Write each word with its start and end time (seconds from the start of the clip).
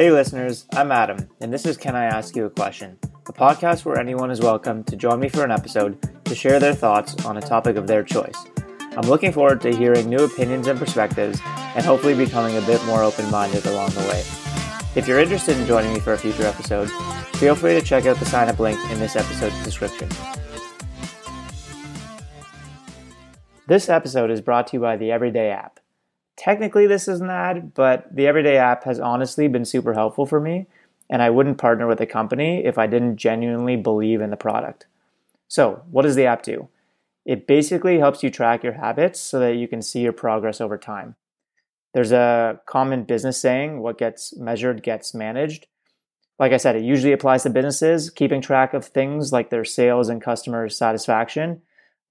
Hey, 0.00 0.10
listeners, 0.10 0.64
I'm 0.72 0.92
Adam, 0.92 1.28
and 1.42 1.52
this 1.52 1.66
is 1.66 1.76
Can 1.76 1.94
I 1.94 2.06
Ask 2.06 2.34
You 2.34 2.46
a 2.46 2.50
Question? 2.50 2.96
A 3.28 3.34
podcast 3.34 3.84
where 3.84 3.98
anyone 3.98 4.30
is 4.30 4.40
welcome 4.40 4.82
to 4.84 4.96
join 4.96 5.20
me 5.20 5.28
for 5.28 5.44
an 5.44 5.50
episode 5.50 5.98
to 6.24 6.34
share 6.34 6.58
their 6.58 6.72
thoughts 6.72 7.22
on 7.26 7.36
a 7.36 7.42
topic 7.42 7.76
of 7.76 7.86
their 7.86 8.02
choice. 8.02 8.46
I'm 8.96 9.06
looking 9.10 9.30
forward 9.30 9.60
to 9.60 9.76
hearing 9.76 10.08
new 10.08 10.24
opinions 10.24 10.68
and 10.68 10.78
perspectives 10.78 11.38
and 11.44 11.84
hopefully 11.84 12.14
becoming 12.14 12.56
a 12.56 12.62
bit 12.62 12.82
more 12.86 13.02
open 13.02 13.30
minded 13.30 13.66
along 13.66 13.90
the 13.90 14.00
way. 14.08 14.20
If 14.96 15.06
you're 15.06 15.20
interested 15.20 15.58
in 15.58 15.66
joining 15.66 15.92
me 15.92 16.00
for 16.00 16.14
a 16.14 16.18
future 16.18 16.46
episode, 16.46 16.90
feel 17.36 17.54
free 17.54 17.78
to 17.78 17.82
check 17.82 18.06
out 18.06 18.16
the 18.16 18.24
sign 18.24 18.48
up 18.48 18.58
link 18.58 18.80
in 18.90 19.00
this 19.00 19.16
episode's 19.16 19.62
description. 19.64 20.08
This 23.66 23.90
episode 23.90 24.30
is 24.30 24.40
brought 24.40 24.68
to 24.68 24.78
you 24.78 24.80
by 24.80 24.96
the 24.96 25.12
Everyday 25.12 25.50
app. 25.50 25.79
Technically, 26.40 26.86
this 26.86 27.06
is 27.06 27.20
an 27.20 27.28
ad, 27.28 27.74
but 27.74 28.16
the 28.16 28.26
Everyday 28.26 28.56
app 28.56 28.84
has 28.84 28.98
honestly 28.98 29.46
been 29.46 29.66
super 29.66 29.92
helpful 29.92 30.24
for 30.24 30.40
me, 30.40 30.66
and 31.10 31.20
I 31.20 31.28
wouldn't 31.28 31.58
partner 31.58 31.86
with 31.86 32.00
a 32.00 32.06
company 32.06 32.64
if 32.64 32.78
I 32.78 32.86
didn't 32.86 33.18
genuinely 33.18 33.76
believe 33.76 34.22
in 34.22 34.30
the 34.30 34.38
product. 34.38 34.86
So, 35.48 35.82
what 35.90 36.00
does 36.00 36.14
the 36.14 36.24
app 36.24 36.42
do? 36.42 36.70
It 37.26 37.46
basically 37.46 37.98
helps 37.98 38.22
you 38.22 38.30
track 38.30 38.64
your 38.64 38.72
habits 38.72 39.20
so 39.20 39.38
that 39.38 39.56
you 39.56 39.68
can 39.68 39.82
see 39.82 40.00
your 40.00 40.14
progress 40.14 40.62
over 40.62 40.78
time. 40.78 41.14
There's 41.92 42.10
a 42.10 42.58
common 42.64 43.04
business 43.04 43.38
saying 43.38 43.80
what 43.80 43.98
gets 43.98 44.34
measured 44.34 44.82
gets 44.82 45.12
managed. 45.12 45.66
Like 46.38 46.52
I 46.52 46.56
said, 46.56 46.74
it 46.74 46.84
usually 46.84 47.12
applies 47.12 47.42
to 47.42 47.50
businesses, 47.50 48.08
keeping 48.08 48.40
track 48.40 48.72
of 48.72 48.86
things 48.86 49.30
like 49.30 49.50
their 49.50 49.66
sales 49.66 50.08
and 50.08 50.22
customer 50.22 50.70
satisfaction, 50.70 51.60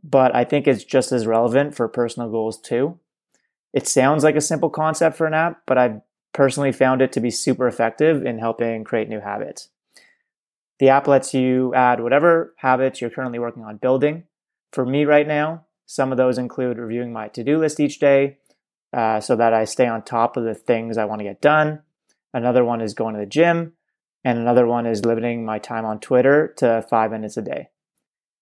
but 0.04 0.36
I 0.36 0.44
think 0.44 0.68
it's 0.68 0.84
just 0.84 1.12
as 1.12 1.26
relevant 1.26 1.74
for 1.74 1.88
personal 1.88 2.30
goals 2.30 2.62
too. 2.62 3.00
It 3.74 3.88
sounds 3.88 4.24
like 4.24 4.36
a 4.36 4.42
simple 4.42 4.70
concept 4.70 5.18
for 5.18 5.28
an 5.28 5.34
app, 5.34 5.62
but 5.66 5.78
I've 5.78 6.02
personally 6.34 6.72
found 6.72 7.02
it 7.02 7.12
to 7.14 7.20
be 7.20 7.32
super 7.32 7.68
effective 7.68 8.26
in 8.26 8.40
helping 8.40 8.84
create 8.84 9.10
new 9.10 9.20
habits. 9.20 9.70
The 10.80 10.90
app 10.90 11.08
lets 11.08 11.34
you 11.34 11.74
add 11.76 12.02
whatever 12.02 12.54
habits 12.58 13.02
you're 13.02 13.10
currently 13.10 13.40
working 13.40 13.64
on 13.64 13.78
building. 13.78 14.24
For 14.72 14.86
me 14.86 15.06
right 15.06 15.28
now, 15.28 15.66
some 15.86 16.12
of 16.12 16.18
those 16.18 16.38
include 16.38 16.78
reviewing 16.78 17.12
my 17.12 17.28
to 17.30 17.44
do 17.44 17.58
list 17.58 17.80
each 17.80 18.00
day 18.00 18.38
uh, 18.94 19.20
so 19.20 19.36
that 19.36 19.54
I 19.54 19.66
stay 19.66 19.88
on 19.88 20.04
top 20.04 20.38
of 20.38 20.46
the 20.46 20.56
things 20.56 20.98
I 20.98 21.06
want 21.06 21.20
to 21.20 21.26
get 21.26 21.42
done. 21.42 21.82
Another 22.34 22.64
one 22.64 22.82
is 22.82 22.94
going 22.94 23.16
to 23.16 23.20
the 23.20 23.26
gym. 23.26 23.74
And 24.24 24.38
another 24.38 24.68
one 24.68 24.86
is 24.86 25.06
limiting 25.06 25.46
my 25.46 25.60
time 25.60 25.86
on 25.86 26.00
Twitter 26.00 26.54
to 26.58 26.86
five 26.90 27.12
minutes 27.12 27.38
a 27.38 27.42
day. 27.42 27.70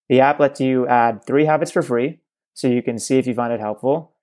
The 0.09 0.21
app 0.21 0.39
lets 0.39 0.59
you 0.59 0.87
add 0.87 1.23
three 1.25 1.45
habits 1.45 1.71
for 1.71 1.81
free 1.81 2.19
so 2.53 2.67
you 2.67 2.81
can 2.81 2.97
see 2.97 3.17
if 3.17 3.27
you 3.27 3.35
find 3.35 3.53
it 3.53 3.59
helpful. 3.59 4.13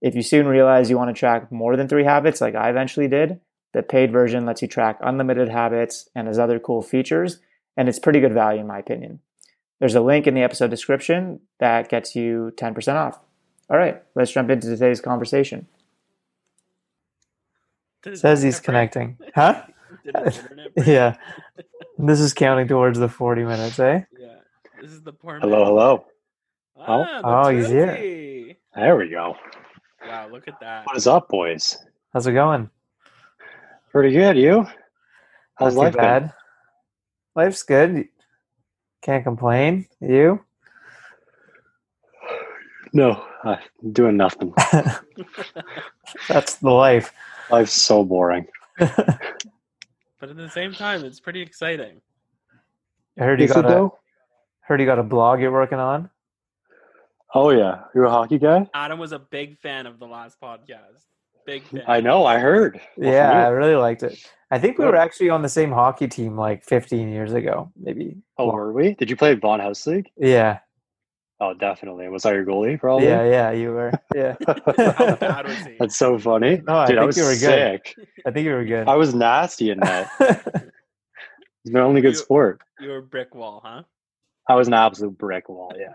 If 0.00 0.14
you 0.14 0.22
soon 0.22 0.46
realize 0.46 0.88
you 0.88 0.96
want 0.96 1.14
to 1.14 1.18
track 1.18 1.52
more 1.52 1.76
than 1.76 1.88
three 1.88 2.04
habits, 2.04 2.40
like 2.40 2.54
I 2.54 2.70
eventually 2.70 3.08
did, 3.08 3.40
the 3.72 3.82
paid 3.82 4.10
version 4.10 4.46
lets 4.46 4.62
you 4.62 4.68
track 4.68 4.98
unlimited 5.00 5.48
habits 5.48 6.08
and 6.14 6.26
has 6.26 6.38
other 6.38 6.58
cool 6.58 6.82
features, 6.82 7.38
and 7.76 7.88
it's 7.88 7.98
pretty 7.98 8.20
good 8.20 8.34
value 8.34 8.60
in 8.60 8.66
my 8.66 8.78
opinion. 8.78 9.20
There's 9.78 9.94
a 9.94 10.00
link 10.00 10.26
in 10.26 10.34
the 10.34 10.42
episode 10.42 10.70
description 10.70 11.40
that 11.58 11.88
gets 11.88 12.14
you 12.14 12.52
10% 12.56 12.94
off. 12.94 13.20
All 13.70 13.78
right, 13.78 14.02
let's 14.14 14.32
jump 14.32 14.50
into 14.50 14.68
today's 14.68 15.00
conversation. 15.00 15.68
Says 18.14 18.42
he's 18.42 18.60
connecting. 18.60 19.18
Huh? 19.34 19.62
yeah. 20.76 21.16
This 21.98 22.20
is 22.20 22.32
counting 22.32 22.66
towards 22.66 22.98
the 22.98 23.08
40 23.08 23.44
minutes, 23.44 23.78
eh? 23.78 24.02
Yeah. 24.18 24.36
This 24.80 24.90
is 24.90 25.02
the 25.02 25.12
poor 25.12 25.38
Hello, 25.38 25.64
hello. 25.64 26.06
Ah, 26.78 27.20
oh, 27.22 27.50
he's 27.50 27.68
here. 27.68 28.56
There 28.74 28.96
we 28.96 29.10
go. 29.10 29.36
Wow, 30.06 30.28
look 30.30 30.48
at 30.48 30.58
that. 30.60 30.86
What 30.86 30.96
is 30.96 31.06
up, 31.06 31.28
boys? 31.28 31.76
How's 32.12 32.26
it 32.26 32.32
going? 32.32 32.70
Pretty 33.92 34.12
good. 34.14 34.36
You? 34.36 34.66
How's 35.56 35.74
Not 35.74 35.80
life 35.80 35.96
bad. 35.96 36.22
Been? 36.22 36.32
Life's 37.36 37.62
good. 37.62 38.08
Can't 39.02 39.24
complain. 39.24 39.86
You? 40.00 40.44
No, 42.92 43.24
I'm 43.44 43.58
doing 43.92 44.16
nothing. 44.16 44.52
That's 46.28 46.56
the 46.56 46.70
life. 46.70 47.12
Life's 47.50 47.72
so 47.72 48.04
boring. 48.04 48.46
but 48.78 48.88
at 50.22 50.36
the 50.36 50.50
same 50.50 50.72
time, 50.72 51.04
it's 51.04 51.20
pretty 51.20 51.40
exciting. 51.40 52.00
I 53.18 53.24
heard 53.24 53.40
you 53.40 53.44
Is 53.44 53.52
got 53.52 53.70
a, 53.70 53.90
heard 54.60 54.80
you 54.80 54.86
got 54.86 54.98
a 54.98 55.04
blog 55.04 55.40
you're 55.40 55.52
working 55.52 55.78
on. 55.78 56.10
Oh 57.34 57.50
yeah, 57.50 57.82
you're 57.94 58.04
a 58.04 58.10
hockey 58.10 58.38
guy. 58.38 58.68
Adam 58.74 58.98
was 58.98 59.12
a 59.12 59.18
big 59.18 59.56
fan 59.58 59.86
of 59.86 59.98
the 59.98 60.06
last 60.06 60.40
podcast. 60.40 61.04
Big 61.46 61.62
fan. 61.64 61.82
I 61.86 62.00
know. 62.00 62.26
I 62.26 62.38
heard. 62.38 62.80
Well, 62.96 63.12
yeah, 63.12 63.46
I 63.46 63.48
really 63.48 63.76
liked 63.76 64.02
it. 64.02 64.18
I 64.50 64.58
think 64.58 64.78
we 64.78 64.84
were 64.84 64.96
actually 64.96 65.30
on 65.30 65.42
the 65.42 65.48
same 65.48 65.70
hockey 65.70 66.08
team 66.08 66.36
like 66.36 66.64
15 66.64 67.08
years 67.08 67.32
ago, 67.32 67.70
maybe. 67.80 68.16
Oh, 68.36 68.52
were 68.52 68.72
we? 68.72 68.94
Did 68.94 69.08
you 69.08 69.16
play 69.16 69.34
Vaughan 69.34 69.60
House 69.60 69.86
League? 69.86 70.10
Yeah. 70.16 70.58
Oh, 71.38 71.54
definitely. 71.54 72.08
Was 72.08 72.26
I 72.26 72.32
your 72.32 72.44
goalie? 72.44 72.78
Probably. 72.78 73.06
Yeah, 73.06 73.24
yeah, 73.24 73.50
you 73.52 73.70
were. 73.70 73.92
Yeah. 74.14 74.36
That's 75.78 75.96
so 75.96 76.18
funny. 76.18 76.60
No, 76.66 76.74
I 76.74 76.86
Dude, 76.86 76.96
think 76.96 77.02
I 77.02 77.06
was 77.06 77.16
you 77.16 77.24
were 77.24 77.34
sick. 77.34 77.94
good. 77.96 78.08
I 78.26 78.30
think 78.32 78.44
you 78.44 78.52
were 78.52 78.64
good. 78.64 78.88
I 78.88 78.96
was 78.96 79.14
nasty 79.14 79.70
in 79.70 79.78
that. 79.80 80.10
it's 80.20 81.72
my 81.72 81.80
only 81.80 82.02
good 82.02 82.14
you, 82.14 82.18
sport. 82.18 82.60
You 82.80 82.90
were 82.90 82.98
a 82.98 83.02
brick 83.02 83.34
wall, 83.34 83.62
huh? 83.64 83.84
I 84.48 84.54
was 84.56 84.66
an 84.68 84.74
absolute 84.74 85.16
brick 85.16 85.48
wall. 85.48 85.72
Yeah. 85.78 85.94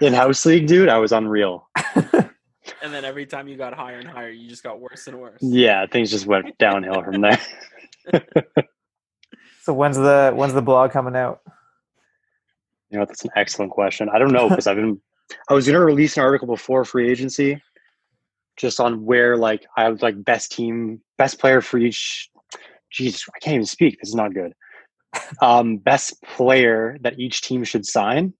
In 0.00 0.12
house 0.12 0.44
league, 0.46 0.66
dude, 0.66 0.88
I 0.88 0.98
was 0.98 1.12
unreal. 1.12 1.68
and 1.94 2.92
then 2.92 3.04
every 3.04 3.26
time 3.26 3.48
you 3.48 3.56
got 3.56 3.74
higher 3.74 3.98
and 3.98 4.08
higher, 4.08 4.30
you 4.30 4.48
just 4.48 4.62
got 4.62 4.80
worse 4.80 5.06
and 5.06 5.20
worse. 5.20 5.40
Yeah, 5.42 5.86
things 5.86 6.10
just 6.10 6.26
went 6.26 6.56
downhill 6.58 7.02
from 7.02 7.20
there. 7.20 7.40
so 9.62 9.72
when's 9.72 9.96
the 9.96 10.32
when's 10.34 10.54
the 10.54 10.62
blog 10.62 10.90
coming 10.90 11.16
out? 11.16 11.40
You 12.90 12.98
know, 12.98 13.06
that's 13.06 13.24
an 13.24 13.30
excellent 13.36 13.72
question. 13.72 14.08
I 14.12 14.18
don't 14.18 14.32
know 14.32 14.48
because 14.48 14.66
I've 14.66 14.76
been, 14.76 15.00
I 15.48 15.54
was 15.54 15.66
going 15.66 15.78
to 15.78 15.84
release 15.84 16.16
an 16.16 16.22
article 16.22 16.46
before 16.46 16.84
free 16.84 17.10
agency, 17.10 17.60
just 18.56 18.80
on 18.80 19.04
where 19.04 19.36
like 19.36 19.66
I 19.76 19.88
was 19.88 20.02
like 20.02 20.22
best 20.22 20.52
team, 20.52 21.00
best 21.18 21.38
player 21.38 21.60
for 21.60 21.78
each. 21.78 22.30
Jesus, 22.90 23.24
I 23.34 23.38
can't 23.40 23.54
even 23.54 23.66
speak. 23.66 23.98
This 24.00 24.10
is 24.10 24.14
not 24.14 24.32
good. 24.32 24.54
Um, 25.42 25.78
best 25.78 26.22
player 26.22 26.96
that 27.00 27.18
each 27.18 27.42
team 27.42 27.64
should 27.64 27.84
sign, 27.84 28.34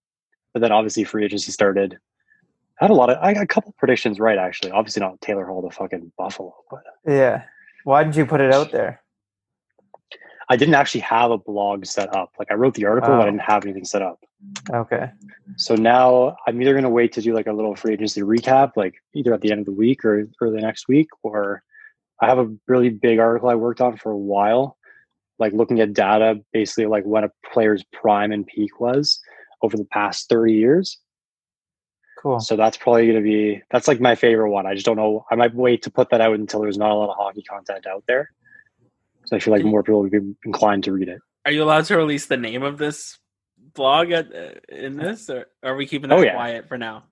but 0.54 0.60
then 0.60 0.72
obviously 0.72 1.04
free 1.04 1.24
agency 1.24 1.52
started. 1.52 1.98
I 2.80 2.84
had 2.84 2.90
a 2.90 2.94
lot 2.94 3.10
of, 3.10 3.18
I 3.20 3.34
got 3.34 3.42
a 3.42 3.46
couple 3.46 3.74
predictions 3.76 4.18
right 4.18 4.38
actually. 4.38 4.70
Obviously 4.70 5.00
not 5.00 5.20
Taylor 5.20 5.44
Hall, 5.44 5.60
the 5.60 5.70
fucking 5.70 6.12
Buffalo, 6.16 6.54
but 6.70 6.82
yeah. 7.06 7.42
Why 7.82 8.02
didn't 8.02 8.16
you 8.16 8.24
put 8.24 8.40
it 8.40 8.54
out 8.54 8.72
there? 8.72 9.02
I 10.48 10.56
didn't 10.56 10.74
actually 10.74 11.00
have 11.02 11.30
a 11.30 11.38
blog 11.38 11.86
set 11.86 12.14
up. 12.14 12.32
Like 12.38 12.50
I 12.50 12.54
wrote 12.54 12.74
the 12.74 12.86
article, 12.86 13.12
oh. 13.12 13.16
but 13.16 13.20
I 13.20 13.28
oh. 13.28 13.30
didn't 13.30 13.42
have 13.42 13.64
anything 13.64 13.84
set 13.84 14.02
up. 14.02 14.20
Okay. 14.70 15.10
So 15.56 15.74
now 15.74 16.36
I'm 16.46 16.60
either 16.60 16.72
going 16.72 16.84
to 16.84 16.90
wait 16.90 17.12
to 17.12 17.22
do 17.22 17.34
like 17.34 17.46
a 17.46 17.52
little 17.52 17.74
free 17.74 17.94
agency 17.94 18.22
recap, 18.22 18.72
like 18.76 18.94
either 19.14 19.32
at 19.34 19.40
the 19.40 19.50
end 19.50 19.60
of 19.60 19.66
the 19.66 19.72
week 19.72 20.04
or 20.04 20.28
early 20.40 20.60
next 20.60 20.88
week, 20.88 21.08
or 21.22 21.62
I 22.20 22.26
have 22.26 22.38
a 22.38 22.52
really 22.66 22.90
big 22.90 23.18
article 23.18 23.48
I 23.48 23.54
worked 23.54 23.80
on 23.80 23.96
for 23.96 24.12
a 24.12 24.18
while, 24.18 24.76
like 25.38 25.52
looking 25.52 25.80
at 25.80 25.94
data, 25.94 26.40
basically 26.52 26.86
like 26.86 27.04
when 27.04 27.24
a 27.24 27.30
player's 27.52 27.84
prime 27.92 28.32
and 28.32 28.46
peak 28.46 28.80
was 28.80 29.20
over 29.64 29.76
the 29.76 29.84
past 29.84 30.28
30 30.28 30.52
years. 30.52 30.98
Cool. 32.20 32.40
So 32.40 32.56
that's 32.56 32.76
probably 32.76 33.06
going 33.06 33.18
to 33.18 33.22
be 33.22 33.62
that's 33.70 33.88
like 33.88 34.00
my 34.00 34.14
favorite 34.14 34.50
one. 34.50 34.66
I 34.66 34.74
just 34.74 34.86
don't 34.86 34.96
know. 34.96 35.24
I 35.30 35.34
might 35.34 35.54
wait 35.54 35.82
to 35.82 35.90
put 35.90 36.10
that 36.10 36.20
out 36.20 36.34
until 36.34 36.60
there's 36.60 36.78
not 36.78 36.90
a 36.90 36.94
lot 36.94 37.10
of 37.10 37.16
hockey 37.16 37.42
content 37.42 37.86
out 37.86 38.04
there. 38.06 38.30
So 39.26 39.36
I 39.36 39.40
feel 39.40 39.52
like 39.52 39.64
more 39.64 39.82
people 39.82 40.00
would 40.00 40.10
be 40.10 40.34
inclined 40.44 40.84
to 40.84 40.92
read 40.92 41.08
it. 41.08 41.20
Are 41.44 41.52
you 41.52 41.62
allowed 41.62 41.84
to 41.86 41.96
release 41.96 42.26
the 42.26 42.36
name 42.36 42.62
of 42.62 42.78
this 42.78 43.18
blog 43.74 44.10
at, 44.10 44.34
uh, 44.34 44.52
in 44.68 44.96
this, 44.96 45.28
or 45.28 45.46
are 45.62 45.76
we 45.76 45.86
keeping 45.86 46.10
that 46.10 46.18
oh, 46.18 46.22
yeah. 46.22 46.34
quiet 46.34 46.68
for 46.68 46.78
now? 46.78 47.04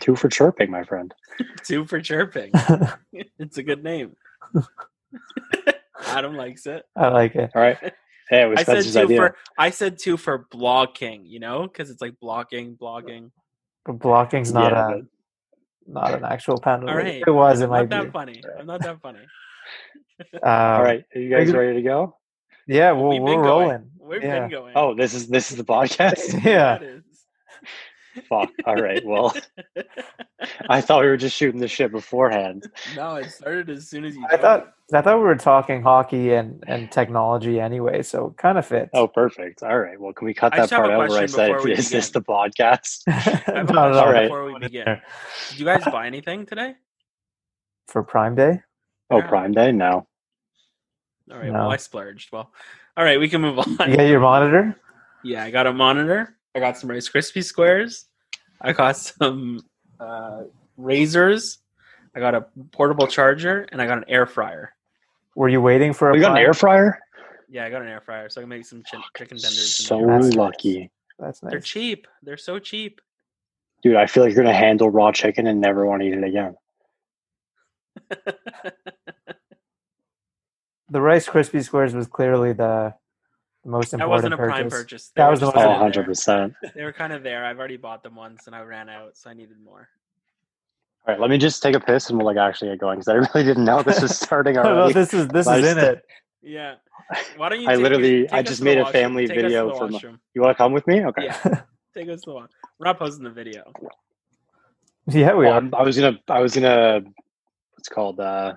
Two 0.00 0.16
for 0.16 0.28
chirping, 0.28 0.70
my 0.70 0.84
friend. 0.84 1.14
Two 1.64 1.86
for 1.86 2.00
chirping. 2.00 2.50
it's 3.38 3.56
a 3.56 3.62
good 3.62 3.82
name. 3.82 4.16
Adam 6.06 6.34
likes 6.34 6.66
it. 6.66 6.84
I 6.94 7.08
like 7.08 7.34
it. 7.34 7.50
All 7.54 7.62
right. 7.62 7.94
Hey, 8.30 8.42
it 8.42 8.46
was 8.46 8.60
I 8.60 8.64
said 8.64 8.92
two 8.92 9.00
idea. 9.00 9.16
for 9.16 9.36
I 9.56 9.70
said 9.70 9.98
two 9.98 10.16
for 10.16 10.46
blocking, 10.50 11.24
you 11.26 11.40
know, 11.40 11.62
because 11.62 11.90
it's 11.90 12.02
like 12.02 12.18
blocking, 12.20 12.76
blogging. 12.76 13.30
But 13.84 13.98
blocking's 14.00 14.52
not 14.52 14.72
yeah, 14.72 14.88
a 14.88 14.90
but... 14.96 15.04
not 15.86 16.14
an 16.14 16.24
actual 16.24 16.58
penalty. 16.60 16.92
All 16.92 16.98
right. 16.98 17.22
It 17.26 17.30
was. 17.30 17.60
It 17.60 17.64
I'm 17.64 17.70
might 17.70 17.88
not 17.88 18.00
be. 18.00 18.06
that 18.06 18.12
funny. 18.12 18.42
I'm 18.58 18.66
not 18.66 18.82
that 18.82 19.00
funny. 19.00 19.20
Um, 20.32 20.40
All 20.42 20.82
right, 20.82 21.04
are 21.14 21.20
you 21.20 21.30
guys 21.30 21.52
ready 21.52 21.74
to 21.74 21.82
go? 21.82 22.16
Yeah, 22.66 22.90
well, 22.90 23.10
We've 23.10 23.22
we're 23.22 23.40
rolling. 23.40 23.68
Going. 23.68 23.90
We've 24.00 24.22
yeah. 24.24 24.40
been 24.40 24.50
going. 24.50 24.72
Oh, 24.74 24.92
this 24.92 25.14
is 25.14 25.28
this 25.28 25.52
is 25.52 25.56
the 25.56 25.64
podcast. 25.76 26.44
yeah. 26.44 26.78
Fuck. 28.28 28.50
All 28.64 28.76
right. 28.76 29.04
Well, 29.04 29.34
I 30.68 30.80
thought 30.80 31.02
we 31.02 31.08
were 31.08 31.16
just 31.16 31.36
shooting 31.36 31.60
the 31.60 31.68
shit 31.68 31.92
beforehand. 31.92 32.70
No, 32.96 33.16
it 33.16 33.30
started 33.30 33.70
as 33.70 33.88
soon 33.88 34.04
as 34.04 34.14
you. 34.14 34.26
I 34.30 34.36
thought 34.36 34.74
I 34.92 35.02
thought 35.02 35.16
we 35.16 35.24
were 35.24 35.36
talking 35.36 35.82
hockey 35.82 36.32
and 36.32 36.64
and 36.66 36.90
technology 36.90 37.60
anyway, 37.60 38.02
so 38.02 38.34
kind 38.38 38.56
of 38.56 38.66
fits. 38.66 38.90
Oh, 38.94 39.06
perfect. 39.06 39.62
All 39.62 39.78
right. 39.78 40.00
Well, 40.00 40.12
can 40.12 40.26
we 40.26 40.34
cut 40.34 40.52
that 40.56 40.70
part 40.70 40.90
out 40.90 41.08
where 41.08 41.22
I 41.22 41.26
said, 41.26 41.50
"Is 41.56 41.62
begin. 41.64 41.84
this 41.90 42.10
the 42.10 42.22
podcast?" 42.22 43.02
all 43.76 44.12
right. 44.12 44.24
Before 44.24 44.44
we 44.50 44.58
begin, 44.58 45.00
did 45.50 45.58
you 45.58 45.64
guys 45.66 45.84
buy 45.84 46.06
anything 46.06 46.46
today 46.46 46.74
for 47.88 48.02
Prime 48.02 48.34
Day? 48.34 48.62
Oh, 49.10 49.22
Prime 49.22 49.52
Day? 49.52 49.72
No. 49.72 50.06
All 51.30 51.38
right. 51.38 51.46
No. 51.46 51.52
Well, 51.52 51.70
I 51.70 51.76
splurged. 51.76 52.32
Well, 52.32 52.50
all 52.96 53.04
right. 53.04 53.20
We 53.20 53.28
can 53.28 53.42
move 53.42 53.58
on. 53.58 53.66
You 53.90 53.96
got 53.96 54.02
your 54.02 54.20
monitor? 54.20 54.76
Yeah, 55.22 55.44
I 55.44 55.50
got 55.50 55.66
a 55.66 55.72
monitor. 55.72 56.36
I 56.54 56.60
got 56.60 56.78
some 56.78 56.90
Rice 56.90 57.08
Krispie 57.08 57.44
squares. 57.44 58.06
I 58.60 58.72
got 58.72 58.96
some 58.96 59.60
uh, 60.00 60.42
razors. 60.76 61.58
I 62.14 62.20
got 62.20 62.34
a 62.34 62.46
portable 62.72 63.06
charger, 63.06 63.66
and 63.70 63.80
I 63.80 63.86
got 63.86 63.98
an 63.98 64.04
air 64.08 64.26
fryer. 64.26 64.74
Were 65.36 65.48
you 65.48 65.60
waiting 65.60 65.92
for 65.92 66.10
a 66.10 66.16
you 66.16 66.20
got 66.20 66.32
an 66.32 66.38
air 66.38 66.54
fryer? 66.54 66.98
Yeah, 67.48 67.64
I 67.64 67.70
got 67.70 67.82
an 67.82 67.88
air 67.88 68.00
fryer, 68.00 68.28
so 68.28 68.40
I 68.40 68.42
can 68.42 68.48
make 68.48 68.66
some 68.66 68.82
chi- 68.82 68.98
chicken 69.16 69.38
tenders. 69.38 69.78
in 69.80 69.84
So 69.86 69.98
there. 69.98 70.06
That's 70.08 70.26
nice. 70.26 70.36
lucky. 70.36 70.90
They're 71.42 71.60
cheap. 71.60 72.06
They're 72.22 72.36
so 72.36 72.58
cheap. 72.58 73.00
Dude, 73.82 73.96
I 73.96 74.06
feel 74.06 74.24
like 74.24 74.34
you're 74.34 74.42
gonna 74.42 74.56
handle 74.56 74.90
raw 74.90 75.12
chicken 75.12 75.46
and 75.46 75.60
never 75.60 75.86
want 75.86 76.02
to 76.02 76.08
eat 76.08 76.14
it 76.14 76.24
again. 76.24 76.56
The 80.90 81.02
Rice 81.02 81.28
Krispie 81.28 81.62
Squares 81.62 81.94
was 81.94 82.06
clearly 82.06 82.54
the, 82.54 82.94
the 83.64 83.70
most 83.70 83.90
that 83.90 84.00
important 84.00 84.10
wasn't 84.10 84.34
a 84.34 84.36
prime 84.36 84.64
purchase. 84.64 84.78
purchase. 84.78 85.12
That 85.16 85.30
was 85.30 85.40
the 85.40 85.46
most 85.46 85.56
Oh, 85.56 85.68
100 85.70 86.04
percent. 86.04 86.54
They 86.74 86.84
were 86.84 86.92
kind 86.92 87.12
of 87.12 87.22
there. 87.22 87.44
I've 87.44 87.58
already 87.58 87.76
bought 87.76 88.02
them 88.02 88.14
once, 88.16 88.46
and 88.46 88.54
I 88.56 88.62
ran 88.62 88.88
out, 88.88 89.16
so 89.16 89.30
I 89.30 89.34
needed 89.34 89.56
more. 89.62 89.88
All 91.06 91.14
right, 91.14 91.20
let 91.20 91.30
me 91.30 91.38
just 91.38 91.62
take 91.62 91.74
a 91.74 91.80
piss 91.80 92.10
and 92.10 92.18
we'll 92.18 92.26
like 92.26 92.36
actually 92.36 92.70
get 92.70 92.80
going 92.80 92.98
because 92.98 93.08
I 93.08 93.14
really 93.34 93.46
didn't 93.46 93.64
know 93.64 93.82
this 93.82 94.02
was 94.02 94.16
starting 94.18 94.56
Oh, 94.58 94.62
no, 94.62 94.68
already. 94.80 94.94
this 94.94 95.14
is 95.14 95.28
this 95.28 95.46
is 95.46 95.56
in 95.56 95.62
just- 95.76 95.78
it. 95.78 96.02
Yeah. 96.42 96.74
Why 97.36 97.48
don't 97.48 97.60
you? 97.60 97.68
I 97.68 97.74
take- 97.74 97.82
literally- 97.82 98.22
take 98.22 98.32
I 98.32 98.42
just 98.42 98.62
made 98.62 98.78
a 98.78 98.86
family 98.92 99.26
Take 99.26 99.36
video 99.36 99.68
the 99.70 99.74
for 99.76 99.88
my- 99.88 100.00
You 100.34 100.42
want 100.42 100.56
to 100.56 100.62
come 100.62 100.72
with 100.72 100.86
me? 100.86 101.04
Okay. 101.06 101.24
Yeah. 101.24 101.62
Take 101.94 102.08
us 102.10 102.20
to 102.22 102.30
the 102.30 102.34
one. 102.34 102.48
We're 102.78 102.84
not 102.86 102.98
posting 102.98 103.24
the 103.24 103.30
video. 103.30 103.72
Yeah, 105.06 105.34
we 105.34 105.46
Well, 105.46 105.54
are. 105.54 105.56
I'm- 105.56 105.70
was 105.84 105.98
gonna. 105.98 106.18
I 106.28 106.40
was 106.40 106.54
gonna. 106.54 107.00
What's 107.74 107.88
called? 107.88 108.20
Uh, 108.20 108.54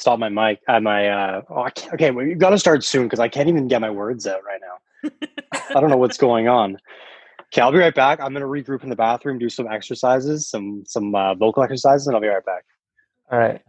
stop 0.00 0.18
my 0.18 0.28
mic. 0.28 0.60
Uh, 0.66 0.80
my. 0.80 1.08
Uh, 1.08 1.42
oh, 1.50 1.62
I 1.62 1.70
can't, 1.70 1.94
okay, 1.94 2.10
well, 2.10 2.24
you 2.26 2.34
got 2.34 2.50
to 2.50 2.58
start 2.58 2.82
soon 2.84 3.04
because 3.04 3.20
I 3.20 3.28
can't 3.28 3.48
even 3.48 3.68
get 3.68 3.80
my 3.80 3.90
words 3.90 4.26
out 4.26 4.40
right 4.44 4.60
now. 4.60 5.10
I 5.76 5.80
don't 5.80 5.90
know 5.90 5.96
what's 5.96 6.18
going 6.18 6.48
on. 6.48 6.78
Okay, 7.52 7.60
I'll 7.62 7.72
be 7.72 7.78
right 7.78 7.94
back. 7.94 8.20
I'm 8.20 8.32
gonna 8.32 8.46
regroup 8.46 8.84
in 8.84 8.90
the 8.90 8.96
bathroom, 8.96 9.38
do 9.38 9.48
some 9.48 9.66
exercises, 9.66 10.48
some 10.48 10.84
some 10.86 11.14
uh, 11.14 11.34
vocal 11.34 11.62
exercises, 11.64 12.06
and 12.06 12.14
I'll 12.14 12.22
be 12.22 12.28
right 12.28 12.44
back. 12.44 12.64
All 13.30 13.38
right. 13.38 13.60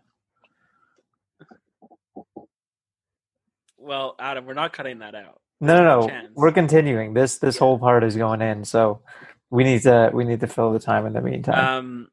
Well, 3.78 4.16
Adam, 4.20 4.46
we're 4.46 4.54
not 4.54 4.74
cutting 4.74 5.00
that 5.00 5.16
out. 5.16 5.42
No, 5.60 5.76
no, 5.78 6.02
no. 6.02 6.08
chance. 6.08 6.30
We're 6.36 6.52
continuing. 6.52 7.14
This 7.14 7.40
this 7.40 7.56
Yeah. 7.56 7.60
whole 7.60 7.80
part 7.80 8.04
is 8.04 8.16
going 8.16 8.42
in, 8.42 8.66
so 8.66 9.02
we 9.50 9.64
need 9.64 9.82
to 9.84 10.12
we 10.14 10.26
need 10.26 10.42
to 10.42 10.48
fill 10.48 10.72
the 10.72 10.80
time 10.80 11.06
in 11.08 11.14
the 11.14 11.22
meantime. 11.22 11.66
Um, 11.78 12.08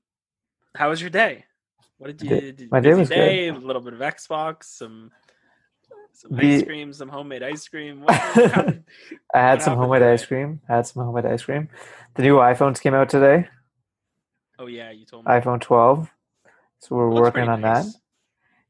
how 0.75 0.89
was 0.89 1.01
your 1.03 1.11
day? 1.11 1.45
What 1.99 2.17
did 2.17 2.23
you? 2.23 2.29
Day- 2.41 2.53
Did, 2.53 2.71
my 2.71 2.81
day 2.81 2.95
was 2.95 3.09
good. 3.09 3.19
A 3.19 3.51
little 3.53 3.83
bit 3.83 3.93
of 3.95 4.01
Xbox, 4.01 4.65
some 4.65 5.11
some 6.13 6.33
The- 6.37 6.57
ice 6.57 6.63
cream, 6.65 6.93
some 6.93 7.09
homemade 7.09 7.43
ice 7.43 7.69
cream. 7.69 8.01
What, 8.03 8.15
how 8.15 8.73
I 9.35 9.39
had 9.39 9.63
some 9.63 9.77
homemade 9.77 10.01
today? 10.01 10.13
ice 10.13 10.27
cream. 10.27 10.61
I 10.69 10.77
had 10.77 10.87
some 10.87 11.05
homemade 11.05 11.27
ice 11.27 11.45
cream. 11.45 11.69
The 12.15 12.23
new 12.23 12.37
iPhones 12.37 12.81
came 12.81 12.95
out 12.95 13.09
today. 13.09 13.49
oh 14.59 14.67
yeah, 14.67 14.91
you 14.91 15.05
told 15.05 15.25
me. 15.27 15.31
iPhone 15.33 15.61
12. 15.61 16.11
So 16.81 16.95
we're 16.97 17.11
working 17.11 17.49
on 17.49 17.61
nice. 17.61 17.93
that. 17.93 18.01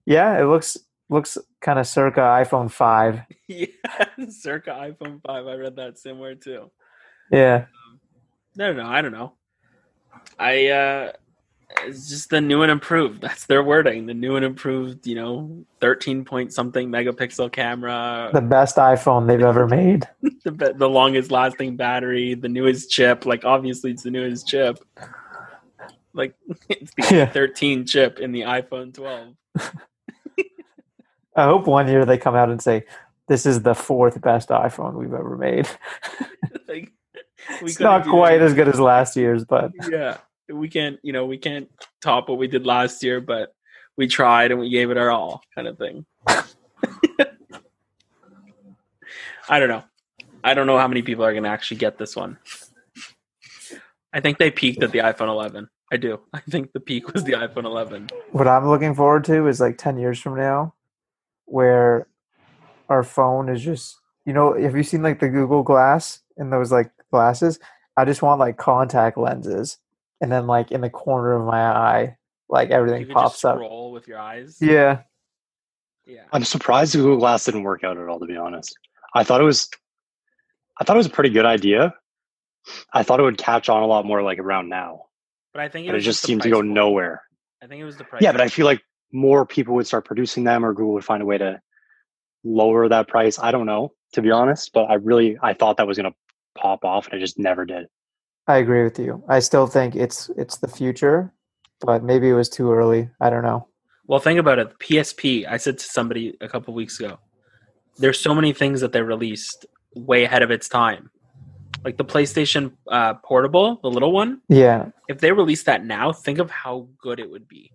Yeah, 0.06 0.40
it 0.40 0.44
looks 0.44 0.76
looks 1.10 1.36
kind 1.60 1.78
of 1.78 1.86
circa 1.86 2.20
iPhone 2.20 2.70
5. 2.70 3.20
yeah, 3.48 3.66
circa 4.30 4.70
iPhone 4.70 5.20
five. 5.26 5.46
I 5.46 5.54
read 5.54 5.76
that 5.76 5.98
somewhere 5.98 6.34
too. 6.34 6.70
Yeah. 7.30 7.66
No, 8.56 8.72
no, 8.72 8.86
I 8.86 9.02
don't 9.02 9.12
know. 9.12 9.34
I 10.38 10.68
uh 10.68 11.12
it's 11.84 12.08
just 12.08 12.30
the 12.30 12.40
new 12.40 12.62
and 12.62 12.72
improved. 12.72 13.20
That's 13.20 13.46
their 13.46 13.62
wording. 13.62 14.06
The 14.06 14.14
new 14.14 14.36
and 14.36 14.44
improved, 14.44 15.06
you 15.06 15.14
know, 15.14 15.64
thirteen 15.80 16.24
point 16.24 16.52
something 16.52 16.90
megapixel 16.90 17.52
camera, 17.52 18.30
The 18.32 18.40
best 18.40 18.76
iPhone 18.76 19.26
they've 19.26 19.40
ever 19.40 19.66
made. 19.66 20.08
the 20.44 20.52
be- 20.52 20.72
the 20.72 20.88
longest 20.88 21.30
lasting 21.30 21.76
battery, 21.76 22.34
the 22.34 22.48
newest 22.48 22.90
chip. 22.90 23.26
Like 23.26 23.44
obviously 23.44 23.90
it's 23.90 24.02
the 24.02 24.10
newest 24.10 24.48
chip. 24.48 24.78
Like 26.14 26.34
it's 26.68 26.92
the 26.96 27.14
Yeah. 27.16 27.26
13 27.26 27.86
chip 27.86 28.18
in 28.18 28.32
the 28.32 28.42
iPhone 28.42 28.94
12. 28.94 29.34
I 31.36 31.44
hope 31.44 31.66
one 31.66 31.86
year 31.86 32.04
they 32.04 32.18
come 32.18 32.34
out 32.34 32.50
and 32.50 32.60
say 32.60 32.84
this 33.28 33.46
is 33.46 33.62
the 33.62 33.74
fourth 33.74 34.20
best 34.20 34.48
iPhone 34.48 34.94
we've 34.94 35.12
ever 35.14 35.36
made. 35.36 35.68
like 36.66 36.90
it's 37.60 37.76
couldn't 37.76 38.08
quite 38.08 38.40
as 38.40 38.54
good 38.54 38.68
as 38.68 38.80
last 38.80 39.16
year's, 39.16 39.44
but 39.44 39.70
yeah 39.88 40.16
we 40.48 40.68
can't 40.68 40.98
you 41.02 41.12
know 41.12 41.26
we 41.26 41.38
can't 41.38 41.68
top 42.00 42.28
what 42.28 42.38
we 42.38 42.48
did 42.48 42.66
last 42.66 43.02
year 43.02 43.20
but 43.20 43.54
we 43.98 44.06
tried 44.06 44.52
and 44.52 44.60
we 44.60 44.70
gave 44.70 44.90
it 44.90 44.96
our 44.96 45.10
all 45.10 45.42
kind 45.54 45.68
of 45.68 45.76
thing. 45.76 46.06
I 49.50 49.58
don't 49.58 49.68
know. 49.68 49.82
I 50.44 50.54
don't 50.54 50.68
know 50.68 50.78
how 50.78 50.86
many 50.86 51.02
people 51.02 51.24
are 51.24 51.32
going 51.32 51.42
to 51.42 51.50
actually 51.50 51.78
get 51.78 51.98
this 51.98 52.14
one. 52.14 52.38
I 54.12 54.20
think 54.20 54.38
they 54.38 54.50
peaked 54.50 54.82
at 54.82 54.92
the 54.92 55.00
iphone 55.00 55.28
11 55.28 55.68
i 55.92 55.96
do. 55.96 56.20
I 56.32 56.40
think 56.40 56.72
the 56.72 56.80
peak 56.80 57.12
was 57.12 57.24
the 57.24 57.32
iphone 57.32 57.64
11 57.64 58.08
what 58.30 58.48
I'm 58.48 58.68
looking 58.68 58.94
forward 58.94 59.24
to 59.24 59.48
is 59.48 59.60
like 59.60 59.76
10 59.76 59.98
years 59.98 60.18
from 60.18 60.36
now 60.36 60.74
where 61.44 62.06
our 62.88 63.02
phone 63.02 63.48
is 63.50 63.62
just 63.62 63.96
you 64.24 64.32
know 64.32 64.54
have 64.54 64.76
you 64.76 64.82
seen 64.82 65.02
like 65.02 65.20
the 65.20 65.28
google 65.28 65.62
glass 65.62 66.20
and 66.36 66.52
those 66.52 66.72
like 66.72 66.90
glasses? 67.10 67.58
I 67.96 68.04
just 68.04 68.22
want 68.22 68.38
like 68.38 68.56
contact 68.56 69.18
lenses 69.18 69.78
and 70.20 70.30
then 70.30 70.46
like 70.46 70.70
in 70.70 70.80
the 70.80 70.90
corner 70.90 71.34
of 71.34 71.46
my 71.46 71.60
eye 71.60 72.16
like 72.48 72.70
everything 72.70 73.06
could 73.06 73.14
pops 73.14 73.34
just 73.34 73.44
up 73.44 73.56
scroll 73.56 73.92
with 73.92 74.08
your 74.08 74.18
eyes 74.18 74.58
yeah 74.60 75.02
yeah 76.06 76.22
I'm 76.32 76.44
surprised 76.44 76.94
the 76.94 76.98
Google 76.98 77.18
Glass 77.18 77.44
didn't 77.44 77.62
work 77.62 77.84
out 77.84 77.98
at 77.98 78.08
all. 78.08 78.18
To 78.18 78.26
be 78.26 78.36
honest, 78.36 78.76
I 79.14 79.24
thought 79.24 79.40
it 79.40 79.44
was. 79.44 79.68
I 80.80 80.84
thought 80.84 80.96
it 80.96 80.98
was 80.98 81.06
a 81.06 81.10
pretty 81.10 81.30
good 81.30 81.44
idea. 81.44 81.94
I 82.92 83.02
thought 83.02 83.20
it 83.20 83.24
would 83.24 83.38
catch 83.38 83.68
on 83.68 83.82
a 83.82 83.86
lot 83.86 84.06
more 84.06 84.22
like 84.22 84.38
around 84.38 84.68
now, 84.68 85.04
but 85.52 85.60
i 85.60 85.68
think 85.68 85.84
it, 85.84 85.88
but 85.88 85.94
it 85.94 85.98
was 85.98 86.04
just 86.04 86.22
seemed 86.22 86.42
to 86.42 86.50
go 86.50 86.56
point. 86.56 86.70
nowhere. 86.70 87.22
i 87.62 87.66
think 87.66 87.80
it 87.80 87.84
was 87.84 87.96
the 87.96 88.04
price 88.04 88.22
Yeah, 88.22 88.32
but 88.32 88.40
I 88.40 88.48
feel 88.48 88.66
like 88.66 88.82
more 89.12 89.46
people 89.46 89.74
would 89.74 89.86
start 89.86 90.04
producing 90.04 90.44
them, 90.44 90.64
or 90.64 90.72
Google 90.72 90.94
would 90.94 91.04
find 91.04 91.22
a 91.22 91.26
way 91.26 91.38
to 91.38 91.60
lower 92.44 92.88
that 92.88 93.08
price. 93.08 93.38
I 93.38 93.50
don't 93.50 93.66
know, 93.66 93.92
to 94.14 94.22
be 94.22 94.30
honest, 94.30 94.72
but 94.72 94.84
I 94.84 94.94
really 94.94 95.36
I 95.42 95.54
thought 95.54 95.76
that 95.76 95.86
was 95.86 95.98
going 95.98 96.10
to 96.10 96.16
pop 96.56 96.84
off, 96.84 97.06
and 97.06 97.14
it 97.14 97.20
just 97.20 97.38
never 97.38 97.64
did. 97.64 97.86
I 98.48 98.56
agree 98.58 98.82
with 98.82 98.98
you 98.98 99.22
i 99.28 99.38
still 99.38 99.66
think 99.66 99.94
it's 99.94 100.30
it's 100.36 100.56
the 100.58 100.68
future 100.68 101.32
but 101.80 102.02
maybe 102.02 102.28
it 102.28 102.34
was 102.34 102.48
too 102.48 102.72
early 102.72 103.08
i 103.20 103.30
don't 103.30 103.44
know 103.50 103.66
Well, 104.10 104.20
think 104.20 104.40
about 104.40 104.58
it. 104.58 104.68
PSP. 104.80 105.44
I 105.46 105.58
said 105.58 105.76
to 105.78 105.84
somebody 105.84 106.24
a 106.40 106.48
couple 106.48 106.72
weeks 106.72 106.96
ago, 106.98 107.18
there's 108.02 108.18
so 108.18 108.32
many 108.34 108.52
things 108.54 108.80
that 108.80 108.92
they 108.94 109.02
released 109.02 109.66
way 109.94 110.24
ahead 110.24 110.42
of 110.46 110.50
its 110.50 110.66
time. 110.66 111.10
Like 111.84 111.96
the 111.98 112.06
PlayStation 112.14 112.62
uh, 112.98 113.14
Portable, 113.30 113.68
the 113.84 113.90
little 113.96 114.12
one. 114.22 114.40
yeah 114.48 114.80
If 115.12 115.16
they 115.22 115.30
released 115.42 115.66
that 115.66 115.80
now, 115.84 116.06
think 116.26 116.38
of 116.44 116.48
how 116.64 116.74
good 117.06 117.18
it 117.20 117.28
would 117.32 117.46
be. 117.56 117.70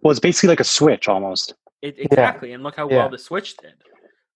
Well, 0.00 0.12
it's 0.12 0.20
basically 0.28 0.48
like 0.54 0.64
a 0.68 0.70
Switch 0.78 1.08
almost. 1.08 1.54
It, 1.82 1.94
exactly, 1.98 2.52
and 2.54 2.62
look 2.64 2.76
how 2.80 2.88
Yeah. 2.88 2.96
well 2.98 3.10
the 3.10 3.18
Switch 3.28 3.50
did. 3.62 3.74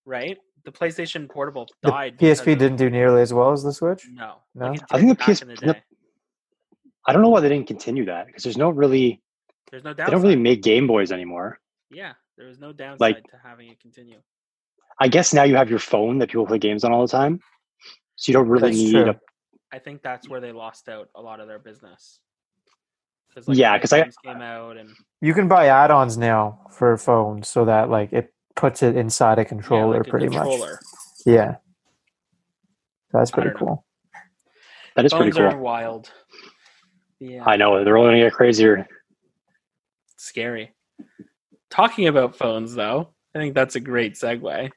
Right? 0.04 0.36
The 0.64 0.72
PlayStation 0.72 1.28
Portable 1.28 1.66
died. 1.82 2.16
because 2.18 2.40
psp 2.40 2.44
didn't 2.58 2.76
do 2.76 2.88
nearly 2.90 3.20
as 3.22 3.32
well 3.34 3.50
as 3.52 3.62
the 3.64 3.72
switch 3.72 4.06
No, 4.12 4.36
No? 4.54 4.70
Like 4.70 4.80
I 4.92 4.98
think 4.98 5.08
the 5.10 5.14
back 5.16 5.28
PS 5.34 5.40
the 5.40 5.46
the- 5.46 5.76
I 7.06 7.12
don't 7.12 7.22
know 7.22 7.28
why 7.30 7.40
they 7.40 7.48
didn't 7.48 7.66
continue 7.66 8.04
that 8.06 8.26
because 8.26 8.44
there's 8.44 8.56
no 8.56 8.70
really 8.70 9.20
There's 9.70 9.82
no 9.82 9.90
they 9.92 9.98
downside. 9.98 10.12
don't 10.12 10.22
really 10.22 10.36
make 10.36 10.62
Game 10.62 10.86
Boys 10.86 11.10
anymore. 11.10 11.58
yeah, 11.90 12.12
there 12.38 12.46
was 12.46 12.58
no 12.60 12.72
downside 12.72 13.00
Like- 13.00 13.24
to 13.24 13.36
having 13.42 13.68
it 13.68 13.80
continue. 13.80 14.20
I 15.00 15.08
guess 15.08 15.32
now 15.34 15.42
you 15.42 15.56
have 15.56 15.68
your 15.70 15.78
phone 15.80 16.18
that 16.18 16.28
people 16.28 16.46
play 16.46 16.58
games 16.58 16.84
on 16.84 16.92
all 16.92 17.02
the 17.06 17.10
time, 17.10 17.40
so 18.16 18.30
you 18.30 18.34
don't 18.34 18.48
really 18.48 18.68
That's 18.70 18.76
need 18.76 18.92
true. 18.92 19.10
a 19.10 19.16
I 19.74 19.78
think 19.78 20.02
that's 20.02 20.28
where 20.28 20.38
they 20.40 20.52
lost 20.52 20.88
out 20.88 21.08
a 21.14 21.20
lot 21.22 21.40
of 21.40 21.48
their 21.48 21.58
business. 21.58 22.20
Yeah, 23.48 23.78
Cause 23.78 23.92
I- 23.94 24.10
came 24.22 24.42
out 24.42 24.76
and 24.76 24.90
you 25.22 25.32
can 25.32 25.48
buy 25.48 25.66
add-ons 25.68 26.18
now 26.18 26.66
for 26.70 26.96
phones 26.98 27.48
so 27.48 27.64
that 27.64 27.88
like 27.88 28.12
it 28.12 28.32
puts 28.56 28.82
it 28.82 28.96
inside 28.96 29.38
a 29.38 29.44
controller 29.44 29.94
yeah, 29.94 29.98
like 29.98 30.06
a 30.06 30.10
pretty 30.10 30.26
controller. 30.28 30.70
much 30.72 30.80
yeah 31.26 31.56
that's 33.12 33.30
pretty 33.30 33.50
don't 33.50 33.60
know. 33.60 33.66
cool 33.66 33.84
that 34.96 35.04
is 35.06 35.12
pretty 35.14 35.30
Phones 35.32 35.36
cool. 35.38 35.46
are 35.46 35.58
wild. 35.58 36.10
Yeah, 37.18 37.44
I 37.46 37.56
know 37.56 37.82
they're 37.84 37.96
only 37.96 38.10
going 38.12 38.20
to 38.22 38.26
get 38.26 38.32
crazier. 38.34 38.86
scary. 40.16 40.72
Talking 41.70 42.08
about 42.08 42.36
phones, 42.36 42.74
though, 42.74 43.08
I 43.34 43.38
think 43.38 43.54
that's 43.54 43.76
a 43.76 43.80
great 43.80 44.14
segue. 44.14 44.70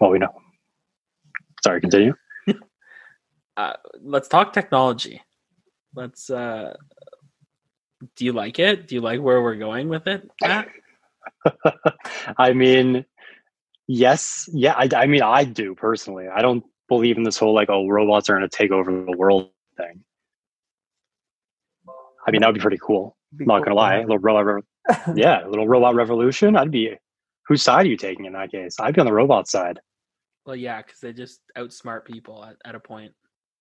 Well, 0.00 0.10
we 0.10 0.18
know. 0.18 0.34
Sorry, 1.62 1.80
continue. 1.80 2.14
Uh, 3.54 3.74
let's 4.00 4.28
talk 4.28 4.52
technology. 4.54 5.20
Let's. 5.94 6.30
Uh, 6.30 6.74
do 8.16 8.24
you 8.24 8.32
like 8.32 8.58
it? 8.58 8.88
Do 8.88 8.94
you 8.94 9.02
like 9.02 9.20
where 9.20 9.42
we're 9.42 9.56
going 9.56 9.90
with 9.90 10.06
it? 10.06 10.26
Matt? 10.40 10.68
I 12.38 12.54
mean, 12.54 13.04
yes, 13.86 14.48
yeah. 14.52 14.74
I, 14.76 14.88
I 14.94 15.06
mean, 15.06 15.22
I 15.22 15.44
do 15.44 15.74
personally. 15.74 16.28
I 16.28 16.42
don't 16.42 16.64
believe 16.88 17.16
in 17.16 17.22
this 17.22 17.38
whole 17.38 17.54
like, 17.54 17.70
oh, 17.70 17.88
robots 17.88 18.28
are 18.28 18.36
going 18.36 18.48
to 18.48 18.56
take 18.56 18.70
over 18.70 18.90
the 18.90 19.16
world 19.16 19.50
thing. 19.76 20.02
I 22.26 22.30
mean, 22.30 22.40
that 22.40 22.48
would 22.48 22.54
be 22.54 22.60
pretty 22.60 22.78
cool. 22.80 23.16
Be 23.36 23.44
Not 23.44 23.58
cool. 23.58 23.64
gonna 23.64 23.76
lie, 23.76 24.00
little 24.00 24.18
robot, 24.18 24.64
yeah, 25.14 25.46
a 25.46 25.48
little 25.48 25.66
robot 25.66 25.94
revolution. 25.94 26.56
I'd 26.56 26.70
be. 26.70 26.96
Whose 27.48 27.62
side 27.62 27.86
are 27.86 27.88
you 27.88 27.96
taking 27.96 28.26
in 28.26 28.34
that 28.34 28.52
case? 28.52 28.76
I'd 28.78 28.94
be 28.94 29.00
on 29.00 29.06
the 29.06 29.12
robot 29.12 29.48
side. 29.48 29.80
Well, 30.46 30.54
yeah, 30.54 30.80
because 30.80 31.00
they 31.00 31.12
just 31.12 31.40
outsmart 31.56 32.04
people 32.04 32.44
at, 32.44 32.56
at 32.64 32.74
a 32.74 32.80
point. 32.80 33.12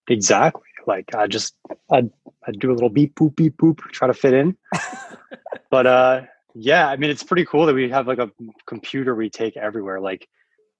Exactly. 0.07 0.63
Like 0.85 1.13
I 1.15 1.27
just 1.27 1.55
I'd 1.91 2.09
I'd 2.47 2.59
do 2.59 2.71
a 2.71 2.73
little 2.73 2.89
beep 2.89 3.15
boop 3.15 3.35
beep 3.35 3.57
boop, 3.57 3.79
try 3.91 4.07
to 4.07 4.13
fit 4.13 4.33
in. 4.33 4.57
but 5.71 5.87
uh 5.87 6.21
yeah, 6.55 6.87
I 6.89 6.95
mean 6.97 7.09
it's 7.09 7.23
pretty 7.23 7.45
cool 7.45 7.65
that 7.65 7.75
we 7.75 7.89
have 7.89 8.07
like 8.07 8.19
a 8.19 8.29
computer 8.67 9.15
we 9.15 9.29
take 9.29 9.57
everywhere. 9.57 9.99
Like 9.99 10.27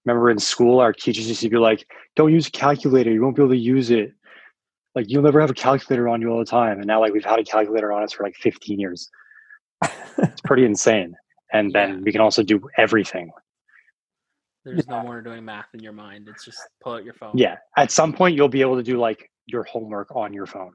remember 0.06 0.30
in 0.30 0.40
school 0.40 0.80
our 0.80 0.94
teachers 0.94 1.28
used 1.28 1.42
to 1.42 1.50
be 1.50 1.58
like, 1.58 1.86
Don't 2.16 2.32
use 2.32 2.48
a 2.48 2.52
calculator, 2.52 3.12
you 3.12 3.22
won't 3.22 3.36
be 3.36 3.42
able 3.42 3.52
to 3.52 3.58
use 3.58 3.92
it. 3.92 4.14
Like 4.96 5.06
you'll 5.10 5.24
never 5.24 5.40
have 5.40 5.50
a 5.50 5.54
calculator 5.54 6.08
on 6.10 6.22
you 6.22 6.30
all 6.30 6.40
the 6.40 6.46
time. 6.46 6.78
And 6.80 6.88
now 6.88 7.00
like 7.00 7.14
we've 7.14 7.24
had 7.26 7.40
a 7.40 7.44
calculator 7.44 7.92
on 7.94 8.04
us 8.04 8.12
for 8.12 8.24
like 8.24 8.36
15 8.36 8.80
years. 8.80 9.10
it's 10.18 10.42
pretty 10.42 10.66
insane. 10.66 11.16
And 11.54 11.72
Yeah. 11.74 11.88
then 11.88 12.02
we 12.04 12.12
can 12.12 12.22
also 12.22 12.44
do 12.44 12.62
everything. 12.78 13.32
There's 14.64 14.88
no 14.88 15.02
more 15.02 15.22
doing 15.22 15.44
math 15.44 15.68
in 15.74 15.80
your 15.80 15.94
mind. 15.94 16.28
It's 16.30 16.46
just 16.46 16.60
pull 16.84 16.94
out 16.94 17.04
your 17.04 17.14
phone. 17.16 17.32
Yeah. 17.36 17.58
At 17.78 17.90
some 17.90 18.14
point 18.14 18.36
you'll 18.36 18.48
be 18.50 18.62
able 18.62 18.76
to 18.78 18.84
do 18.84 19.00
like 19.00 19.30
your 19.48 19.64
homework 19.64 20.16
on 20.16 20.34
your 20.34 20.46
phone. 20.46 20.74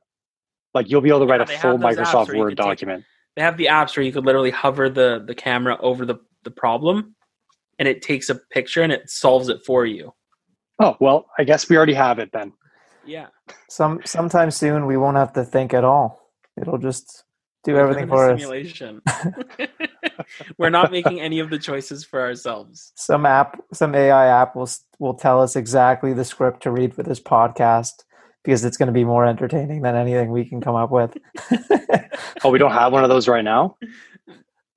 Like 0.75 0.91
you'll 0.91 1.01
be 1.03 1.09
able 1.11 1.21
to 1.21 1.27
write 1.27 1.47
Yeah, 1.49 1.55
a 1.57 1.59
full 1.61 1.71
have 1.79 1.81
those 1.81 1.97
apps 1.97 2.13
Microsoft 2.27 2.37
Word 2.39 2.49
could 2.49 2.57
take- 2.59 2.67
document. 2.67 3.05
They 3.37 3.43
have 3.43 3.57
the 3.59 3.67
apps 3.67 3.97
where 3.97 4.05
you 4.05 4.13
could 4.13 4.25
literally 4.25 4.51
hover 4.51 4.89
the 4.89 5.23
the 5.27 5.35
camera 5.35 5.77
over 5.81 6.05
the 6.07 6.17
the 6.45 6.51
problem, 6.51 7.15
and 7.79 7.87
it 7.87 8.03
takes 8.03 8.31
a 8.31 8.35
picture 8.35 8.83
and 8.83 8.93
it 8.93 9.11
solves 9.11 9.49
it 9.49 9.61
for 9.65 9.85
you. 9.87 10.15
Oh 10.81 10.97
well, 11.01 11.27
I 11.39 11.45
guess 11.45 11.69
we 11.69 11.77
already 11.77 11.95
have 11.95 12.19
it 12.19 12.31
then. 12.33 12.53
Yeah. 13.05 13.27
Some 13.69 14.01
sometime 14.05 14.51
soon 14.51 14.87
we 14.87 14.97
won't 14.97 15.17
have 15.17 15.33
to 15.35 15.45
think 15.45 15.75
at 15.75 15.85
all. 15.85 16.33
It'll 16.61 16.79
just 16.79 17.25
do 17.65 17.75
We're 17.75 17.81
everything 17.81 18.05
in 18.05 18.09
a 18.09 18.13
for 18.13 18.31
us. 18.31 18.41
simulation. 18.41 19.03
We're 20.59 20.71
not 20.71 20.91
making 20.91 21.21
any 21.21 21.39
of 21.41 21.51
the 21.51 21.59
choices 21.59 22.05
for 22.05 22.21
ourselves. 22.21 22.93
Some 22.97 23.27
app, 23.27 23.61
some 23.73 23.95
AI 23.95 24.27
app 24.27 24.57
will 24.57 24.69
will 24.99 25.15
tell 25.15 25.43
us 25.43 25.57
exactly 25.57 26.13
the 26.15 26.25
script 26.25 26.63
to 26.63 26.71
read 26.71 26.95
for 26.95 27.03
this 27.03 27.21
podcast 27.21 28.05
because 28.47 28.65
it's 28.65 28.77
going 28.77 28.87
to 28.87 28.93
be 28.93 29.05
more 29.05 29.27
entertaining 29.27 29.83
than 29.83 29.97
anything 29.97 30.31
we 30.31 30.45
can 30.45 30.61
come 30.61 30.75
up 30.77 30.91
with. 30.91 31.17
Oh, 32.45 32.51
we 32.51 32.59
don't 32.59 32.73
have 32.73 32.93
one 32.93 33.03
of 33.03 33.11
those 33.11 33.29
right 33.29 33.45
now. 33.45 33.77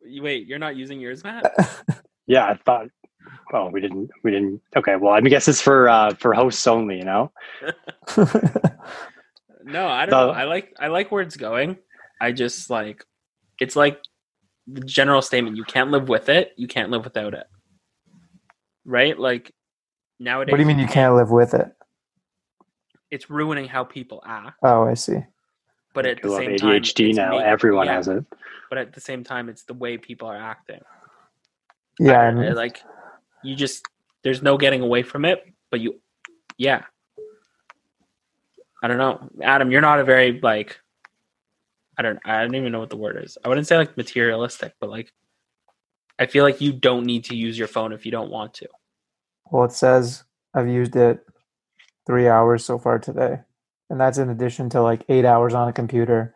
Wait, 0.04 0.48
you're 0.48 0.60
not 0.60 0.76
using 0.76 1.00
yours, 1.00 1.24
Matt? 1.24 1.46
Yeah, 2.28 2.46
I 2.46 2.56
thought. 2.66 2.88
Oh, 3.54 3.70
we 3.70 3.80
didn't. 3.82 4.10
We 4.24 4.32
didn't. 4.32 4.62
Okay, 4.76 4.96
well, 4.98 5.14
I 5.14 5.22
guess 5.22 5.48
it's 5.48 5.62
for 5.62 5.88
uh, 5.90 6.14
for 6.16 6.34
hosts 6.34 6.66
only. 6.68 6.98
You 6.98 7.06
know. 7.06 7.32
No, 9.64 9.88
I 9.88 10.06
don't 10.06 10.12
No. 10.12 10.28
know. 10.28 10.32
I 10.34 10.44
like 10.46 10.74
I 10.80 10.88
like 10.88 11.12
where 11.12 11.22
it's 11.22 11.38
going. 11.38 11.78
I 12.22 12.32
just 12.32 12.70
like 12.70 13.04
it's 13.60 13.76
like 13.76 14.00
the 14.68 14.82
general 14.82 15.22
statement. 15.22 15.58
You 15.58 15.64
can't 15.64 15.92
live 15.92 16.08
with 16.10 16.30
it. 16.30 16.54
You 16.58 16.68
can't 16.68 16.90
live 16.92 17.04
without 17.04 17.34
it. 17.34 17.46
Right? 18.86 19.18
Like 19.20 19.52
nowadays. 20.20 20.52
what 20.54 20.58
do 20.58 20.64
you 20.64 20.68
mean 20.68 20.80
you 20.80 20.88
can't 20.88 21.16
live 21.16 21.30
with 21.32 21.54
it? 21.54 21.68
It's 23.12 23.30
ruining 23.30 23.68
how 23.68 23.84
people 23.84 24.22
act. 24.26 24.58
Oh, 24.64 24.84
I 24.86 24.94
see. 24.94 25.18
But 25.94 26.06
at 26.06 26.22
the 26.22 26.30
same 26.30 26.56
time, 26.58 26.82
ADHD 26.82 27.10
it's 27.10 27.18
now. 27.18 27.32
ma- 27.32 27.38
Everyone 27.40 27.88
yeah, 27.88 27.96
has 27.96 28.08
it. 28.08 28.24
But 28.70 28.78
at 28.78 28.94
the 28.94 29.02
same 29.02 29.24
time, 29.24 29.50
it's 29.50 29.64
the 29.64 29.74
way 29.74 29.98
people 29.98 30.28
are 30.28 30.38
acting. 30.38 30.82
Yeah, 32.00 32.22
I- 32.22 32.28
I 32.28 32.32
mean, 32.32 32.54
like 32.56 32.82
you 33.44 33.56
just 33.56 33.86
there's 34.24 34.42
no 34.44 34.58
getting 34.58 34.82
away 34.82 35.02
from 35.04 35.26
it. 35.26 35.44
But 35.72 35.80
you, 35.82 36.00
yeah. 36.58 36.84
I 38.82 38.88
don't 38.88 38.98
know, 38.98 39.30
Adam. 39.42 39.72
You're 39.72 39.82
not 39.82 40.00
a 40.00 40.04
very 40.04 40.40
like. 40.42 40.80
I 41.98 42.02
don't. 42.02 42.20
I 42.24 42.42
don't 42.42 42.56
even 42.56 42.72
know 42.72 42.80
what 42.80 42.90
the 42.90 42.96
word 42.98 43.22
is. 43.24 43.38
I 43.44 43.50
wouldn't 43.50 43.68
say 43.68 43.76
like 43.76 43.98
materialistic, 43.98 44.74
but 44.80 44.90
like, 44.90 45.12
I 46.18 46.28
feel 46.28 46.46
like 46.46 46.62
you 46.62 46.72
don't 46.72 47.06
need 47.06 47.26
to 47.26 47.36
use 47.36 47.58
your 47.60 47.68
phone 47.68 47.92
if 47.92 48.06
you 48.06 48.12
don't 48.12 48.30
want 48.32 48.54
to. 48.56 48.70
well, 49.52 49.66
it 49.66 49.74
says 49.74 50.24
I've 50.54 50.70
used 50.70 50.96
it 50.96 51.26
three 52.10 52.28
hours 52.28 52.66
so 52.66 52.80
far 52.80 52.98
today, 52.98 53.38
and 53.92 54.02
that's 54.02 54.18
in 54.18 54.32
addition 54.32 54.68
to 54.72 54.82
like 54.82 55.04
eight 55.10 55.26
hours 55.26 55.54
on 55.54 55.68
a 55.68 55.72
computer, 55.74 56.34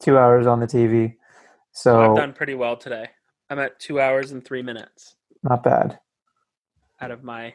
two 0.00 0.16
hours 0.16 0.46
on 0.46 0.60
the 0.60 0.66
TV. 0.66 1.14
So 1.72 2.12
I've 2.12 2.16
done 2.16 2.32
pretty 2.32 2.54
well 2.54 2.74
today. 2.78 3.10
I'm 3.50 3.58
at 3.58 3.78
two 3.78 4.00
hours 4.00 4.32
and 4.32 4.42
three 4.42 4.62
minutes 4.62 5.14
not 5.42 5.62
bad. 5.62 5.98
out 7.02 7.10
of 7.10 7.22
my. 7.22 7.54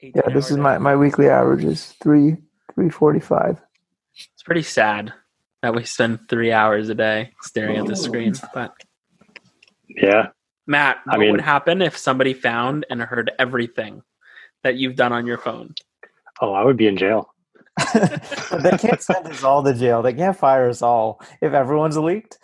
18 0.00 0.12
Yeah, 0.14 0.32
this 0.32 0.50
is 0.50 0.56
day. 0.56 0.62
my, 0.62 0.78
my 0.78 0.94
weekly 0.94 1.28
average 1.28 1.64
is 1.64 1.86
three 2.00 2.36
three 2.72 2.90
forty 2.90 3.18
five. 3.18 3.60
It's 4.14 4.44
pretty 4.44 4.62
sad 4.62 5.12
that 5.62 5.74
we 5.74 5.82
spend 5.82 6.28
three 6.28 6.52
hours 6.52 6.88
a 6.90 6.94
day 6.94 7.32
staring 7.42 7.76
at 7.78 7.86
the 7.86 7.96
screen. 7.96 8.34
But 8.54 8.72
Yeah. 9.88 10.28
Matt, 10.68 10.98
I 11.08 11.12
what 11.16 11.20
mean- 11.20 11.32
would 11.32 11.40
happen 11.40 11.82
if 11.82 11.98
somebody 11.98 12.34
found 12.34 12.86
and 12.88 13.02
heard 13.02 13.32
everything 13.40 14.02
that 14.62 14.76
you've 14.76 14.94
done 14.94 15.12
on 15.12 15.26
your 15.26 15.38
phone? 15.38 15.74
Oh, 16.40 16.52
I 16.52 16.64
would 16.64 16.76
be 16.76 16.86
in 16.86 16.96
jail. 16.96 17.34
they 17.94 18.76
can't 18.78 19.00
send 19.00 19.26
us 19.26 19.44
all 19.44 19.62
to 19.62 19.74
jail. 19.74 20.02
They 20.02 20.12
can't 20.12 20.36
fire 20.36 20.68
us 20.68 20.82
all 20.82 21.20
if 21.40 21.52
everyone's 21.52 21.96
leaked. 21.96 22.38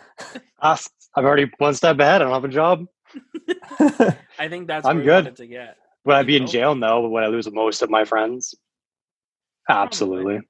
Ah, 0.60 0.78
I'm 1.16 1.24
already 1.24 1.50
one 1.58 1.74
step 1.74 1.98
ahead. 1.98 2.22
I 2.22 2.24
don't 2.24 2.32
have 2.32 2.44
a 2.44 2.48
job. 2.48 2.86
I 4.38 4.48
think 4.48 4.66
that's 4.66 4.86
I'm 4.86 5.02
good. 5.02 5.36
to 5.36 5.46
get. 5.46 5.76
Would 6.04 6.16
I 6.16 6.22
be 6.22 6.36
in 6.36 6.46
jail? 6.46 6.74
No. 6.74 7.02
But 7.02 7.10
would 7.10 7.22
I 7.22 7.28
lose 7.28 7.50
most 7.50 7.82
of 7.82 7.90
my 7.90 8.04
friends? 8.04 8.54
Absolutely. 9.68 10.40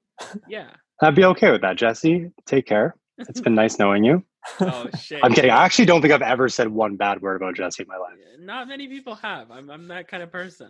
Yeah. 0.49 0.69
I'd 1.01 1.15
be 1.15 1.25
okay 1.25 1.51
with 1.51 1.61
that, 1.61 1.77
Jesse. 1.77 2.31
Take 2.45 2.65
care. 2.65 2.95
It's 3.17 3.41
been 3.41 3.55
nice 3.55 3.79
knowing 3.79 4.03
you. 4.03 4.23
oh 4.59 4.87
shit. 4.99 5.19
I'm 5.23 5.33
kidding. 5.33 5.51
I 5.51 5.63
actually 5.63 5.85
don't 5.85 6.01
think 6.01 6.13
I've 6.13 6.21
ever 6.21 6.49
said 6.49 6.67
one 6.69 6.95
bad 6.95 7.21
word 7.21 7.37
about 7.37 7.55
Jesse 7.55 7.83
in 7.83 7.87
my 7.87 7.97
life. 7.97 8.13
Not 8.39 8.67
many 8.67 8.87
people 8.87 9.15
have. 9.15 9.51
I'm 9.51 9.69
I'm 9.69 9.87
that 9.87 10.07
kind 10.07 10.21
of 10.21 10.31
person. 10.31 10.69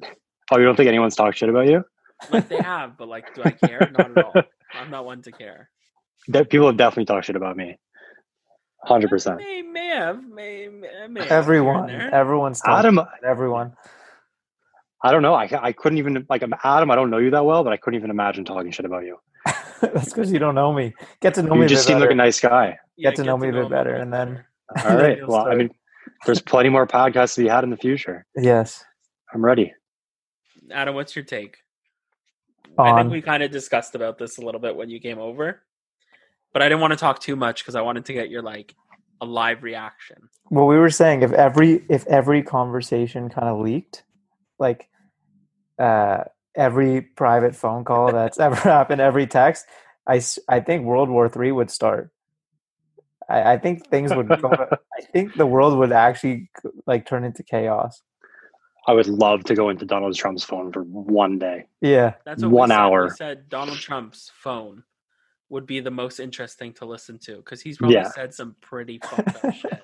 Oh, 0.51 0.57
you 0.57 0.65
don't 0.65 0.75
think 0.75 0.87
anyone's 0.87 1.15
talked 1.15 1.37
shit 1.37 1.49
about 1.49 1.67
you? 1.67 1.83
Like 2.31 2.47
they 2.49 2.57
have, 2.57 2.97
but 2.97 3.07
like, 3.07 3.33
do 3.35 3.41
I 3.43 3.51
care? 3.51 3.91
Not 3.97 4.17
at 4.17 4.23
all. 4.23 4.33
I'm 4.73 4.89
not 4.89 5.05
one 5.05 5.21
to 5.23 5.31
care. 5.31 5.69
That 6.29 6.49
people 6.49 6.67
have 6.67 6.77
definitely 6.77 7.05
talked 7.05 7.25
shit 7.27 7.35
about 7.35 7.55
me. 7.57 7.77
Hundred 8.83 9.09
percent. 9.09 9.37
May 9.37 9.61
may 9.63 9.87
have 9.87 10.23
may 10.23 10.67
may, 10.67 11.07
may 11.09 11.21
have 11.21 11.31
everyone, 11.31 11.89
here 11.89 11.99
and 11.99 12.13
there. 12.13 12.19
everyone's 12.19 12.61
talking 12.61 12.77
Adam, 12.79 12.97
about 12.99 13.09
everyone. 13.25 13.73
I 15.03 15.11
don't 15.11 15.21
know. 15.21 15.33
I 15.33 15.49
I 15.61 15.71
couldn't 15.71 15.97
even 15.97 16.25
like 16.29 16.41
I'm 16.41 16.53
Adam. 16.63 16.89
I 16.91 16.95
don't 16.95 17.09
know 17.09 17.17
you 17.17 17.31
that 17.31 17.45
well, 17.45 17.63
but 17.63 17.73
I 17.73 17.77
couldn't 17.77 17.97
even 17.99 18.09
imagine 18.11 18.45
talking 18.45 18.71
shit 18.71 18.85
about 18.85 19.03
you. 19.03 19.17
That's 19.81 20.05
because 20.13 20.31
you 20.31 20.39
don't 20.39 20.55
know 20.55 20.71
me. 20.73 20.93
Get 21.21 21.33
to 21.35 21.43
know 21.43 21.53
me. 21.53 21.59
You 21.61 21.65
a 21.65 21.67
just 21.67 21.87
bit 21.87 21.93
seem 21.93 21.99
like 21.99 22.11
a 22.11 22.15
nice 22.15 22.39
guy. 22.39 22.77
Yeah, 22.97 23.09
Get 23.09 23.17
to 23.17 23.23
know 23.23 23.37
me 23.37 23.49
a 23.49 23.51
bit 23.51 23.63
him 23.63 23.69
better, 23.69 23.95
and 23.95 24.11
then- 24.13 24.43
All 24.77 24.83
right. 24.83 24.83
Then 24.83 24.97
right. 24.97 25.17
you'll 25.17 25.27
Well, 25.27 25.47
I 25.47 25.55
mean, 25.55 25.69
there's 26.25 26.41
plenty 26.41 26.69
more 26.69 26.87
podcasts 26.87 27.35
to 27.35 27.41
be 27.43 27.47
had 27.49 27.63
in 27.63 27.69
the 27.71 27.77
future. 27.77 28.25
yes. 28.35 28.83
I'm 29.33 29.43
ready. 29.43 29.73
Adam, 30.71 30.95
what's 30.95 31.15
your 31.15 31.25
take? 31.25 31.57
I 32.77 33.01
think 33.01 33.11
we 33.11 33.21
kind 33.21 33.43
of 33.43 33.51
discussed 33.51 33.95
about 33.95 34.17
this 34.17 34.37
a 34.37 34.41
little 34.41 34.61
bit 34.61 34.75
when 34.75 34.89
you 34.89 34.99
came 34.99 35.19
over, 35.19 35.61
but 36.53 36.61
I 36.61 36.65
didn't 36.65 36.81
want 36.81 36.91
to 36.91 36.97
talk 36.97 37.19
too 37.19 37.35
much 37.35 37.63
because 37.63 37.75
I 37.75 37.81
wanted 37.81 38.05
to 38.05 38.13
get 38.13 38.29
your 38.29 38.41
like 38.41 38.75
a 39.21 39.25
live 39.25 39.63
reaction. 39.63 40.17
well, 40.49 40.67
we 40.67 40.77
were 40.77 40.89
saying 40.89 41.23
if 41.23 41.31
every 41.31 41.85
if 41.89 42.05
every 42.07 42.43
conversation 42.43 43.29
kind 43.29 43.47
of 43.47 43.59
leaked, 43.59 44.03
like 44.59 44.89
uh, 45.79 46.23
every 46.55 47.01
private 47.01 47.55
phone 47.55 47.83
call 47.83 48.11
that's 48.11 48.39
ever 48.47 48.55
happened, 48.55 49.01
every 49.01 49.27
text, 49.27 49.65
I 50.07 50.21
I 50.47 50.59
think 50.59 50.85
World 50.85 51.09
War 51.09 51.29
Three 51.29 51.51
would 51.51 51.71
start. 51.71 52.11
I, 53.27 53.53
I 53.53 53.57
think 53.57 53.87
things 53.87 54.13
would 54.13 54.27
go. 54.27 54.51
I 54.97 55.01
think 55.13 55.35
the 55.35 55.47
world 55.47 55.77
would 55.77 55.91
actually 55.91 56.49
like 56.85 57.05
turn 57.05 57.23
into 57.23 57.43
chaos. 57.43 58.01
I 58.87 58.93
would 58.93 59.07
love 59.07 59.43
to 59.45 59.55
go 59.55 59.69
into 59.69 59.85
Donald 59.85 60.15
Trump's 60.15 60.43
phone 60.43 60.71
for 60.71 60.83
one 60.83 61.39
day. 61.39 61.65
Yeah, 61.81 62.13
That's 62.25 62.43
what 62.43 62.51
One 62.51 62.69
we 62.69 62.73
said. 62.73 62.79
hour. 62.79 63.03
We 63.05 63.09
said 63.11 63.49
Donald 63.49 63.79
Trump's 63.79 64.31
phone 64.35 64.83
would 65.49 65.65
be 65.65 65.79
the 65.79 65.91
most 65.91 66.19
interesting 66.19 66.73
to 66.73 66.85
listen 66.85 67.17
to 67.19 67.37
because 67.37 67.61
he's 67.61 67.77
probably 67.77 67.95
Yeah. 67.95 68.09
said 68.09 68.33
some 68.33 68.55
pretty 68.61 68.99
fucked 68.99 69.43
up 69.43 69.53
shit. 69.61 69.83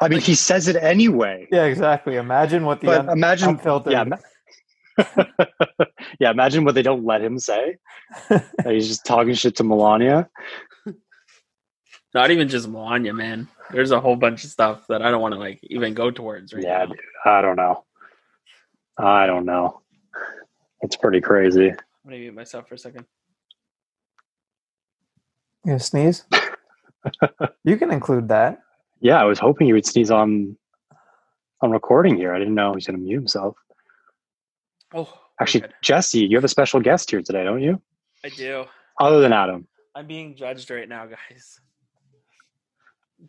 I 0.00 0.08
mean, 0.08 0.20
he 0.20 0.34
says 0.34 0.68
it 0.68 0.76
anyway. 0.76 1.46
yeah, 1.50 1.64
exactly. 1.64 2.16
Imagine 2.16 2.64
what 2.64 2.80
the 2.80 2.86
But 2.86 3.00
un- 3.00 3.10
imagine, 3.10 3.48
unfiltered. 3.50 3.92
yeah, 3.92 4.02
ima- 4.02 4.18
yeah. 6.20 6.30
Imagine 6.30 6.64
what 6.64 6.74
they 6.74 6.82
don't 6.82 7.04
let 7.04 7.20
him 7.22 7.38
say. 7.38 7.76
That 8.28 8.72
he's 8.72 8.88
just 8.88 9.04
talking 9.04 9.34
shit 9.34 9.56
to 9.56 9.64
Melania. 9.64 10.28
Not 12.14 12.30
even 12.30 12.48
just 12.48 12.68
Melania, 12.68 13.12
man. 13.12 13.48
There's 13.70 13.90
a 13.90 14.00
whole 14.00 14.16
bunch 14.16 14.44
of 14.44 14.50
stuff 14.50 14.86
that 14.88 15.02
I 15.02 15.10
don't 15.10 15.20
want 15.20 15.34
to 15.34 15.38
like 15.38 15.60
even 15.64 15.92
go 15.94 16.10
towards 16.10 16.54
right 16.54 16.62
yeah, 16.62 16.78
now. 16.78 16.86
dude, 16.86 16.98
I 17.26 17.42
don't 17.42 17.56
know. 17.56 17.84
I 18.98 19.26
don't 19.26 19.44
know. 19.44 19.80
It's 20.82 20.96
pretty 20.96 21.20
crazy. 21.20 21.70
I'm 21.70 21.76
gonna 22.04 22.18
mute 22.18 22.34
myself 22.34 22.68
for 22.68 22.74
a 22.74 22.78
second. 22.78 23.04
You 25.64 25.72
gonna 25.72 25.80
sneeze? 25.80 26.24
you 27.64 27.76
can 27.76 27.90
include 27.90 28.28
that. 28.28 28.60
Yeah, 29.00 29.20
I 29.20 29.24
was 29.24 29.38
hoping 29.38 29.66
you 29.66 29.74
would 29.74 29.86
sneeze 29.86 30.10
on 30.10 30.56
on 31.60 31.70
recording 31.70 32.16
here. 32.16 32.34
I 32.34 32.38
didn't 32.38 32.54
know 32.54 32.70
he 32.72 32.76
was 32.76 32.86
going 32.86 32.98
to 32.98 33.04
mute 33.04 33.16
himself. 33.16 33.56
Oh, 34.94 35.12
Actually, 35.40 35.62
good. 35.62 35.74
Jesse, 35.82 36.20
you 36.20 36.36
have 36.36 36.44
a 36.44 36.48
special 36.48 36.80
guest 36.80 37.10
here 37.10 37.22
today, 37.22 37.44
don't 37.44 37.62
you? 37.62 37.80
I 38.24 38.28
do. 38.30 38.64
Other 39.00 39.20
than 39.20 39.32
Adam. 39.32 39.66
I'm 39.94 40.06
being 40.06 40.34
judged 40.34 40.70
right 40.70 40.88
now, 40.88 41.06
guys. 41.06 41.60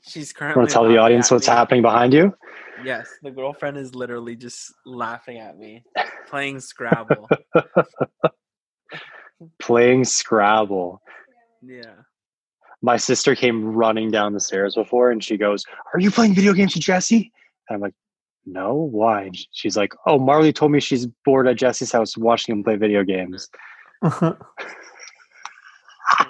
She's 0.08 0.30
You 0.30 0.36
currently. 0.36 0.60
want 0.60 0.70
to 0.70 0.74
tell 0.74 0.88
the 0.88 0.98
audience 0.98 1.32
what's 1.32 1.48
me. 1.48 1.54
happening 1.54 1.82
behind 1.82 2.14
you? 2.14 2.34
Yes, 2.84 3.08
the 3.24 3.32
girlfriend 3.32 3.78
is 3.78 3.96
literally 3.96 4.36
just 4.36 4.74
laughing 4.86 5.38
at 5.40 5.58
me, 5.58 5.84
playing 6.30 6.60
Scrabble. 6.60 7.28
Playing 9.60 10.04
Scrabble. 10.04 11.02
yeah. 11.62 11.94
My 12.82 12.96
sister 12.98 13.36
came 13.36 13.66
running 13.66 14.10
down 14.12 14.34
the 14.34 14.40
stairs 14.40 14.76
before 14.76 15.12
and 15.12 15.22
she 15.24 15.38
goes, 15.38 15.64
Are 15.94 16.00
you 16.00 16.12
playing 16.12 16.34
video 16.34 16.54
games 16.54 16.74
with 16.76 16.84
Jesse? 16.84 17.32
And 17.70 17.76
I'm 17.76 17.82
like, 17.82 17.94
No, 18.46 18.74
why? 18.74 19.24
And 19.24 19.38
she's 19.52 19.76
like, 19.78 19.94
Oh, 20.06 20.18
Marley 20.20 20.52
told 20.54 20.72
me 20.72 20.80
she's 20.80 21.06
bored 21.26 21.48
at 21.48 21.58
Jesse's 21.58 21.92
house 21.92 22.18
watching 22.18 22.54
him 22.56 22.64
play 22.64 22.76
video 22.78 23.04
games. 23.04 23.50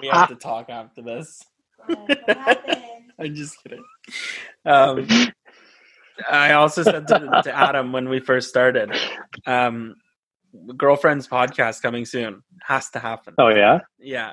We 0.00 0.08
have 0.08 0.28
to 0.28 0.34
talk 0.36 0.68
after 0.70 1.02
this. 1.02 1.42
What 3.20 3.28
happened? 3.28 3.30
I'm 3.30 3.34
just 3.34 3.62
kidding. 3.62 3.84
Um, 4.64 5.32
I 6.30 6.52
also 6.52 6.82
said 6.82 7.06
to, 7.08 7.40
to 7.44 7.52
Adam 7.56 7.92
when 7.92 8.08
we 8.08 8.20
first 8.20 8.48
started, 8.48 8.96
um, 9.46 9.94
girlfriend's 10.76 11.28
podcast 11.28 11.82
coming 11.82 12.04
soon 12.04 12.42
has 12.62 12.90
to 12.90 12.98
happen. 12.98 13.34
Oh, 13.38 13.48
yeah? 13.48 13.80
Yeah, 13.98 14.32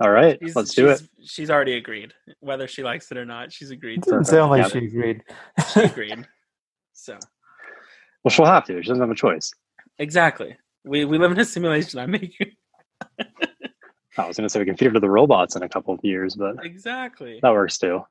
All 0.00 0.10
right. 0.10 0.38
she's, 0.42 0.56
Let's 0.56 0.74
do 0.74 0.88
it. 0.88 0.98
she's- 0.98 1.08
She's 1.28 1.50
already 1.50 1.74
agreed, 1.74 2.14
whether 2.40 2.68
she 2.68 2.82
likes 2.84 3.10
it 3.10 3.18
or 3.18 3.24
not. 3.24 3.52
She's 3.52 3.70
agreed. 3.72 4.02
Didn't 4.02 4.18
Perfect. 4.20 4.30
sound 4.30 4.50
like 4.50 4.62
Yeah. 4.62 4.68
she 4.68 4.86
agreed. 4.86 5.22
She 5.72 5.80
agreed. 5.80 6.26
So 6.98 7.18
Well, 8.24 8.30
she'll 8.30 8.46
have 8.46 8.64
to. 8.66 8.82
She 8.82 8.88
doesn't 8.88 9.02
have 9.02 9.10
a 9.10 9.14
choice. 9.14 9.52
exactly, 9.98 10.56
we 10.84 11.04
we 11.04 11.18
live 11.18 11.30
in 11.32 11.38
a 11.38 11.44
simulation. 11.44 11.98
I'm 12.00 12.10
making 12.12 12.52
I 14.18 14.26
was 14.26 14.36
going 14.36 14.46
to 14.46 14.50
say 14.50 14.58
we 14.58 14.66
can 14.66 14.76
feed 14.76 14.86
her 14.86 14.92
to 14.92 15.00
the 15.00 15.10
robots 15.10 15.56
in 15.56 15.62
a 15.62 15.68
couple 15.68 15.92
of 15.94 16.00
years, 16.02 16.34
but 16.34 16.64
exactly. 16.64 17.38
that 17.42 17.52
works 17.52 17.78
too. 17.78 18.04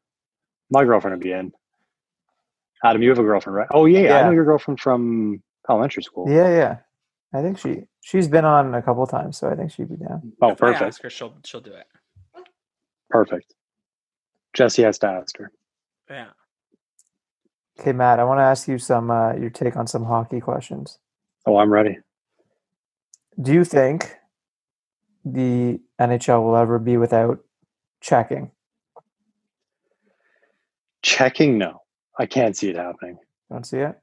My 0.69 0.83
girlfriend 0.83 1.17
would 1.17 1.23
be 1.23 1.31
in. 1.31 1.51
Adam, 2.83 3.01
you 3.01 3.09
have 3.09 3.19
a 3.19 3.23
girlfriend, 3.23 3.55
right? 3.55 3.67
Oh, 3.71 3.85
yeah. 3.85 4.01
yeah. 4.01 4.19
I 4.19 4.23
know 4.23 4.31
your 4.31 4.45
girlfriend 4.45 4.79
from 4.79 5.41
elementary 5.69 6.03
school. 6.03 6.29
Yeah, 6.29 6.49
yeah. 6.49 6.77
I 7.33 7.41
think 7.41 7.57
she 7.57 7.81
she's 8.01 8.27
been 8.27 8.45
on 8.45 8.73
a 8.75 8.81
couple 8.81 9.05
times, 9.07 9.37
so 9.37 9.49
I 9.49 9.55
think 9.55 9.71
she'd 9.71 9.89
be 9.89 9.97
down. 9.97 10.31
Oh, 10.41 10.51
if 10.51 10.63
I 10.63 10.67
perfect. 10.67 10.81
ask 10.83 11.01
her, 11.01 11.09
she'll 11.09 11.35
she'll 11.43 11.59
do 11.59 11.73
it. 11.73 11.85
Perfect. 13.09 13.53
Jesse 14.53 14.83
has 14.83 14.97
to 14.99 15.07
ask 15.07 15.37
her. 15.37 15.51
Yeah. 16.09 16.27
Okay, 17.77 17.91
Matt, 17.91 18.19
I 18.19 18.23
want 18.23 18.39
to 18.39 18.43
ask 18.43 18.69
you 18.69 18.77
some 18.77 19.11
uh, 19.11 19.33
your 19.33 19.49
take 19.49 19.75
on 19.75 19.85
some 19.85 20.05
hockey 20.05 20.39
questions. 20.39 20.97
Oh, 21.45 21.57
I'm 21.57 21.71
ready. 21.71 21.97
Do 23.41 23.51
you 23.51 23.65
think 23.65 24.15
the 25.25 25.79
NHL 25.99 26.43
will 26.43 26.55
ever 26.55 26.79
be 26.79 26.97
without 26.97 27.39
checking? 28.01 28.51
Checking, 31.01 31.57
no. 31.57 31.81
I 32.17 32.25
can't 32.25 32.55
see 32.55 32.69
it 32.69 32.75
happening. 32.77 33.17
Don't 33.51 33.65
see 33.65 33.77
it. 33.79 33.95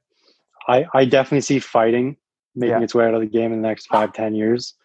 I, 0.67 0.85
I 0.93 1.05
definitely 1.05 1.41
see 1.41 1.59
fighting 1.59 2.15
making 2.55 2.77
Yeah. 2.77 2.83
its 2.83 2.93
way 2.95 3.05
out 3.05 3.13
of 3.13 3.21
the 3.21 3.25
game 3.27 3.51
in 3.51 3.61
the 3.61 3.67
next 3.67 3.87
five, 3.87 4.13
ten 4.13 4.35
years. 4.35 4.75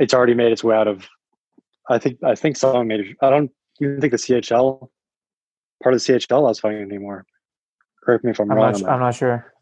It's 0.00 0.14
already 0.14 0.34
made 0.34 0.50
its 0.52 0.64
way 0.64 0.74
out 0.76 0.88
of 0.88 1.06
I 1.88 1.98
think 1.98 2.18
I 2.24 2.34
think 2.34 2.56
someone 2.56 2.88
made 2.88 3.00
it 3.00 3.16
I 3.22 3.30
don't 3.30 3.50
even 3.80 4.00
think 4.00 4.10
the 4.10 4.16
CHL 4.18 4.88
part 5.82 5.94
of 5.94 6.02
the 6.04 6.12
CHL 6.14 6.50
is 6.50 6.58
fighting 6.58 6.82
anymore. 6.82 7.24
Correct 8.02 8.24
me 8.24 8.30
if 8.32 8.40
I'm, 8.40 8.50
I'm 8.50 8.56
wrong. 8.56 8.66
not. 8.66 8.74
on 8.74 8.78
su- 8.78 8.84
that. 8.84 8.90
I'm 8.92 9.00
not 9.00 9.14
sure. 9.14 9.52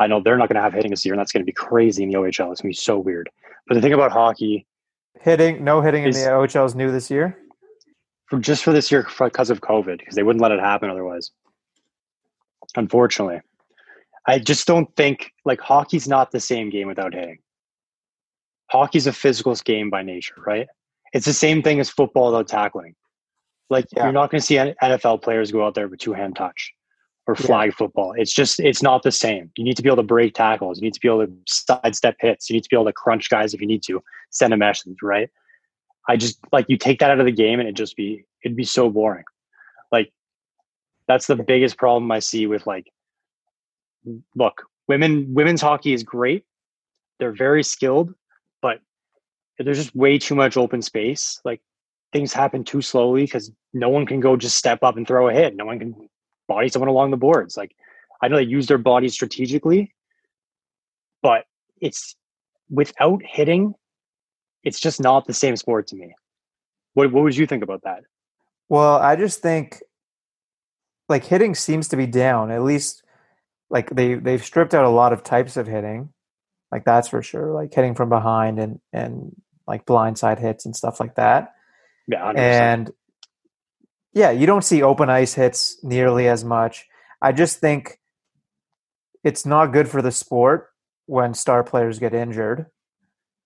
I 0.00 0.06
know 0.06 0.20
they're 0.22 0.36
not 0.38 0.48
going 0.48 0.56
to 0.56 0.62
have 0.62 0.72
hitting 0.72 0.90
this 0.90 1.04
year, 1.04 1.12
and 1.14 1.20
that's 1.20 1.30
going 1.30 1.42
to 1.42 1.46
be 1.46 1.52
crazy 1.52 2.02
in 2.02 2.08
the 2.10 2.16
OHL. 2.16 2.28
It's 2.30 2.38
going 2.38 2.54
to 2.54 2.62
be 2.68 2.72
so 2.72 2.98
weird. 2.98 3.28
But 3.68 3.74
the 3.74 3.82
thing 3.82 3.92
about 3.92 4.10
hockey, 4.12 4.66
Hitting, 5.20 5.62
no 5.62 5.80
hitting 5.80 6.04
in 6.04 6.12
the 6.12 6.18
OHL 6.18 6.64
is 6.66 6.74
new 6.74 6.90
this 6.90 7.10
year. 7.10 7.36
for 8.26 8.38
just 8.38 8.62
for 8.64 8.72
this 8.72 8.90
year, 8.90 9.06
because 9.18 9.50
of 9.50 9.60
COVID, 9.60 9.98
because 9.98 10.14
they 10.14 10.22
wouldn't 10.22 10.40
let 10.42 10.52
it 10.52 10.60
happen 10.60 10.88
otherwise. 10.88 11.30
Unfortunately, 12.76 13.40
I 14.26 14.38
just 14.38 14.66
don't 14.66 14.94
think 14.96 15.32
like 15.44 15.60
hockey's 15.60 16.06
not 16.08 16.30
the 16.30 16.40
same 16.40 16.70
game 16.70 16.86
without 16.86 17.12
hitting. 17.12 17.38
Hockey's 18.70 19.06
a 19.08 19.12
physical 19.12 19.54
game 19.56 19.90
by 19.90 20.02
nature, 20.02 20.36
right? 20.46 20.68
It's 21.12 21.26
the 21.26 21.32
same 21.32 21.62
thing 21.62 21.80
as 21.80 21.90
football 21.90 22.26
without 22.26 22.46
tackling. 22.46 22.94
Like 23.68 23.86
Yeah. 23.94 24.04
you're 24.04 24.12
not 24.12 24.30
going 24.30 24.40
to 24.40 24.46
see 24.46 24.54
NFL 24.56 25.22
players 25.22 25.50
go 25.50 25.66
out 25.66 25.74
there 25.74 25.88
with 25.88 25.98
two 25.98 26.12
hand 26.12 26.36
touch 26.36 26.72
or 27.30 27.36
Yeah. 27.38 27.46
flag 27.46 27.74
football. 27.74 28.12
It's 28.16 28.32
just 28.32 28.60
it's 28.60 28.82
not 28.82 29.02
the 29.02 29.12
same. 29.12 29.50
You 29.56 29.64
need 29.64 29.76
to 29.76 29.82
be 29.82 29.88
able 29.88 29.96
to 29.98 30.02
break 30.02 30.34
tackles. 30.34 30.78
You 30.78 30.82
need 30.84 30.94
to 30.94 31.00
be 31.00 31.08
able 31.08 31.26
to 31.26 31.32
sidestep 31.46 32.16
hits. 32.20 32.50
You 32.50 32.54
need 32.54 32.64
to 32.64 32.68
be 32.68 32.76
able 32.76 32.86
to 32.86 32.92
crunch 32.92 33.30
guys 33.30 33.54
if 33.54 33.60
you 33.60 33.66
need 33.66 33.82
to 33.84 34.02
send 34.30 34.52
a 34.52 34.56
message, 34.56 34.96
right? 35.02 35.30
I 36.08 36.16
just 36.16 36.38
like 36.52 36.66
you 36.68 36.76
take 36.76 36.98
that 37.00 37.10
out 37.10 37.20
of 37.20 37.26
the 37.26 37.32
game 37.32 37.60
and 37.60 37.68
it 37.68 37.74
just 37.74 37.96
be 37.96 38.24
it'd 38.44 38.56
be 38.56 38.64
so 38.64 38.90
boring. 38.90 39.24
Like 39.92 40.12
that's 41.06 41.26
the 41.26 41.36
biggest 41.36 41.76
problem 41.76 42.10
I 42.10 42.18
see 42.18 42.46
with 42.46 42.66
like 42.66 42.90
look, 44.34 44.62
women 44.88 45.32
women's 45.34 45.60
hockey 45.60 45.92
is 45.92 46.02
great. 46.02 46.44
They're 47.18 47.32
very 47.32 47.62
skilled, 47.62 48.14
but 48.62 48.80
there's 49.58 49.78
just 49.78 49.94
way 49.94 50.18
too 50.18 50.34
much 50.34 50.56
open 50.56 50.82
space. 50.82 51.40
Like 51.44 51.60
things 52.12 52.32
happen 52.32 52.64
too 52.64 52.82
slowly 52.82 53.22
because 53.22 53.52
no 53.72 53.88
one 53.88 54.06
can 54.06 54.20
go 54.20 54.36
just 54.36 54.56
step 54.56 54.82
up 54.82 54.96
and 54.96 55.06
throw 55.06 55.28
a 55.28 55.32
hit. 55.32 55.54
No 55.54 55.66
one 55.66 55.78
can 55.78 56.08
body 56.50 56.68
someone 56.68 56.88
along 56.88 57.12
the 57.12 57.16
boards. 57.16 57.56
Like 57.56 57.76
I 58.20 58.28
know 58.28 58.36
they 58.36 58.42
use 58.42 58.66
their 58.66 58.78
bodies 58.78 59.14
strategically, 59.14 59.94
but 61.22 61.44
it's 61.80 62.16
without 62.68 63.22
hitting, 63.24 63.74
it's 64.64 64.80
just 64.80 65.00
not 65.00 65.26
the 65.26 65.32
same 65.32 65.56
sport 65.56 65.86
to 65.88 65.96
me. 65.96 66.14
What 66.94 67.12
what 67.12 67.22
would 67.22 67.36
you 67.36 67.46
think 67.46 67.62
about 67.62 67.82
that? 67.84 68.02
Well, 68.68 68.96
I 68.96 69.14
just 69.16 69.40
think 69.40 69.80
like 71.08 71.24
hitting 71.24 71.54
seems 71.54 71.88
to 71.88 71.96
be 71.96 72.06
down. 72.06 72.50
At 72.50 72.64
least 72.64 73.04
like 73.70 73.88
they 73.90 74.14
they've 74.14 74.44
stripped 74.44 74.74
out 74.74 74.84
a 74.84 74.90
lot 74.90 75.12
of 75.12 75.22
types 75.22 75.56
of 75.56 75.68
hitting. 75.68 76.10
Like 76.72 76.84
that's 76.84 77.08
for 77.08 77.22
sure. 77.22 77.52
Like 77.52 77.72
hitting 77.72 77.94
from 77.94 78.08
behind 78.08 78.58
and 78.58 78.80
and 78.92 79.34
like 79.68 79.86
blindside 79.86 80.40
hits 80.40 80.66
and 80.66 80.74
stuff 80.74 80.98
like 80.98 81.14
that. 81.14 81.54
Yeah, 82.08 82.32
100%. 82.32 82.38
And 82.38 82.90
yeah, 84.12 84.30
you 84.30 84.46
don't 84.46 84.64
see 84.64 84.82
open 84.82 85.08
ice 85.08 85.34
hits 85.34 85.82
nearly 85.82 86.28
as 86.28 86.44
much. 86.44 86.86
I 87.22 87.32
just 87.32 87.58
think 87.58 87.98
it's 89.22 89.44
not 89.44 89.66
good 89.72 89.88
for 89.88 90.02
the 90.02 90.12
sport 90.12 90.68
when 91.06 91.34
star 91.34 91.62
players 91.62 91.98
get 91.98 92.14
injured. 92.14 92.66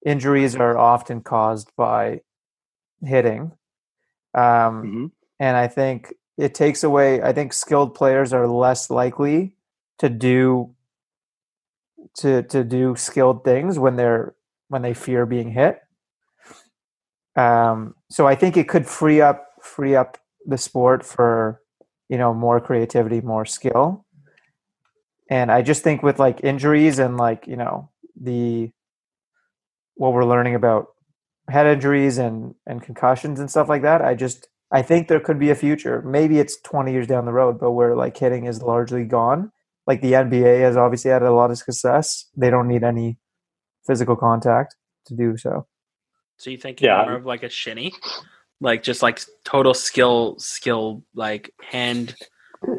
Injuries 0.07 0.55
are 0.55 0.77
often 0.79 1.23
caused 1.23 1.71
by 1.77 2.21
hitting. 3.03 3.53
Um, 4.35 4.83
Mhm. 4.83 5.11
and 5.41 5.57
I 5.57 5.69
think 5.69 6.15
it 6.37 6.55
takes 6.55 6.85
away. 6.85 7.23
I 7.23 7.33
think 7.33 7.53
skilled 7.53 7.95
players 7.95 8.33
are 8.33 8.47
less 8.47 8.91
likely 8.91 9.57
to 9.99 10.09
do 10.09 10.75
to 12.19 12.43
to 12.43 12.63
do 12.65 12.95
skilled 12.97 13.45
things 13.45 13.79
when 13.79 13.97
they're 13.97 14.35
when 14.69 14.83
they 14.83 14.95
fear 14.95 15.27
being 15.27 15.51
hit. 15.51 15.81
Um, 17.37 17.95
so 18.11 18.27
I 18.27 18.35
think 18.35 18.57
it 18.57 18.69
could 18.69 18.87
free 18.87 19.21
up 19.21 19.49
free 19.63 19.97
up 19.97 20.19
the 20.47 20.59
sport 20.59 21.05
for 21.05 21.61
you 22.09 22.19
know 22.19 22.35
more 22.35 22.61
creativity, 22.61 23.21
more 23.21 23.45
skill. 23.45 24.05
And 25.31 25.51
I 25.51 25.63
just 25.63 25.83
think 25.83 26.03
with 26.03 26.19
like 26.19 26.45
injuries 26.45 26.99
and 26.99 27.17
like 27.17 27.47
you 27.47 27.57
know 27.57 27.91
the 28.21 28.71
what 29.95 30.13
we're 30.13 30.25
learning 30.25 30.55
about 30.55 30.87
head 31.49 31.67
injuries 31.67 32.19
and 32.19 32.55
and 32.67 32.83
concussions 32.83 33.41
and 33.41 33.51
stuff 33.51 33.69
like 33.69 33.83
that, 33.83 34.03
I 34.03 34.15
just 34.15 34.49
I 34.73 34.83
think 34.83 35.09
there 35.09 35.21
could 35.21 35.39
be 35.39 35.51
a 35.51 35.55
future. 35.55 36.03
Maybe 36.03 36.39
it's 36.39 36.61
20 36.63 36.93
years 36.93 37.07
down 37.07 37.27
the 37.27 37.33
road, 37.33 37.59
but 37.61 37.73
where 37.73 37.95
like 37.95 38.17
hitting 38.17 38.47
is 38.47 38.63
largely 38.63 39.05
gone. 39.05 39.53
Like 39.87 40.01
the 40.01 40.13
NBA 40.13 40.61
has 40.61 40.77
obviously 40.77 41.11
had 41.11 41.23
a 41.23 41.33
lot 41.33 41.51
of 41.51 41.59
success. 41.59 42.27
They 42.37 42.51
don't 42.51 42.69
need 42.69 42.83
any 42.83 43.19
physical 43.87 44.17
contact 44.17 44.75
to 45.07 45.15
do 45.15 45.37
so. 45.37 45.67
So 46.39 46.51
you 46.51 46.57
think 46.57 46.81
Yeah. 46.81 47.03
more 47.05 47.15
of 47.17 47.27
like 47.27 47.43
a 47.43 47.49
shinny, 47.51 47.95
like 48.65 48.83
just 48.83 49.03
like 49.03 49.21
total 49.45 49.75
skill, 49.75 50.37
skill, 50.39 51.05
like 51.15 51.53
hand, 51.63 52.17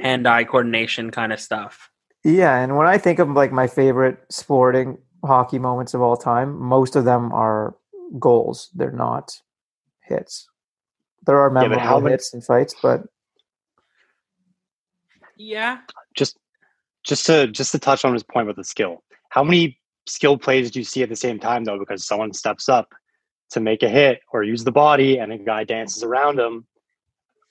hand-eye 0.01 0.43
coordination 0.43 1.11
kind 1.11 1.31
of 1.31 1.39
stuff. 1.39 1.91
Yeah, 2.23 2.57
and 2.57 2.75
when 2.75 2.87
I 2.87 2.97
think 2.97 3.19
of 3.19 3.29
like 3.29 3.51
my 3.51 3.67
favorite 3.67 4.17
sporting 4.31 4.97
hockey 5.23 5.59
moments 5.59 5.93
of 5.93 6.01
all 6.01 6.17
time, 6.17 6.59
most 6.59 6.95
of 6.95 7.05
them 7.05 7.31
are 7.31 7.75
goals. 8.19 8.71
They're 8.73 8.91
not 8.91 9.39
hits. 10.01 10.49
There 11.27 11.37
are 11.37 11.51
but 11.51 11.61
memorable 11.61 11.85
how 11.85 11.99
many- 11.99 12.13
hits 12.13 12.33
and 12.33 12.43
fights, 12.43 12.73
but 12.81 13.03
Yeah, 15.37 15.79
just 16.15 16.37
just 17.03 17.27
to 17.27 17.45
just 17.47 17.71
to 17.73 17.79
touch 17.79 18.03
on 18.05 18.13
his 18.13 18.23
point 18.23 18.47
with 18.47 18.55
the 18.55 18.63
skill. 18.63 19.03
How 19.29 19.43
many 19.43 19.77
skill 20.07 20.37
plays 20.37 20.71
do 20.71 20.79
you 20.79 20.83
see 20.85 21.03
at 21.03 21.09
the 21.09 21.15
same 21.15 21.39
time 21.39 21.63
though? 21.63 21.77
Because 21.77 22.07
someone 22.07 22.33
steps 22.33 22.69
up 22.69 22.93
to 23.51 23.59
make 23.59 23.83
a 23.83 23.89
hit 23.89 24.21
or 24.31 24.43
use 24.43 24.63
the 24.63 24.71
body, 24.71 25.17
and 25.17 25.31
a 25.31 25.37
guy 25.37 25.63
dances 25.63 26.03
around 26.03 26.39
him. 26.39 26.65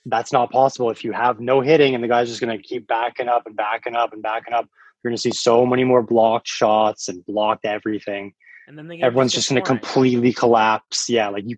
That's 0.05 0.31
not 0.31 0.51
possible 0.51 0.91
if 0.91 1.03
you 1.03 1.11
have 1.13 1.39
no 1.39 1.61
hitting, 1.61 1.95
and 1.95 2.03
the 2.03 2.07
guy's 2.07 2.27
just 2.27 2.41
going 2.41 2.55
to 2.55 2.61
keep 2.63 2.87
backing 2.87 3.27
up 3.27 3.47
and 3.47 3.55
backing 3.55 3.95
up 3.95 4.13
and 4.13 4.21
backing 4.21 4.53
up. 4.53 4.67
You're 5.03 5.11
going 5.11 5.17
to 5.17 5.21
see 5.21 5.31
so 5.31 5.65
many 5.65 5.83
more 5.83 6.03
blocked 6.03 6.47
shots 6.47 7.07
and 7.07 7.25
blocked 7.25 7.65
everything. 7.65 8.33
and 8.67 8.77
then 8.77 8.87
they 8.87 8.97
get 8.97 9.05
Everyone's 9.05 9.33
just 9.33 9.49
going 9.49 9.61
to 9.61 9.67
completely 9.67 10.33
collapse. 10.33 11.09
Yeah, 11.09 11.29
like 11.29 11.43
you. 11.47 11.57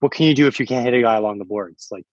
What 0.00 0.12
can 0.12 0.26
you 0.26 0.34
do 0.34 0.46
if 0.46 0.60
you 0.60 0.66
can't 0.66 0.84
hit 0.84 0.92
a 0.92 1.00
guy 1.00 1.14
along 1.16 1.38
the 1.38 1.44
boards? 1.44 1.88
Like 1.90 2.04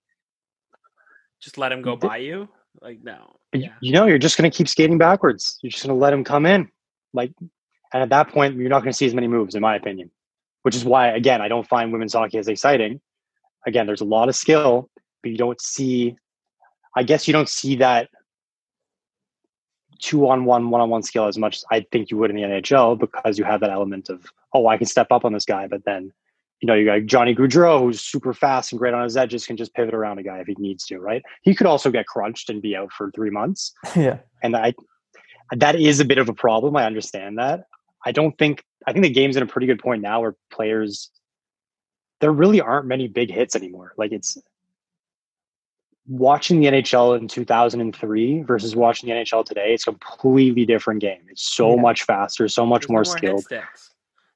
Just 1.41 1.57
let 1.57 1.71
him 1.71 1.81
go 1.81 1.95
by 1.95 2.17
you? 2.17 2.47
Like 2.81 2.99
no. 3.03 3.35
Yeah. 3.53 3.73
You 3.81 3.91
know, 3.91 4.05
you're 4.05 4.17
just 4.17 4.37
going 4.37 4.49
to 4.49 4.55
keep 4.55 4.69
skating 4.69 4.97
backwards. 4.97 5.59
You're 5.61 5.71
just 5.71 5.83
going 5.83 5.93
to 5.95 5.99
let 5.99 6.13
him 6.13 6.23
come 6.23 6.45
in. 6.45 6.69
Like, 7.13 7.33
and 7.93 8.01
at 8.01 8.09
that 8.09 8.29
point, 8.29 8.55
you're 8.55 8.69
not 8.69 8.79
going 8.79 8.91
to 8.91 8.97
see 8.97 9.05
as 9.05 9.13
many 9.13 9.27
moves, 9.27 9.55
in 9.55 9.61
my 9.61 9.75
opinion. 9.75 10.09
Which 10.63 10.75
is 10.75 10.85
why, 10.85 11.07
again, 11.07 11.41
I 11.41 11.47
don't 11.47 11.67
find 11.67 11.91
women's 11.91 12.13
hockey 12.13 12.37
as 12.37 12.47
exciting. 12.47 13.01
Again, 13.65 13.87
there's 13.87 14.01
a 14.01 14.05
lot 14.05 14.29
of 14.29 14.35
skill, 14.35 14.89
but 15.23 15.31
you 15.31 15.37
don't 15.37 15.59
see. 15.61 16.15
I 16.95 17.03
guess 17.03 17.27
you 17.27 17.31
don't 17.31 17.49
see 17.49 17.75
that 17.77 18.09
two 19.99 20.27
on 20.27 20.45
one, 20.45 20.69
one 20.69 20.81
on 20.81 20.89
one 20.89 21.03
skill 21.03 21.27
as 21.27 21.37
much 21.37 21.57
as 21.57 21.65
I 21.71 21.85
think 21.91 22.11
you 22.11 22.17
would 22.17 22.31
in 22.31 22.35
the 22.35 22.41
NHL 22.41 22.99
because 22.99 23.37
you 23.37 23.45
have 23.45 23.61
that 23.61 23.69
element 23.69 24.09
of, 24.09 24.25
oh, 24.53 24.67
I 24.67 24.77
can 24.77 24.87
step 24.87 25.07
up 25.11 25.23
on 25.23 25.31
this 25.31 25.45
guy, 25.45 25.67
but 25.67 25.85
then 25.85 26.11
you 26.61 26.67
know, 26.67 26.75
you 26.75 26.85
got 26.85 27.05
Johnny 27.05 27.33
Gaudreau, 27.33 27.79
who's 27.79 28.01
super 28.01 28.33
fast 28.33 28.71
and 28.71 28.79
great 28.79 28.93
on 28.93 29.03
his 29.03 29.17
edges, 29.17 29.45
can 29.45 29.57
just 29.57 29.73
pivot 29.73 29.95
around 29.95 30.19
a 30.19 30.23
guy 30.23 30.37
if 30.37 30.47
he 30.47 30.55
needs 30.59 30.85
to, 30.85 30.99
right? 30.99 31.23
He 31.41 31.55
could 31.55 31.65
also 31.65 31.89
get 31.89 32.05
crunched 32.05 32.49
and 32.49 32.61
be 32.61 32.75
out 32.75 32.91
for 32.91 33.09
three 33.11 33.31
months. 33.31 33.73
yeah. 33.95 34.19
And 34.43 34.55
I, 34.55 34.75
that 35.51 35.75
is 35.75 35.99
a 35.99 36.05
bit 36.05 36.19
of 36.19 36.29
a 36.29 36.33
problem. 36.33 36.77
I 36.77 36.85
understand 36.85 37.39
that. 37.39 37.65
I 38.05 38.11
don't 38.11 38.37
think, 38.37 38.63
I 38.87 38.93
think 38.93 39.03
the 39.03 39.09
game's 39.11 39.35
in 39.37 39.43
a 39.43 39.47
pretty 39.47 39.67
good 39.67 39.79
point 39.79 40.01
now 40.01 40.21
where 40.21 40.35
players, 40.51 41.11
there 42.19 42.31
really 42.31 42.61
aren't 42.61 42.87
many 42.87 43.07
big 43.07 43.31
hits 43.31 43.55
anymore. 43.55 43.93
Like 43.97 44.11
it's 44.11 44.37
watching 46.07 46.59
the 46.59 46.67
NHL 46.67 47.17
in 47.19 47.27
2003 47.27 48.41
versus 48.41 48.75
watching 48.75 49.09
the 49.09 49.15
NHL 49.15 49.45
today, 49.45 49.73
it's 49.73 49.87
a 49.87 49.91
completely 49.91 50.65
different 50.65 50.99
game. 51.01 51.21
It's 51.29 51.43
so 51.43 51.75
Yeah. 51.75 51.81
much 51.81 52.03
faster, 52.03 52.47
so 52.47 52.65
much 52.65 52.81
There's 52.81 52.89
more 52.89 53.03
no 53.03 53.33
hit 53.33 53.41
skilled. 53.41 53.63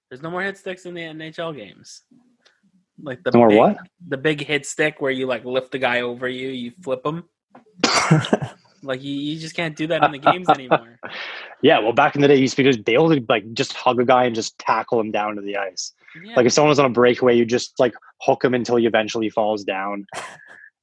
There's 0.09 0.21
no 0.21 0.29
more 0.29 0.41
hit 0.43 0.57
sticks 0.57 0.85
in 0.85 0.93
the 0.93 1.01
NHL 1.01 1.55
games. 1.55 2.03
Like 3.01 3.23
the 3.23 3.31
No 3.31 3.39
more 3.39 3.49
big, 3.49 3.57
what? 3.57 3.77
The 4.07 4.17
big 4.17 4.41
hit 4.41 4.65
stick 4.65 5.01
where 5.01 5.11
you 5.11 5.25
like 5.25 5.43
lift 5.43 5.71
the 5.71 5.79
guy 5.79 6.01
over 6.01 6.27
you, 6.29 6.49
you 6.49 6.71
flip 6.81 7.05
him. 7.05 7.23
Like 8.85 9.03
you, 9.03 9.13
you 9.13 9.39
just 9.39 9.55
can't 9.55 9.75
do 9.75 9.87
that 9.87 10.03
in 10.03 10.11
the 10.11 10.19
games 10.19 10.49
anymore. 10.49 10.99
Yeah, 11.61 11.79
well, 11.79 11.93
back 11.93 12.15
in 12.15 12.21
the 12.21 12.27
day, 12.27 12.35
you 12.35 12.41
used 12.41 12.55
to 12.57 12.63
be 12.63 12.71
just, 12.71 12.85
they 12.85 12.95
would 12.95 13.27
like 13.27 13.51
just 13.53 13.73
hug 13.73 13.99
a 13.99 14.05
guy 14.05 14.25
and 14.25 14.35
just 14.35 14.59
tackle 14.59 14.99
him 14.99 15.09
down 15.09 15.35
to 15.35 15.41
the 15.41 15.57
ice. 15.57 15.93
Yeah. 16.23 16.35
Like 16.35 16.45
if 16.45 16.53
someone 16.53 16.69
was 16.69 16.77
on 16.77 16.85
a 16.85 16.89
breakaway, 16.89 17.35
you 17.35 17.43
just 17.43 17.79
like 17.79 17.93
hook 18.21 18.43
him 18.43 18.53
until 18.53 18.75
he 18.75 18.85
eventually 18.85 19.29
falls 19.29 19.63
down. 19.63 20.05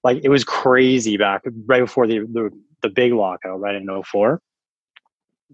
Like 0.04 0.18
it 0.24 0.28
was 0.30 0.42
crazy 0.42 1.16
back 1.16 1.42
right 1.66 1.78
before 1.82 2.08
the 2.08 2.20
the, 2.20 2.50
the 2.80 2.88
big 2.88 3.12
lockout, 3.12 3.60
right 3.60 3.76
in 3.76 3.86
04. 4.02 4.40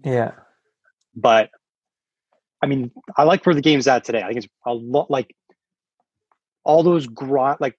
yeah. 0.03 0.31
But 1.15 1.51
I 2.63 2.65
mean, 2.65 2.89
I 3.15 3.23
like 3.23 3.45
where 3.45 3.53
the 3.53 3.61
game's 3.61 3.87
at 3.87 4.03
today. 4.03 4.23
I 4.23 4.27
think 4.27 4.37
it's 4.37 4.47
a 4.65 4.73
lot 4.73 5.11
like 5.11 5.35
all 6.63 6.81
those 6.81 7.05
gr- 7.05 7.53
like 7.59 7.77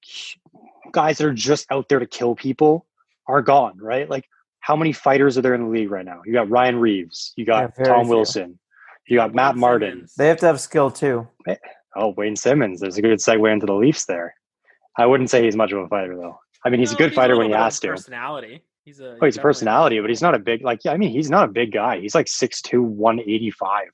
guys 0.93 1.19
that 1.19 1.27
are 1.27 1.35
just 1.35 1.67
out 1.73 1.89
there 1.89 1.99
to 1.99 2.07
kill 2.07 2.37
people 2.37 2.87
are 3.27 3.43
gone, 3.43 3.77
right? 3.81 4.09
Like 4.09 4.29
how 4.61 4.77
many 4.77 4.93
fighters 4.93 5.37
are 5.37 5.43
there 5.43 5.55
in 5.55 5.65
the 5.65 5.69
league 5.71 5.91
right 5.91 6.05
now? 6.05 6.21
You 6.25 6.33
got 6.33 6.49
Ryan 6.51 6.79
Reaves, 6.79 7.33
you 7.37 7.45
got 7.45 7.73
Yeah, 7.79 7.85
Tom 7.85 8.05
few. 8.05 8.15
Wilson, 8.15 8.59
you 9.09 9.17
got 9.17 9.35
Matt 9.35 9.55
Wayne 9.55 9.61
Martin. 9.61 9.91
Simmonds. 9.91 10.15
They 10.15 10.29
have 10.29 10.39
to 10.39 10.47
have 10.47 10.61
skill 10.61 10.91
too. 10.91 11.27
Oh, 11.97 12.15
Wayne 12.17 12.37
Simmonds. 12.37 12.81
There's 12.81 12.97
a 12.99 13.03
good 13.03 13.19
segue 13.19 13.53
into 13.53 13.67
the 13.67 13.75
Leafs 13.75 14.05
there. 14.07 14.35
I 14.97 15.07
wouldn't 15.07 15.31
say 15.31 15.43
he's 15.45 15.57
much 15.57 15.73
of 15.73 15.79
a 15.79 15.89
fighter 15.89 16.17
though. 16.17 16.39
I 16.65 16.69
mean, 16.71 16.79
he's 16.81 16.93
No, 16.93 16.97
a 16.97 16.99
good 16.99 17.15
fighter 17.15 17.37
when 17.37 17.47
he 17.47 17.53
little 17.53 17.59
bit 17.59 17.61
of 17.61 17.65
has 17.73 17.81
to. 17.81 17.89
Personality. 17.89 18.63
He's 18.85 19.01
a. 19.01 19.17
Oh, 19.21 19.25
he's 19.25 19.37
a 19.37 19.41
personality, 19.41 19.99
but 20.01 20.09
he's 20.11 20.23
not 20.23 20.35
a 20.35 20.39
big 20.39 20.63
like. 20.63 20.85
Yeah, 20.85 20.93
I 20.93 20.97
mean, 20.99 21.11
he's 21.11 21.31
not 21.31 21.45
a 21.45 21.53
big 21.53 21.73
guy. 21.73 21.99
He's 22.01 22.15
like 22.15 22.27
6'2", 22.27 22.81
185, 22.83 23.87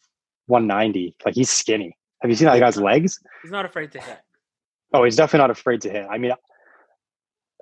190. 0.46 1.14
Like 1.24 1.34
he's 1.34 1.50
skinny. 1.50 1.96
Have 2.22 2.30
you 2.30 2.36
seen 2.36 2.46
that 2.46 2.58
guy's 2.58 2.76
legs? 2.76 3.18
He's 3.42 3.50
not 3.52 3.64
afraid 3.66 3.92
to 3.92 4.00
hit. 4.00 4.18
Oh, 4.92 5.04
he's 5.04 5.16
definitely 5.16 5.44
not 5.44 5.50
afraid 5.50 5.80
to 5.82 5.90
hit. 5.90 6.06
I 6.10 6.18
mean, 6.18 6.32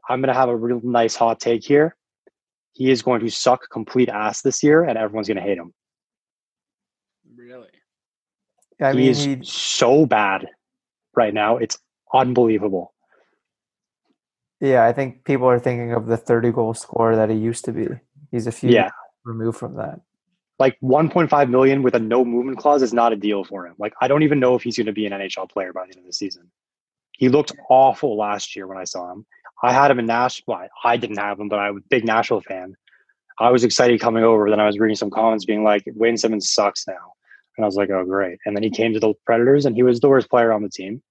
I'm 0.09 0.21
gonna 0.21 0.35
have 0.35 0.49
a 0.49 0.57
real 0.57 0.81
nice 0.85 1.15
hot 1.17 1.41
take 1.41 1.65
here. 1.65 1.97
He 2.75 2.91
is 2.91 3.03
going 3.03 3.21
to 3.21 3.31
suck 3.31 3.71
complete 3.71 4.09
ass 4.09 4.43
this 4.43 4.63
year, 4.63 4.83
and 4.85 4.99
everyone's 4.99 5.29
gonna 5.29 5.41
hate 5.41 5.59
him. 5.59 5.73
Really. 7.37 7.69
I 8.81 8.91
he 8.93 8.99
mean, 8.99 9.09
is 9.11 9.25
he, 9.25 9.39
so 9.43 10.05
bad 10.07 10.47
right 11.17 11.33
now. 11.33 11.57
It's 11.59 11.79
unbelievable. 12.13 12.93
yeah, 14.61 14.85
I 14.85 14.93
think 14.93 15.25
people 15.25 15.47
are 15.49 15.59
thinking 15.59 15.93
of 15.93 16.07
the 16.07 16.17
30 16.17 16.51
goal 16.53 16.75
scorer 16.75 17.17
that 17.17 17.31
he 17.31 17.37
used 17.37 17.65
to 17.67 17.73
be. 17.73 17.87
He's 18.31 18.47
a 18.47 18.53
few 18.53 18.71
Yeah. 18.71 18.91
removed 19.25 19.59
from 19.59 19.77
that. 19.77 20.01
like 20.61 20.79
1.5 20.81 21.51
million 21.51 21.83
with 21.83 21.95
a 21.97 21.99
no 21.99 22.25
movement 22.25 22.59
clause 22.59 22.81
is 22.83 22.93
not 22.95 23.13
a 23.13 23.17
deal 23.17 23.43
for 23.45 23.67
him. 23.67 23.75
Like 23.79 23.93
I 24.01 24.07
don't 24.09 24.23
even 24.23 24.39
know 24.41 24.55
if 24.55 24.63
he's 24.63 24.77
going 24.77 24.87
to 24.87 24.93
be 24.93 25.05
an 25.07 25.13
NHL 25.13 25.49
player 25.51 25.73
by 25.73 25.83
the 25.87 25.91
end 25.93 25.99
of 26.01 26.07
the 26.07 26.13
season. 26.13 26.51
He 27.13 27.29
looked 27.29 27.53
awful 27.69 28.17
last 28.17 28.55
year 28.57 28.67
when 28.67 28.79
I 28.79 28.85
saw 28.85 29.11
him. 29.13 29.27
I 29.65 29.73
had 29.73 29.91
him 29.91 29.99
in 29.99 30.07
Nashville. 30.07 30.45
Well, 30.47 30.69
I 30.85 30.97
didn't 30.97 31.17
have 31.19 31.41
him, 31.41 31.49
but 31.49 31.59
I 31.59 31.71
was 31.71 31.83
a 31.83 31.89
big 31.89 32.05
Nashville 32.05 32.43
fan. 32.43 32.77
I 33.41 33.51
was 33.51 33.65
excited 33.65 34.01
coming 34.01 34.23
over. 34.23 34.49
Then 34.51 34.61
I 34.61 34.67
was 34.67 34.79
reading 34.79 34.97
some 34.97 35.11
comments 35.11 35.45
being 35.45 35.65
like, 35.65 35.83
Wayne 35.87 36.17
Simmonds 36.17 36.51
sucks 36.51 36.87
now. 36.87 37.15
And 37.57 37.65
I 37.65 37.67
was 37.67 37.77
like, 37.77 37.91
oh, 37.91 38.05
great. 38.05 38.39
And 38.45 38.55
then 38.55 38.63
he 38.63 38.71
came 38.71 38.93
to 38.93 39.01
the 39.01 39.15
Predators 39.25 39.65
and 39.65 39.75
he 39.75 39.83
was 39.83 40.01
the 40.01 40.09
worst 40.09 40.29
player 40.29 40.53
on 40.53 40.63
the 40.63 40.69
team. 40.69 41.03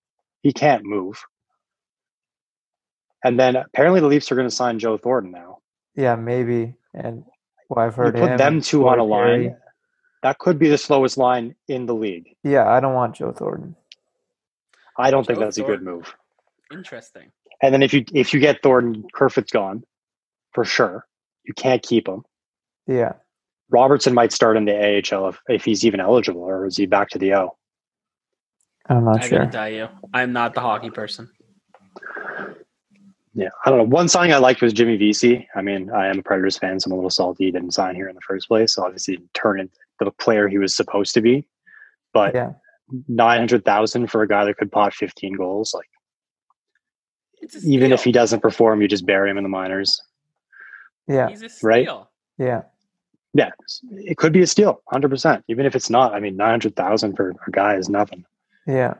He 0.41 0.53
can't 0.53 0.83
move. 0.85 1.21
And 3.23 3.39
then 3.39 3.55
apparently 3.55 4.01
the 4.01 4.07
Leafs 4.07 4.31
are 4.31 4.35
going 4.35 4.49
to 4.49 4.55
sign 4.55 4.79
Joe 4.79 4.97
Thornton 4.97 5.31
now. 5.31 5.59
Yeah, 5.95 6.15
maybe. 6.15 6.75
And 6.93 7.23
well, 7.69 7.85
I've 7.85 7.97
You 7.97 8.03
heard 8.03 8.15
put 8.15 8.31
him 8.31 8.37
them 8.37 8.53
and 8.55 8.63
two 8.63 8.87
on 8.87 8.99
a 8.99 9.03
Corey 9.03 9.21
Perry. 9.23 9.47
line. 9.47 9.57
That 10.21 10.37
could 10.39 10.59
be 10.59 10.69
the 10.69 10.77
slowest 10.77 11.17
line 11.17 11.55
in 11.67 11.85
the 11.85 11.95
league. 11.95 12.35
Yeah, 12.43 12.69
I 12.69 12.79
don't 12.79 12.93
want 12.93 13.15
Joe 13.15 13.31
Thornton. 13.31 13.75
I 14.97 15.11
don't 15.11 15.25
think 15.25 15.39
Joe 15.39 15.45
that's 15.45 15.57
a 15.57 15.63
good 15.63 15.81
move. 15.81 16.13
Interesting. 16.71 17.31
And 17.63 17.73
then 17.73 17.81
if 17.81 17.93
you 17.93 18.03
if 18.13 18.33
you 18.33 18.39
get 18.41 18.61
Thornton, 18.61 19.05
Kerfoot's 19.13 19.51
gone 19.51 19.83
for 20.51 20.65
sure. 20.65 21.07
You 21.45 21.53
can't 21.53 21.81
keep 21.81 22.07
him. 22.07 22.23
Yeah. 22.85 23.13
Robertson 23.69 24.13
might 24.13 24.31
start 24.33 24.57
in 24.57 24.65
the 24.65 24.73
AHL 25.11 25.29
if, 25.29 25.39
if 25.47 25.65
he's 25.65 25.85
even 25.85 25.99
eligible, 25.99 26.41
or 26.41 26.67
is 26.67 26.77
he 26.77 26.85
back 26.85 27.09
to 27.11 27.17
the 27.17 27.33
O? 27.33 27.57
I'm 28.87 29.05
not 29.05 29.23
I 29.23 29.27
sure. 29.27 29.39
gotta 29.39 29.51
tell 29.51 29.69
you, 29.69 29.87
I'm 30.13 30.33
not 30.33 30.53
the 30.53 30.59
hockey 30.59 30.89
person. 30.91 31.29
Yeah, 33.33 33.47
I 33.65 33.69
don't 33.69 33.79
know. 33.79 33.85
One 33.85 34.09
signing 34.09 34.33
I 34.33 34.37
liked 34.37 34.61
was 34.61 34.73
Jimmy 34.73 34.97
Vesey. 34.97 35.47
I 35.55 35.61
mean, 35.61 35.89
I 35.89 36.07
am 36.07 36.19
a 36.19 36.21
Predators 36.21 36.57
fan, 36.57 36.79
so 36.79 36.87
I'm 36.87 36.91
a 36.91 36.95
little 36.95 37.09
salty 37.09 37.45
he 37.45 37.51
didn't 37.51 37.71
sign 37.71 37.95
here 37.95 38.07
in 38.09 38.13
the 38.15 38.21
first 38.21 38.47
place. 38.47 38.73
So 38.75 38.83
obviously, 38.83 39.15
didn't 39.15 39.33
turn 39.33 39.59
into 39.59 39.73
the 40.01 40.11
player 40.11 40.47
he 40.49 40.57
was 40.59 40.75
supposed 40.75 41.13
to 41.15 41.21
be. 41.21 41.47
But 42.13 42.35
Yeah. 42.35 42.51
nine 43.07 43.39
hundred 43.39 43.63
thousand 43.65 44.07
for 44.11 44.21
a 44.21 44.27
guy 44.27 44.43
that 44.45 44.57
could 44.57 44.71
pot 44.71 44.93
fifteen 44.93 45.33
goals, 45.33 45.73
like 45.73 45.87
It's 45.87 45.97
a 45.97 46.02
even 47.63 47.91
if 47.91 48.03
he 48.03 48.11
doesn't 48.11 48.41
perform, 48.41 48.81
you 48.81 48.87
just 48.87 49.05
bury 49.05 49.29
him 49.29 49.37
in 49.37 49.43
the 49.43 49.49
minors. 49.49 50.01
Yeah. 51.07 51.29
he's 51.29 51.43
a 51.43 51.49
right? 51.61 51.87
Yeah. 52.37 52.63
Yeah, 53.35 53.49
it 53.93 54.17
could 54.17 54.31
be 54.31 54.43
a 54.43 54.47
steal, 54.47 54.83
hundred 54.87 55.09
percent. 55.09 55.43
Even 55.47 55.65
if 55.65 55.75
it's 55.75 55.89
not, 55.89 56.13
I 56.13 56.19
mean, 56.19 56.37
nine 56.37 56.51
hundred 56.51 56.75
thousand 56.75 57.15
for 57.15 57.33
a 57.47 57.51
guy 57.51 57.75
is 57.75 57.89
nothing. 57.89 58.25
Yeah. 58.67 58.93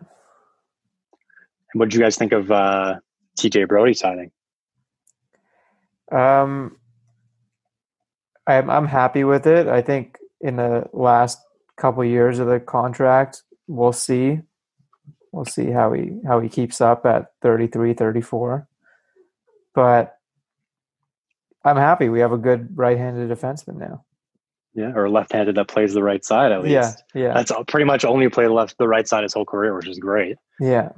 And 1.72 1.80
what 1.80 1.90
did 1.90 1.94
you 1.96 2.02
guys 2.02 2.16
think 2.16 2.32
of 2.32 2.52
uh, 2.52 2.96
TJ 3.38 3.68
Brodie 3.68 3.94
signing? 3.94 4.32
Um, 6.12 6.78
I'm 8.48 8.72
I'm 8.72 8.88
happy 8.88 9.24
with 9.24 9.46
it. 9.46 9.68
I 9.68 9.84
think 9.84 10.18
in 10.42 10.56
the 10.56 10.90
last 10.94 11.40
couple 11.78 12.04
years 12.04 12.40
of 12.40 12.48
the 12.48 12.60
contract, 12.60 13.44
we'll 13.68 13.94
see. 13.94 14.42
We'll 15.34 15.46
see 15.46 15.72
how 15.72 15.92
he 15.94 16.20
how 16.26 16.40
he 16.40 16.48
keeps 16.48 16.80
up 16.80 17.06
at 17.08 17.32
33, 17.42 17.94
34. 17.96 18.68
But 19.74 20.16
I'm 21.66 21.76
happy. 21.76 22.08
We 22.10 22.20
have 22.20 22.32
a 22.32 22.38
good 22.38 22.78
right-handed 22.78 23.30
defenseman 23.36 23.78
now. 23.78 24.06
Yeah, 24.76 24.92
or 24.96 25.10
left-handed 25.10 25.56
that 25.56 25.68
plays 25.68 25.94
the 25.94 26.04
right 26.04 26.24
side 26.24 26.52
at 26.52 26.62
least. 26.64 27.04
Yeah, 27.14 27.22
yeah, 27.24 27.34
That's 27.34 27.52
pretty 27.68 27.86
much 27.86 28.06
only 28.06 28.30
played 28.30 28.48
left 28.50 28.78
the 28.78 28.88
right 28.88 29.08
side 29.08 29.24
his 29.24 29.34
whole 29.34 29.46
career, 29.46 29.76
which 29.76 29.88
is 29.88 30.00
great. 30.00 30.38
yeah. 30.60 30.90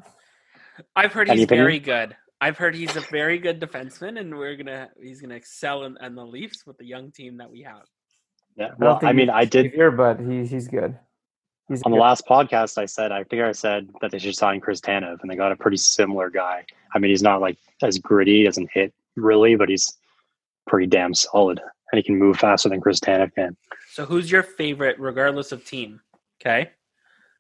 I've 0.96 1.14
heard 1.14 1.30
Any 1.30 1.40
he's 1.40 1.46
opinion? 1.46 1.66
very 1.66 1.80
good. 1.80 2.16
I've 2.42 2.58
heard 2.58 2.76
he's 2.76 2.96
a 2.98 3.02
very 3.02 3.38
good 3.38 3.62
defenseman, 3.62 4.20
and 4.20 4.38
we're 4.38 4.58
gonna 4.58 4.90
he's 5.02 5.22
gonna 5.22 5.36
excel 5.36 5.86
in, 5.86 5.98
in 6.02 6.16
the 6.16 6.26
Leafs 6.26 6.66
with 6.68 6.78
the 6.78 6.86
young 6.86 7.12
team 7.12 7.38
that 7.38 7.50
we 7.50 7.62
have. 7.62 7.84
Yeah. 8.58 8.72
Well, 8.78 9.00
I 9.02 9.14
mean, 9.14 9.30
I 9.30 9.46
did 9.46 9.72
here, 9.72 9.92
but 9.92 10.20
he 10.20 10.46
he's 10.46 10.68
good. 10.68 10.98
He's 11.68 11.82
on 11.84 11.92
the 11.92 11.98
last 11.98 12.28
podcast. 12.28 12.78
I 12.78 12.86
said 12.86 13.12
I 13.12 13.24
think 13.24 13.42
I 13.42 13.52
said 13.52 13.90
that 14.02 14.12
they 14.12 14.20
should 14.20 14.36
sign 14.36 14.62
Chris 14.62 14.80
Tanev, 14.82 15.18
and 15.22 15.30
they 15.32 15.36
got 15.36 15.52
a 15.52 15.56
pretty 15.56 15.78
similar 15.78 16.30
guy. 16.30 16.66
I 16.94 17.00
mean, 17.00 17.10
he's 17.10 17.24
not 17.24 17.42
like 17.42 17.58
as 17.82 17.98
gritty, 17.98 18.44
doesn't 18.44 18.70
hit 18.74 18.94
really, 19.16 19.56
but 19.56 19.70
he's 19.70 19.98
pretty 20.68 20.88
damn 20.88 21.14
solid, 21.14 21.60
and 21.92 21.98
he 21.98 22.04
can 22.04 22.18
move 22.18 22.38
faster 22.38 22.70
than 22.70 22.82
Chris 22.82 23.00
Tanev 23.00 23.34
can. 23.34 23.58
So, 23.92 24.06
who's 24.06 24.30
your 24.32 24.44
favorite, 24.44 25.00
regardless 25.00 25.52
of 25.52 25.66
team? 25.66 26.02
Okay, 26.42 26.70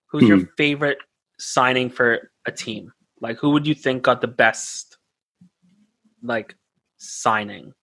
who's 0.07 0.27
your 0.27 0.39
Hmm. 0.39 0.45
favorite 0.57 0.97
signing 1.37 1.89
for 1.89 2.31
a 2.45 2.51
team? 2.51 2.93
Like, 3.21 3.37
who 3.37 3.51
would 3.51 3.67
you 3.67 3.75
think 3.75 4.03
got 4.03 4.21
the 4.21 4.27
best, 4.27 4.97
like, 6.23 6.55
signing? 6.97 7.73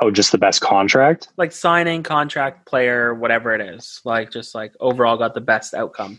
Oh, 0.00 0.10
just 0.10 0.32
the 0.32 0.38
best 0.38 0.60
contract. 0.60 1.28
Like 1.36 1.52
signing, 1.52 2.02
contract, 2.02 2.66
player, 2.66 3.14
whatever 3.14 3.54
it 3.54 3.60
is. 3.60 4.00
Like, 4.04 4.30
just 4.30 4.54
like 4.54 4.72
overall 4.80 5.16
got 5.16 5.34
the 5.34 5.40
best 5.40 5.74
outcome. 5.74 6.18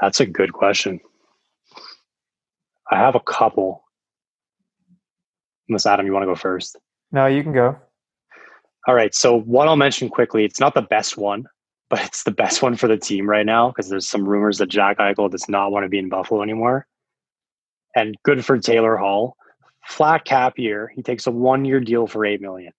That's 0.00 0.20
a 0.20 0.26
good 0.26 0.52
question. 0.52 1.00
I 2.90 2.98
have 2.98 3.14
a 3.14 3.20
couple. 3.20 3.84
Miss 5.68 5.86
Adam, 5.86 6.04
you 6.04 6.12
want 6.12 6.24
to 6.24 6.26
go 6.26 6.34
first? 6.34 6.76
No, 7.10 7.26
you 7.26 7.42
can 7.42 7.52
go. 7.52 7.78
All 8.86 8.94
right. 8.94 9.14
So 9.14 9.40
one 9.40 9.66
I'll 9.66 9.76
mention 9.76 10.10
quickly. 10.10 10.44
It's 10.44 10.60
not 10.60 10.74
the 10.74 10.82
best 10.82 11.16
one, 11.16 11.46
but 11.88 12.04
it's 12.04 12.24
the 12.24 12.30
best 12.30 12.60
one 12.60 12.76
for 12.76 12.86
the 12.86 12.98
team 12.98 13.26
right 13.28 13.46
now 13.46 13.68
because 13.70 13.88
there's 13.88 14.08
some 14.08 14.28
rumors 14.28 14.58
that 14.58 14.68
Jack 14.68 14.98
Eichel 14.98 15.30
does 15.30 15.48
not 15.48 15.72
want 15.72 15.84
to 15.84 15.88
be 15.88 15.98
in 15.98 16.10
Buffalo 16.10 16.42
anymore. 16.42 16.86
And 17.96 18.14
good 18.24 18.44
for 18.44 18.58
Taylor 18.58 18.96
Hall. 18.96 19.36
Flat 19.86 20.24
cap 20.24 20.54
year. 20.58 20.92
He 20.94 21.02
takes 21.02 21.26
a 21.26 21.30
one 21.30 21.64
year 21.64 21.80
deal 21.80 22.06
for 22.06 22.24
eight 22.24 22.40
million. 22.40 22.72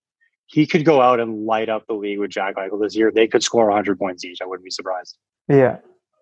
He 0.46 0.66
could 0.66 0.84
go 0.84 1.00
out 1.00 1.18
and 1.18 1.44
light 1.44 1.68
up 1.68 1.86
the 1.86 1.94
league 1.94 2.18
with 2.18 2.30
Jack 2.30 2.56
Eichel 2.56 2.80
this 2.80 2.94
year. 2.94 3.10
They 3.10 3.26
could 3.26 3.42
score 3.42 3.66
100 3.66 3.98
points 3.98 4.24
each. 4.24 4.40
I 4.40 4.46
wouldn't 4.46 4.64
be 4.64 4.70
surprised. 4.70 5.16
Yeah. 5.48 5.78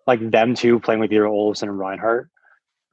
Like 0.07 0.31
them 0.31 0.55
two 0.55 0.79
playing 0.79 0.99
with 0.99 1.11
either 1.11 1.23
Olofsson 1.23 1.63
and 1.63 1.77
Reinhart. 1.77 2.29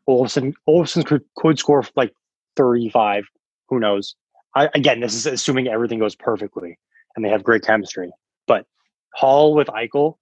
Olofsson, 0.09 0.52
Olofsson 0.68 1.07
could, 1.07 1.22
could 1.37 1.59
score 1.59 1.85
like 1.96 2.12
35. 2.57 3.24
Who 3.68 3.81
knows? 3.81 4.14
I, 4.55 4.68
again, 4.74 5.00
this 5.00 5.14
is 5.14 5.24
assuming 5.24 5.68
everything 5.68 5.98
goes 5.98 6.14
perfectly 6.14 6.78
and 7.16 7.24
they 7.24 7.31
have 7.31 7.42
great 7.42 7.62
chemistry. 7.62 8.11
But 8.46 8.66
Hall 9.14 9.55
with 9.55 9.68
Eichel, 9.68 10.16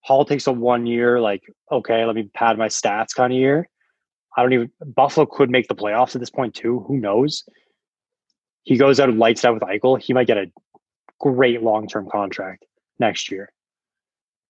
Hall 0.00 0.24
takes 0.24 0.46
a 0.46 0.52
one 0.52 0.86
year, 0.86 1.20
like, 1.20 1.42
okay, 1.70 2.04
let 2.04 2.14
me 2.14 2.28
pad 2.34 2.58
my 2.58 2.68
stats 2.68 3.14
kind 3.14 3.32
of 3.32 3.38
year. 3.38 3.68
I 4.36 4.42
don't 4.42 4.52
even, 4.52 4.70
Buffalo 4.84 5.26
could 5.26 5.50
make 5.50 5.68
the 5.68 5.74
playoffs 5.74 6.14
at 6.14 6.20
this 6.20 6.30
point 6.30 6.54
too. 6.54 6.80
Who 6.88 6.98
knows? 6.98 7.44
He 8.64 8.76
goes 8.76 9.00
out 9.00 9.08
and 9.08 9.18
lights 9.18 9.44
out 9.44 9.54
with 9.54 9.62
Eichel. 9.62 10.00
He 10.00 10.12
might 10.12 10.26
get 10.26 10.38
a 10.38 10.46
great 11.20 11.62
long 11.62 11.86
term 11.86 12.08
contract 12.10 12.64
next 12.98 13.30
year. 13.30 13.52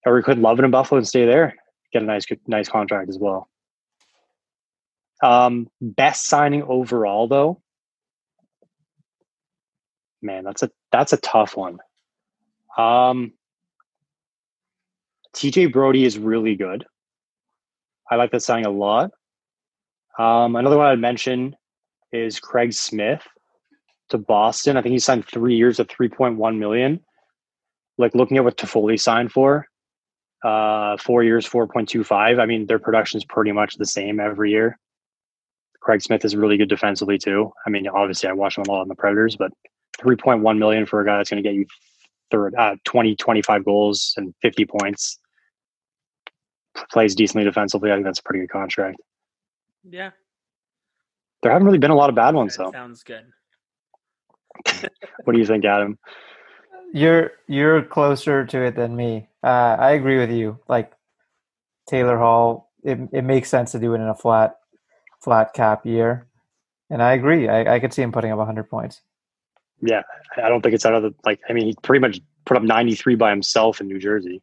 Or 0.04 0.16
he 0.16 0.22
could 0.22 0.38
love 0.38 0.58
it 0.58 0.64
in 0.64 0.70
Buffalo 0.70 0.98
and 0.98 1.06
stay 1.06 1.24
there, 1.24 1.56
get 1.92 2.02
a 2.02 2.06
nice, 2.06 2.24
nice 2.46 2.68
contract 2.68 3.08
as 3.08 3.18
well. 3.18 3.48
Um, 5.22 5.68
best 5.80 6.26
signing 6.26 6.64
overall, 6.64 7.28
though. 7.28 7.62
Man, 10.20 10.44
that's 10.44 10.62
a 10.62 10.70
that's 10.90 11.12
a 11.12 11.16
tough 11.16 11.56
one. 11.56 11.78
Um, 12.76 13.32
TJ 15.34 15.72
Brodie 15.72 16.04
is 16.04 16.18
really 16.18 16.56
good. 16.56 16.84
I 18.10 18.16
like 18.16 18.32
that 18.32 18.42
signing 18.42 18.66
a 18.66 18.70
lot. 18.70 19.12
Um, 20.18 20.56
another 20.56 20.76
one 20.76 20.86
I'd 20.86 20.98
mention 20.98 21.56
is 22.12 22.38
Craig 22.38 22.72
Smith 22.72 23.22
to 24.10 24.18
Boston. 24.18 24.76
I 24.76 24.82
think 24.82 24.92
he 24.92 24.98
signed 24.98 25.26
three 25.26 25.56
years 25.56 25.80
at 25.80 25.88
3.1 25.88 26.58
million. 26.58 27.00
Like 27.98 28.14
looking 28.14 28.36
at 28.36 28.44
what 28.44 28.56
Toffoli 28.56 29.00
signed 29.00 29.32
for, 29.32 29.66
uh, 30.44 30.96
four 30.96 31.22
years, 31.22 31.48
4.25. 31.48 32.40
I 32.40 32.46
mean, 32.46 32.66
their 32.66 32.78
production 32.78 33.18
is 33.18 33.24
pretty 33.24 33.52
much 33.52 33.76
the 33.76 33.86
same 33.86 34.20
every 34.20 34.50
year. 34.50 34.78
Craig 35.80 36.02
Smith 36.02 36.24
is 36.24 36.36
really 36.36 36.56
good 36.56 36.68
defensively 36.68 37.18
too. 37.18 37.52
I 37.66 37.70
mean, 37.70 37.88
obviously 37.88 38.28
I 38.28 38.32
watch 38.32 38.56
him 38.56 38.64
a 38.66 38.70
lot 38.70 38.82
on 38.82 38.88
the 38.88 38.94
Predators, 38.94 39.36
but 39.36 39.50
3.1 39.98 40.58
million 40.58 40.86
for 40.86 41.00
a 41.00 41.04
guy 41.04 41.16
that's 41.16 41.30
going 41.30 41.42
to 41.42 41.48
get 41.48 41.56
you 41.56 41.66
third, 42.30 42.54
uh, 42.54 42.76
20, 42.84 43.16
25 43.16 43.64
goals 43.64 44.14
and 44.16 44.34
50 44.42 44.66
points. 44.66 45.18
Plays 46.90 47.14
decently 47.14 47.44
defensively. 47.44 47.90
I 47.90 47.94
think 47.94 48.06
that's 48.06 48.20
a 48.20 48.22
pretty 48.22 48.40
good 48.40 48.50
contract. 48.50 48.98
Yeah. 49.84 50.10
There 51.42 51.50
haven't 51.50 51.66
really 51.66 51.78
been 51.78 51.90
a 51.90 51.96
lot 51.96 52.08
of 52.08 52.14
bad 52.14 52.34
ones 52.34 52.56
though. 52.56 52.70
Sounds 52.72 53.02
good. 53.02 53.24
what 55.24 55.32
do 55.32 55.38
you 55.38 55.46
think, 55.46 55.64
Adam? 55.64 55.98
You're 56.92 57.32
you're 57.48 57.82
closer 57.82 58.44
to 58.44 58.64
it 58.64 58.76
than 58.76 58.94
me. 58.94 59.28
Uh, 59.42 59.76
I 59.78 59.92
agree 59.92 60.18
with 60.18 60.30
you. 60.30 60.58
Like 60.68 60.92
Taylor 61.88 62.18
Hall, 62.18 62.70
it 62.84 62.98
it 63.12 63.22
makes 63.22 63.48
sense 63.48 63.72
to 63.72 63.78
do 63.78 63.94
it 63.94 64.00
in 64.00 64.08
a 64.08 64.14
flat 64.14 64.56
flat 65.22 65.52
cap 65.54 65.86
year, 65.86 66.28
and 66.90 67.02
I 67.02 67.12
agree. 67.14 67.48
I, 67.48 67.76
I 67.76 67.80
could 67.80 67.92
see 67.92 68.02
him 68.02 68.12
putting 68.12 68.30
up 68.30 68.38
100 68.38 68.68
points. 68.68 69.00
Yeah, 69.80 70.02
I 70.36 70.48
don't 70.48 70.62
think 70.62 70.74
it's 70.74 70.86
out 70.86 70.94
of 70.94 71.02
the 71.02 71.14
like. 71.24 71.40
I 71.48 71.54
mean, 71.54 71.66
he 71.66 71.74
pretty 71.82 72.00
much 72.00 72.20
put 72.44 72.56
up 72.56 72.62
93 72.62 73.16
by 73.16 73.30
himself 73.30 73.80
in 73.80 73.88
New 73.88 73.98
Jersey. 73.98 74.42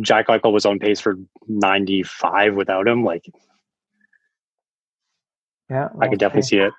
Jack 0.00 0.28
Eichel 0.28 0.52
was 0.52 0.66
on 0.66 0.78
pace 0.78 1.00
for 1.00 1.16
95 1.48 2.54
without 2.54 2.86
him. 2.86 3.02
Like, 3.02 3.24
yeah, 5.70 5.88
I 6.00 6.08
could 6.08 6.18
definitely 6.18 6.42
see 6.42 6.58
it. 6.58 6.72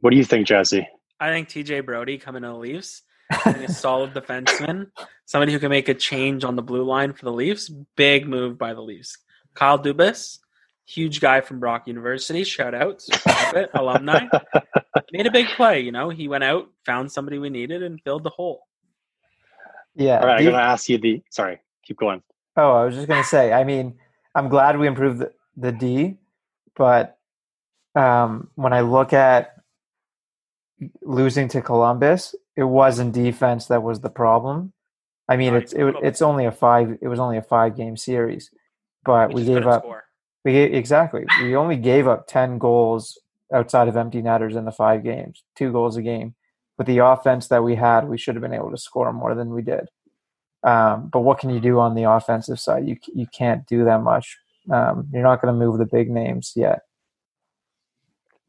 What 0.00 0.10
do 0.10 0.16
you 0.16 0.24
think, 0.24 0.46
Jesse? 0.46 0.88
I 1.18 1.28
think 1.30 1.48
TJ 1.48 1.84
Brodie 1.84 2.18
coming 2.18 2.42
to 2.42 2.48
the 2.48 2.54
Leafs, 2.54 3.02
a 3.44 3.68
solid 3.68 4.14
defenseman, 4.14 4.90
somebody 5.26 5.52
who 5.52 5.58
can 5.58 5.68
make 5.68 5.88
a 5.88 5.94
change 5.94 6.44
on 6.44 6.56
the 6.56 6.62
blue 6.62 6.84
line 6.84 7.12
for 7.12 7.24
the 7.24 7.32
Leafs. 7.32 7.68
Big 7.96 8.26
move 8.26 8.56
by 8.56 8.72
the 8.72 8.80
Leafs. 8.80 9.18
Kyle 9.54 9.78
Dubas, 9.78 10.38
huge 10.86 11.20
guy 11.20 11.40
from 11.40 11.60
Brock 11.60 11.86
University. 11.86 12.44
Shout 12.44 12.74
out, 12.74 13.02
it, 13.54 13.70
alumni. 13.74 14.26
Made 15.12 15.26
a 15.26 15.30
big 15.30 15.48
play. 15.48 15.80
You 15.80 15.92
know, 15.92 16.08
he 16.08 16.28
went 16.28 16.44
out, 16.44 16.70
found 16.86 17.12
somebody 17.12 17.38
we 17.38 17.50
needed, 17.50 17.82
and 17.82 18.00
filled 18.02 18.24
the 18.24 18.30
hole. 18.30 18.66
Yeah. 19.94 20.20
All 20.20 20.26
right, 20.26 20.38
I'm 20.38 20.44
going 20.44 20.54
to 20.54 20.62
ask 20.62 20.88
you 20.88 20.98
the. 20.98 21.22
Sorry, 21.30 21.60
keep 21.84 21.98
going. 21.98 22.22
Oh, 22.56 22.72
I 22.72 22.84
was 22.84 22.94
just 22.94 23.08
going 23.08 23.22
to 23.22 23.28
say. 23.28 23.52
I 23.52 23.64
mean, 23.64 23.98
I'm 24.34 24.48
glad 24.48 24.78
we 24.78 24.86
improved 24.86 25.18
the, 25.18 25.32
the 25.56 25.72
D, 25.72 26.16
but 26.76 27.18
um, 27.94 28.50
when 28.54 28.72
I 28.72 28.80
look 28.80 29.12
at 29.12 29.54
losing 31.02 31.48
to 31.48 31.60
Columbus, 31.60 32.34
it 32.56 32.64
wasn't 32.64 33.12
defense 33.12 33.66
that 33.66 33.82
was 33.82 34.00
the 34.00 34.10
problem. 34.10 34.72
I 35.28 35.36
mean, 35.36 35.54
it's 35.54 35.72
it, 35.72 35.94
it's 36.02 36.22
only 36.22 36.44
a 36.44 36.52
five. 36.52 36.98
It 37.00 37.08
was 37.08 37.20
only 37.20 37.36
a 37.36 37.42
five 37.42 37.76
game 37.76 37.96
series, 37.96 38.50
but 39.04 39.32
we, 39.32 39.42
we 39.42 39.46
gave 39.46 39.66
up. 39.66 39.82
Score. 39.82 40.04
We 40.44 40.52
gave, 40.52 40.74
exactly. 40.74 41.26
We 41.42 41.54
only 41.54 41.76
gave 41.76 42.08
up 42.08 42.26
ten 42.26 42.58
goals 42.58 43.18
outside 43.52 43.88
of 43.88 43.96
empty 43.96 44.22
netters 44.22 44.56
in 44.56 44.64
the 44.64 44.72
five 44.72 45.04
games, 45.04 45.44
two 45.56 45.70
goals 45.70 45.96
a 45.96 46.02
game. 46.02 46.34
With 46.78 46.86
the 46.86 46.98
offense 46.98 47.48
that 47.48 47.62
we 47.62 47.74
had, 47.74 48.08
we 48.08 48.16
should 48.18 48.34
have 48.34 48.42
been 48.42 48.54
able 48.54 48.70
to 48.70 48.78
score 48.78 49.12
more 49.12 49.34
than 49.34 49.50
we 49.50 49.62
did. 49.62 49.88
Um, 50.62 51.08
but 51.12 51.20
what 51.20 51.38
can 51.38 51.50
you 51.50 51.60
do 51.60 51.78
on 51.78 51.94
the 51.94 52.10
offensive 52.10 52.58
side? 52.58 52.88
You 52.88 52.96
you 53.14 53.26
can't 53.26 53.66
do 53.66 53.84
that 53.84 54.02
much. 54.02 54.36
Um, 54.70 55.08
you're 55.12 55.22
not 55.22 55.40
going 55.40 55.52
to 55.54 55.58
move 55.58 55.78
the 55.78 55.86
big 55.86 56.10
names 56.10 56.52
yet. 56.56 56.80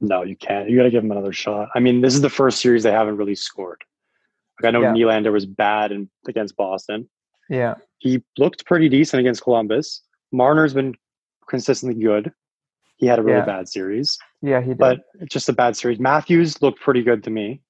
No, 0.02 0.24
you 0.24 0.36
can't. 0.36 0.68
You 0.68 0.78
got 0.78 0.84
to 0.84 0.90
give 0.90 1.04
them 1.04 1.12
another 1.12 1.32
shot. 1.32 1.70
I 1.76 1.80
mean, 1.80 2.02
this 2.02 2.16
is 2.16 2.22
the 2.22 2.30
first 2.30 2.60
series 2.60 2.84
they 2.84 2.92
haven't 2.92 3.18
really 3.18 3.36
scored. 3.36 3.84
Like 4.60 4.70
I 4.70 4.72
know 4.72 4.82
yeah. 4.82 4.94
Nylander 4.94 5.32
was 5.32 5.46
bad 5.46 5.92
in, 5.92 6.10
against 6.28 6.58
Boston. 6.58 7.08
Yeah, 7.50 7.76
he 8.00 8.22
looked 8.38 8.66
pretty 8.66 8.90
decent 8.90 9.20
against 9.20 9.44
Columbus. 9.44 10.02
Marner's 10.32 10.74
been 10.74 10.96
consistently 11.48 12.02
good. 12.02 12.32
He 12.98 13.06
had 13.06 13.20
a 13.20 13.22
really 13.22 13.40
yeah. 13.40 13.46
bad 13.46 13.70
series. 13.70 14.18
Yeah, 14.42 14.62
he 14.62 14.70
did. 14.70 14.78
But 14.78 15.02
it's 15.20 15.34
just 15.34 15.50
a 15.50 15.54
bad 15.54 15.76
series. 15.76 16.00
Matthews 16.00 16.62
looked 16.62 16.80
pretty 16.80 17.04
good 17.04 17.24
to 17.24 17.30
me. 17.30 17.62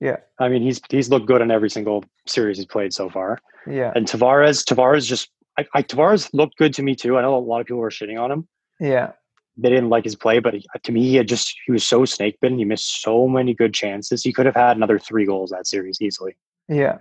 Yeah. 0.00 0.16
I 0.38 0.48
mean, 0.48 0.62
he's 0.62 0.80
he's 0.88 1.10
looked 1.10 1.26
good 1.26 1.42
in 1.42 1.50
every 1.50 1.70
single 1.70 2.04
series 2.26 2.58
he's 2.58 2.66
played 2.66 2.92
so 2.92 3.10
far. 3.10 3.38
Yeah. 3.66 3.92
And 3.94 4.06
Tavares, 4.06 4.64
Tavares 4.64 5.06
just 5.06 5.30
I, 5.58 5.66
I 5.74 5.82
Tavares 5.82 6.30
looked 6.32 6.56
good 6.56 6.74
to 6.74 6.82
me 6.82 6.94
too. 6.94 7.18
I 7.18 7.22
know 7.22 7.36
a 7.36 7.38
lot 7.38 7.60
of 7.60 7.66
people 7.66 7.80
were 7.80 7.90
shitting 7.90 8.20
on 8.20 8.30
him. 8.30 8.48
Yeah 8.80 9.12
they 9.56 9.68
didn't 9.68 9.88
like 9.88 10.04
his 10.04 10.16
play, 10.16 10.40
but 10.40 10.54
he, 10.54 10.66
to 10.82 10.92
me, 10.92 11.02
he 11.02 11.16
had 11.16 11.28
just 11.28 11.54
he 11.66 11.72
was 11.72 11.84
so 11.84 12.04
snake 12.04 12.38
bitten. 12.40 12.58
He 12.58 12.64
missed 12.64 13.02
so 13.02 13.28
many 13.28 13.54
good 13.54 13.72
chances. 13.72 14.22
He 14.22 14.32
could 14.32 14.46
have 14.46 14.56
had 14.56 14.76
another 14.76 14.98
three 14.98 15.26
goals 15.26 15.50
that 15.50 15.66
series 15.66 16.00
easily. 16.00 16.36
Yeah, 16.68 16.98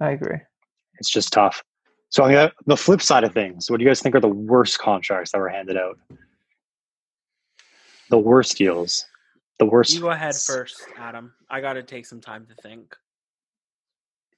I 0.00 0.10
agree. 0.10 0.38
It's 0.98 1.10
just 1.10 1.32
tough. 1.32 1.62
So 2.10 2.24
on 2.24 2.32
the, 2.32 2.52
the 2.66 2.76
flip 2.76 3.02
side 3.02 3.24
of 3.24 3.32
things, 3.32 3.70
what 3.70 3.78
do 3.78 3.84
you 3.84 3.90
guys 3.90 4.00
think 4.00 4.14
are 4.14 4.20
the 4.20 4.28
worst 4.28 4.78
contracts 4.78 5.32
that 5.32 5.38
were 5.38 5.48
handed 5.48 5.76
out? 5.76 5.98
The 8.08 8.18
worst 8.18 8.56
deals. 8.56 9.04
The 9.58 9.66
worst. 9.66 9.94
You 9.94 10.00
go 10.00 10.10
ahead 10.10 10.34
first, 10.34 10.82
Adam. 10.98 11.32
I 11.48 11.60
got 11.60 11.74
to 11.74 11.82
take 11.82 12.06
some 12.06 12.20
time 12.20 12.46
to 12.46 12.54
think. 12.62 12.96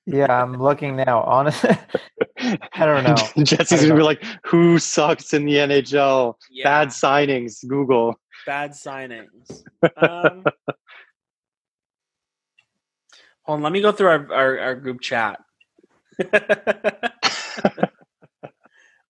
Yeah, 0.07 0.43
I'm 0.43 0.61
looking 0.61 0.97
now. 0.97 1.23
Honestly, 1.23 1.77
I 2.39 2.87
don't 2.87 3.05
know. 3.05 3.15
Jesse's 3.45 3.83
gonna 3.83 3.91
know. 3.91 3.97
be 3.97 4.03
like, 4.03 4.25
"Who 4.47 4.79
sucks 4.79 5.33
in 5.33 5.45
the 5.45 5.55
NHL? 5.55 6.35
Yeah. 6.51 6.65
Bad 6.65 6.89
signings." 6.89 7.67
Google. 7.67 8.19
Bad 8.45 8.73
signings. 8.73 9.63
Um, 9.97 10.45
hold 13.43 13.59
on, 13.59 13.63
let 13.63 13.73
me 13.73 13.81
go 13.81 13.93
through 13.93 14.09
our, 14.09 14.33
our, 14.33 14.59
our 14.59 14.75
group 14.75 15.01
chat. 15.01 15.39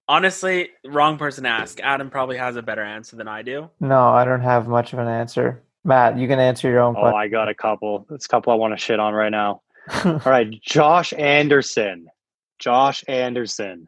Honestly, 0.09 0.69
wrong 0.85 1.17
person 1.17 1.45
to 1.45 1.51
ask. 1.51 1.81
Adam 1.81 2.11
probably 2.11 2.37
has 2.37 2.57
a 2.57 2.63
better 2.63 2.83
answer 2.83 3.17
than 3.17 3.29
I 3.29 3.41
do. 3.41 3.71
No, 3.81 4.09
I 4.09 4.27
don't 4.27 4.43
have 4.43 4.69
much 4.69 4.93
of 4.93 4.99
an 4.99 5.09
answer. 5.09 5.63
Matt, 5.85 6.19
you 6.19 6.29
can 6.29 6.39
answer 6.39 6.69
your 6.69 6.81
own. 6.81 6.95
Oh, 6.97 7.01
question. 7.01 7.19
I 7.19 7.29
got 7.29 7.49
a 7.49 7.55
couple. 7.55 8.07
It's 8.11 8.27
a 8.27 8.29
couple 8.29 8.53
I 8.53 8.57
want 8.57 8.75
to 8.75 8.77
shit 8.77 9.01
on 9.01 9.15
right 9.15 9.31
now. 9.31 9.63
All 10.05 10.21
right, 10.25 10.49
Josh 10.63 11.13
Anderson. 11.15 12.07
Josh 12.59 13.05
Anderson. 13.09 13.87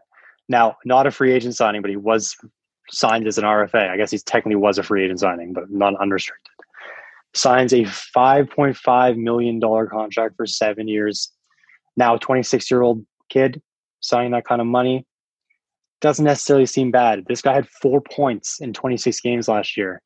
Now, 0.49 0.77
not 0.85 1.07
a 1.07 1.11
free 1.11 1.33
agent 1.33 1.57
signing, 1.57 1.81
but 1.81 1.91
he 1.91 1.97
was 1.97 2.37
signed 2.91 3.27
as 3.27 3.39
an 3.39 3.45
RFA. 3.45 3.89
I 3.89 3.97
guess 3.97 4.11
he 4.11 4.19
technically 4.19 4.57
was 4.57 4.79
a 4.79 4.83
free 4.83 5.05
agent 5.05 5.21
signing, 5.21 5.53
but 5.53 5.71
not 5.71 5.95
unrestricted. 6.01 6.51
Signs 7.35 7.73
a 7.73 7.83
$5.5 7.83 9.17
million 9.17 9.61
contract 9.61 10.37
for 10.37 10.47
seven 10.47 10.87
years. 10.89 11.33
Now, 11.97 12.17
26 12.17 12.71
year 12.71 12.83
old 12.83 13.05
kid 13.29 13.63
signing 14.01 14.33
that 14.33 14.45
kind 14.45 14.61
of 14.61 14.67
money 14.67 15.07
doesn't 16.01 16.25
necessarily 16.25 16.67
seem 16.67 16.91
bad. 16.91 17.25
This 17.27 17.41
guy 17.41 17.55
had 17.55 17.69
four 17.69 18.01
points 18.03 18.61
in 18.61 18.73
26 18.73 19.21
games 19.21 19.49
last 19.49 19.77
year. 19.77 20.03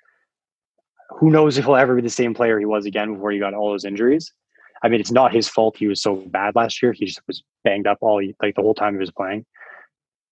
who 1.19 1.31
knows 1.31 1.59
if 1.59 1.65
he'll 1.65 1.77
ever 1.77 1.97
be 1.97 2.03
the 2.03 2.11
same 2.11 2.35
player 2.35 2.59
he 2.59 2.65
was 2.65 2.87
again 2.87 3.15
before 3.15 3.33
he 3.33 3.39
got 3.39 3.55
all 3.55 3.71
those 3.71 3.85
injuries. 3.85 4.33
I 4.83 4.89
mean, 4.89 5.01
it's 5.01 5.11
not 5.11 5.35
his 5.35 5.49
fault 5.49 5.77
he 5.77 5.87
was 5.87 6.03
so 6.03 6.17
bad 6.17 6.55
last 6.55 6.83
year. 6.83 6.93
He 6.93 7.07
just 7.07 7.21
was 7.27 7.43
banged 7.65 7.87
up 7.87 7.99
all 8.01 8.23
like 8.43 8.55
the 8.55 8.63
whole 8.63 8.75
time 8.75 8.95
he 8.95 8.99
was 8.99 9.11
playing. 9.11 9.45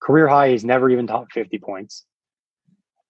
Career 0.01 0.29
high, 0.29 0.51
he's 0.51 0.65
never 0.65 0.89
even 0.91 1.07
top 1.07 1.27
50 1.33 1.59
points. 1.59 2.05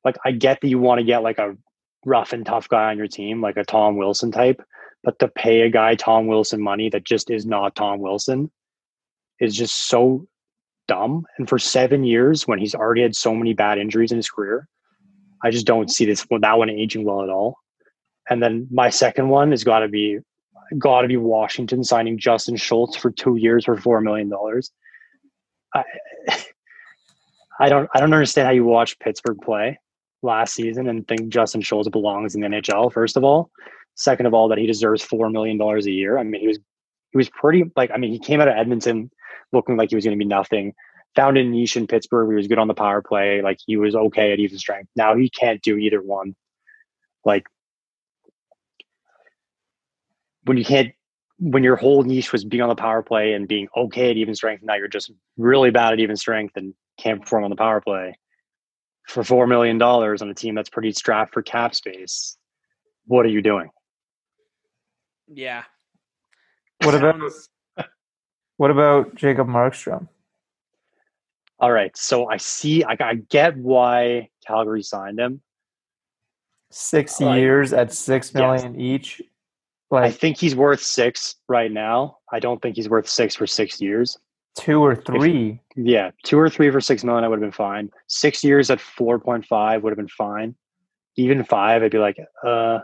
Like, 0.05 0.16
I 0.25 0.31
get 0.31 0.61
that 0.61 0.68
you 0.68 0.79
want 0.79 1.01
to 1.01 1.05
get 1.05 1.22
like 1.22 1.38
a 1.38 1.57
rough 2.05 2.33
and 2.33 2.46
tough 2.46 2.68
guy 2.68 2.90
on 2.90 2.96
your 2.96 3.09
team, 3.09 3.40
like 3.40 3.57
a 3.57 3.64
Tom 3.64 3.96
Wilson 3.96 4.31
type, 4.31 4.62
but 5.03 5.18
to 5.18 5.29
pay 5.29 5.62
a 5.62 5.70
guy 5.70 5.94
Tom 5.94 6.27
Wilson 6.27 6.62
money 6.62 6.88
that 6.90 7.05
just 7.05 7.31
is 7.31 7.44
not 7.44 7.75
Tom 7.75 8.01
Wilson 8.01 8.51
is 9.40 9.55
just 9.55 9.88
so 9.88 10.27
dumb. 10.88 11.27
And 11.38 11.49
for 11.49 11.59
seven 11.59 12.05
years, 12.05 12.46
when 12.46 12.59
he's 12.59 12.75
already 12.75 13.03
had 13.03 13.16
so 13.16 13.35
many 13.35 13.53
bad 13.53 13.79
injuries 13.79 14.12
in 14.12 14.16
his 14.16 14.31
career, 14.31 14.68
I 15.42 15.51
just 15.51 15.66
don't 15.66 15.90
see 15.90 16.05
this 16.07 16.27
that 16.40 16.59
one 16.59 16.70
aging 16.70 17.05
well 17.05 17.22
at 17.22 17.29
all. 17.29 17.59
And 18.29 18.42
then 18.42 18.68
my 18.70 18.90
second 18.90 19.29
one 19.29 19.51
has 19.51 19.64
got 19.64 19.81
to 19.81 19.88
be 19.88 20.18
got 20.79 21.03
to 21.03 21.09
be 21.09 21.17
Washington 21.17 21.85
signing 21.85 22.19
Justin 22.19 22.57
Schultz 22.57 22.97
for 22.97 23.11
two 23.11 23.37
years 23.37 23.65
for 23.65 23.77
four 23.77 24.01
million 24.01 24.29
dollars. 24.29 24.71
I, 25.75 25.85
I 27.61 27.69
don't 27.69 27.89
I 27.95 28.01
don't 28.01 28.13
understand 28.13 28.47
how 28.47 28.53
you 28.53 28.65
watch 28.65 28.99
Pittsburgh 28.99 29.39
play 29.43 29.79
last 30.23 30.55
season 30.55 30.89
and 30.89 31.07
think 31.07 31.29
Justin 31.29 31.61
Schultz 31.61 31.89
belongs 31.89 32.35
in 32.35 32.41
the 32.41 32.49
NHL. 32.49 32.93
First 32.93 33.17
of 33.17 33.25
all, 33.25 33.51
second 33.95 34.27
of 34.27 34.35
all, 34.35 34.49
that 34.49 34.59
he 34.59 34.67
deserves 34.67 35.03
four 35.03 35.31
million 35.31 35.59
dollars 35.59 35.87
a 35.87 35.93
year. 35.93 36.19
I 36.19 36.23
mean, 36.23 36.41
he 36.41 36.49
was 36.49 36.59
he 37.13 37.17
was 37.17 37.31
pretty 37.31 37.65
like 37.77 37.91
I 37.91 37.97
mean, 37.97 38.13
he 38.13 38.19
came 38.19 38.41
out 38.41 38.49
of 38.49 38.57
Edmonton 38.57 39.11
looking 39.53 39.77
like 39.77 39.91
he 39.91 39.97
was 39.97 40.05
going 40.05 40.19
to 40.19 40.23
be 40.23 40.29
nothing. 40.29 40.75
Found 41.15 41.39
a 41.39 41.45
niche 41.45 41.77
in 41.77 41.87
Pittsburgh. 41.87 42.29
He 42.29 42.37
was 42.37 42.47
good 42.47 42.59
on 42.59 42.69
the 42.69 42.75
power 42.75 43.01
play. 43.01 43.41
Like 43.41 43.59
he 43.67 43.79
was 43.79 43.95
okay 43.95 44.33
at 44.33 44.39
even 44.39 44.59
strength. 44.59 44.91
Now 44.97 45.17
he 45.17 45.31
can't 45.31 45.63
do 45.63 45.79
either 45.79 46.03
one. 46.03 46.37
Like 47.25 47.45
when 50.47 50.57
you 50.57 50.65
can't 50.65 50.93
when 51.39 51.63
your 51.63 51.77
whole 51.77 52.03
niche 52.03 52.33
was 52.33 52.45
being 52.47 52.63
on 52.63 52.71
the 52.71 52.75
power 52.75 53.03
play 53.03 53.35
and 53.35 53.47
being 53.47 53.69
okay 53.77 54.11
at 54.11 54.17
even 54.17 54.35
strength, 54.35 54.63
now 54.63 54.75
you're 54.75 54.89
just 54.89 55.13
really 55.37 55.71
bad 55.71 55.93
at 55.93 56.01
even 56.01 56.17
strength 56.17 56.57
and 56.57 56.73
can't 56.99 57.21
perform 57.21 57.45
on 57.45 57.51
the 57.51 57.57
power 57.57 57.81
play 57.83 58.19
for 59.07 59.23
four 59.23 59.47
million 59.47 59.77
dollars 59.77 60.23
on 60.23 60.31
a 60.31 60.35
team 60.35 60.55
that's 60.55 60.71
pretty 60.71 60.93
strapped 60.93 61.35
for 61.35 61.43
cap 61.43 61.75
space. 61.75 62.39
What 63.07 63.27
are 63.27 63.29
you 63.29 63.43
doing? 63.43 63.69
Yeah. 65.29 65.65
What 66.83 66.95
about 66.95 67.21
what 68.57 68.71
about 68.71 69.15
Jacob 69.15 69.47
Markstrom? 69.49 70.09
All 71.59 71.73
right, 71.73 71.95
so 71.97 72.29
I 72.29 72.37
see. 72.37 72.85
I, 72.85 72.97
I 73.01 73.15
get 73.15 73.57
why 73.57 74.29
Calgary 74.47 74.83
signed 74.83 75.19
him. 75.19 75.41
Six 76.71 77.21
Like- 77.21 77.39
years 77.39 77.73
at 77.73 77.93
six 77.93 78.33
million 78.35 78.79
each. 78.81 79.23
I 79.92 80.11
think 80.11 80.37
he's 80.38 80.57
worth 80.57 80.81
six 80.83 81.37
right 81.49 81.70
now. 81.70 82.18
I 82.33 82.40
don't 82.40 82.61
think 82.61 82.77
he's 82.77 82.88
worth 82.88 83.09
six 83.09 83.35
for 83.37 83.46
six 83.46 83.81
years. 83.81 84.18
two 84.57 84.83
or 84.83 84.96
three. 84.96 85.61
Yeah, 85.77 86.11
two 86.25 86.38
or 86.38 86.49
three 86.49 86.70
for 86.70 86.81
six 86.81 87.05
million, 87.05 87.25
I 87.25 87.29
would 87.29 87.37
have 87.37 87.42
been 87.42 87.53
fine. 87.53 87.90
Six 88.09 88.42
years 88.42 88.70
at 88.70 88.81
four 88.81 89.18
point 89.18 89.44
five 89.44 89.83
would 89.83 89.90
have 89.90 89.99
been 89.99 90.09
fine. 90.09 90.55
Even 91.16 91.44
five, 91.44 91.83
I'd 91.83 91.90
be 91.92 91.99
like, 91.99 92.18
uh, 92.44 92.81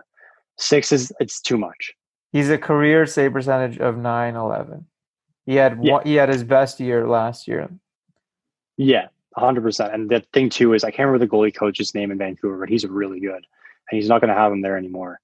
six 0.58 0.92
is 0.92 1.12
it's 1.18 1.40
too 1.40 1.56
much. 1.58 1.92
He's 2.30 2.50
a 2.50 2.58
career 2.58 3.04
save 3.06 3.32
percentage 3.32 3.78
of 3.78 3.96
nine 3.98 4.36
eleven. 4.36 4.86
He 5.44 5.56
had 5.56 5.82
Yeah. 5.82 5.94
one, 5.94 6.06
he 6.06 6.14
had 6.14 6.28
his 6.28 6.44
best 6.44 6.78
year 6.78 7.08
last 7.08 7.48
year. 7.48 7.68
Yeah, 8.76 9.08
hundred 9.36 9.62
percent. 9.62 9.92
And 9.94 10.08
the 10.10 10.20
thing 10.32 10.50
too 10.50 10.72
is, 10.74 10.84
I 10.84 10.90
can't 10.90 11.06
remember 11.08 11.24
the 11.24 11.30
goalie 11.30 11.54
coach's 11.54 11.94
name 11.94 12.10
in 12.10 12.18
Vancouver, 12.18 12.58
but 12.58 12.68
he's 12.68 12.86
really 12.86 13.18
good, 13.18 13.44
and 13.90 13.98
he's 13.98 14.08
not 14.08 14.20
going 14.20 14.28
to 14.32 14.38
have 14.38 14.52
him 14.52 14.60
there 14.60 14.76
anymore. 14.76 15.20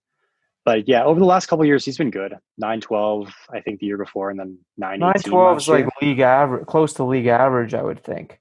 But 0.69 0.87
yeah, 0.87 1.03
over 1.03 1.19
the 1.19 1.25
last 1.25 1.47
couple 1.47 1.63
of 1.63 1.67
years, 1.67 1.83
he's 1.87 1.97
been 1.97 2.11
good. 2.11 2.35
Nine 2.59 2.83
twelve, 2.83 3.33
I 3.51 3.59
think, 3.61 3.81
the 3.81 3.87
year 3.87 3.97
before, 3.97 4.29
and 4.29 4.39
then 4.39 4.59
nine 4.77 5.01
Nine 5.01 5.15
eighteen 5.17 5.31
twelve 5.33 5.55
last 5.55 5.63
is 5.63 5.69
like 5.71 5.85
year. 6.03 6.11
league 6.11 6.21
average, 6.21 6.67
close 6.67 6.93
to 6.95 7.05
league 7.05 7.27
average, 7.27 7.73
I 7.73 7.81
would 7.83 8.05
think. 8.05 8.39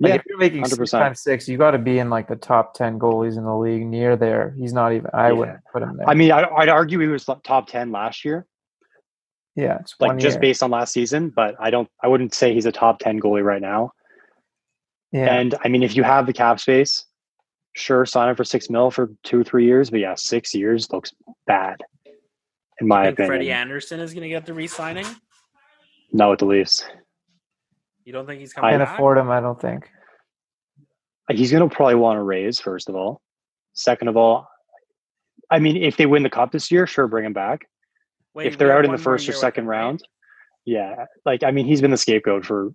Like 0.00 0.08
Yeah, 0.08 0.14
if 0.16 0.22
you're 0.28 0.38
making 0.38 0.64
six 0.64 0.76
100%. 0.76 0.90
times 0.90 1.20
six, 1.22 1.48
you 1.48 1.56
got 1.58 1.70
to 1.70 1.78
be 1.78 2.00
in 2.00 2.10
like 2.10 2.26
the 2.26 2.34
top 2.34 2.74
ten 2.74 2.98
goalies 2.98 3.38
in 3.38 3.44
the 3.44 3.54
league. 3.56 3.86
Near 3.86 4.16
there, 4.16 4.52
he's 4.58 4.72
not 4.72 4.92
even. 4.92 5.08
I 5.14 5.28
Yeah. 5.28 5.32
wouldn't 5.34 5.58
put 5.72 5.84
him 5.84 5.98
there. 5.98 6.08
I 6.08 6.14
mean, 6.14 6.32
I, 6.32 6.42
I'd 6.48 6.68
argue 6.68 6.98
he 6.98 7.06
was 7.06 7.24
top 7.44 7.68
ten 7.68 7.92
last 7.92 8.24
year, 8.24 8.44
yeah, 9.54 9.78
it's 9.78 9.94
like 10.00 10.18
just 10.18 10.34
year. 10.34 10.40
based 10.40 10.64
on 10.64 10.72
last 10.72 10.92
season. 10.92 11.28
But 11.30 11.54
I 11.60 11.70
don't, 11.70 11.88
I 12.02 12.08
wouldn't 12.08 12.34
say 12.34 12.54
he's 12.54 12.66
a 12.66 12.72
top 12.72 12.98
ten 12.98 13.20
goalie 13.20 13.44
right 13.44 13.62
now. 13.62 13.92
yeah, 15.12 15.32
And 15.32 15.54
I 15.64 15.68
mean, 15.68 15.84
if 15.84 15.94
you 15.94 16.02
have 16.02 16.26
the 16.26 16.32
cap 16.32 16.58
space, 16.58 17.04
sure, 17.74 18.04
sign 18.06 18.28
him 18.28 18.36
for 18.36 18.44
six 18.44 18.70
mil 18.70 18.90
for 18.90 19.10
two, 19.22 19.44
three 19.44 19.64
years. 19.64 19.90
But 19.90 20.00
yeah, 20.00 20.14
six 20.14 20.54
years 20.54 20.90
looks 20.92 21.12
bad, 21.46 21.80
in 22.80 22.88
my 22.88 23.02
I 23.02 23.04
think 23.04 23.14
opinion. 23.14 23.30
Freddie 23.30 23.52
Andersen 23.52 24.00
is 24.00 24.12
going 24.12 24.22
to 24.22 24.28
get 24.28 24.46
the 24.46 24.54
re-signing. 24.54 25.06
Not 26.12 26.30
with 26.30 26.38
the 26.40 26.46
Leafs. 26.46 26.84
You 28.04 28.12
don't 28.12 28.26
think 28.26 28.40
he's 28.40 28.52
coming 28.52 28.70
can't 28.70 28.82
back? 28.82 28.94
afford 28.94 29.18
him. 29.18 29.30
I 29.30 29.40
don't 29.40 29.60
think. 29.60 29.88
He's 31.30 31.50
going 31.50 31.68
to 31.68 31.74
probably 31.74 31.94
want 31.94 32.18
to 32.18 32.22
raise, 32.22 32.60
first 32.60 32.88
of 32.88 32.94
all. 32.94 33.20
Second 33.74 34.08
of 34.08 34.16
all, 34.16 34.48
I 35.50 35.58
mean, 35.58 35.76
if 35.76 35.96
they 35.96 36.06
win 36.06 36.22
the 36.22 36.30
cup 36.30 36.52
this 36.52 36.70
year, 36.70 36.86
sure, 36.86 37.06
bring 37.06 37.24
him 37.24 37.32
back. 37.32 37.66
Wait, 38.34 38.46
if 38.46 38.58
they're 38.58 38.76
out 38.76 38.84
in 38.84 38.92
the 38.92 38.98
first 38.98 39.24
or 39.24 39.30
year 39.30 39.36
with 39.36 39.40
second 39.40 39.64
him, 39.64 39.70
round, 39.70 40.02
yeah, 40.64 41.06
like 41.24 41.42
I 41.42 41.50
mean, 41.50 41.66
he's 41.66 41.80
been 41.80 41.90
the 41.90 41.96
scapegoat 41.96 42.44
for 42.44 42.74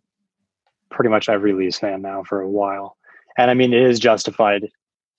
pretty 0.89 1.09
much 1.09 1.29
every 1.29 1.53
Leafs 1.53 1.77
fan 1.79 2.01
now 2.01 2.23
for 2.23 2.41
a 2.41 2.49
while, 2.49 2.97
and 3.37 3.51
I 3.51 3.53
mean, 3.53 3.73
it 3.73 3.81
is 3.81 3.99
justified 3.99 4.69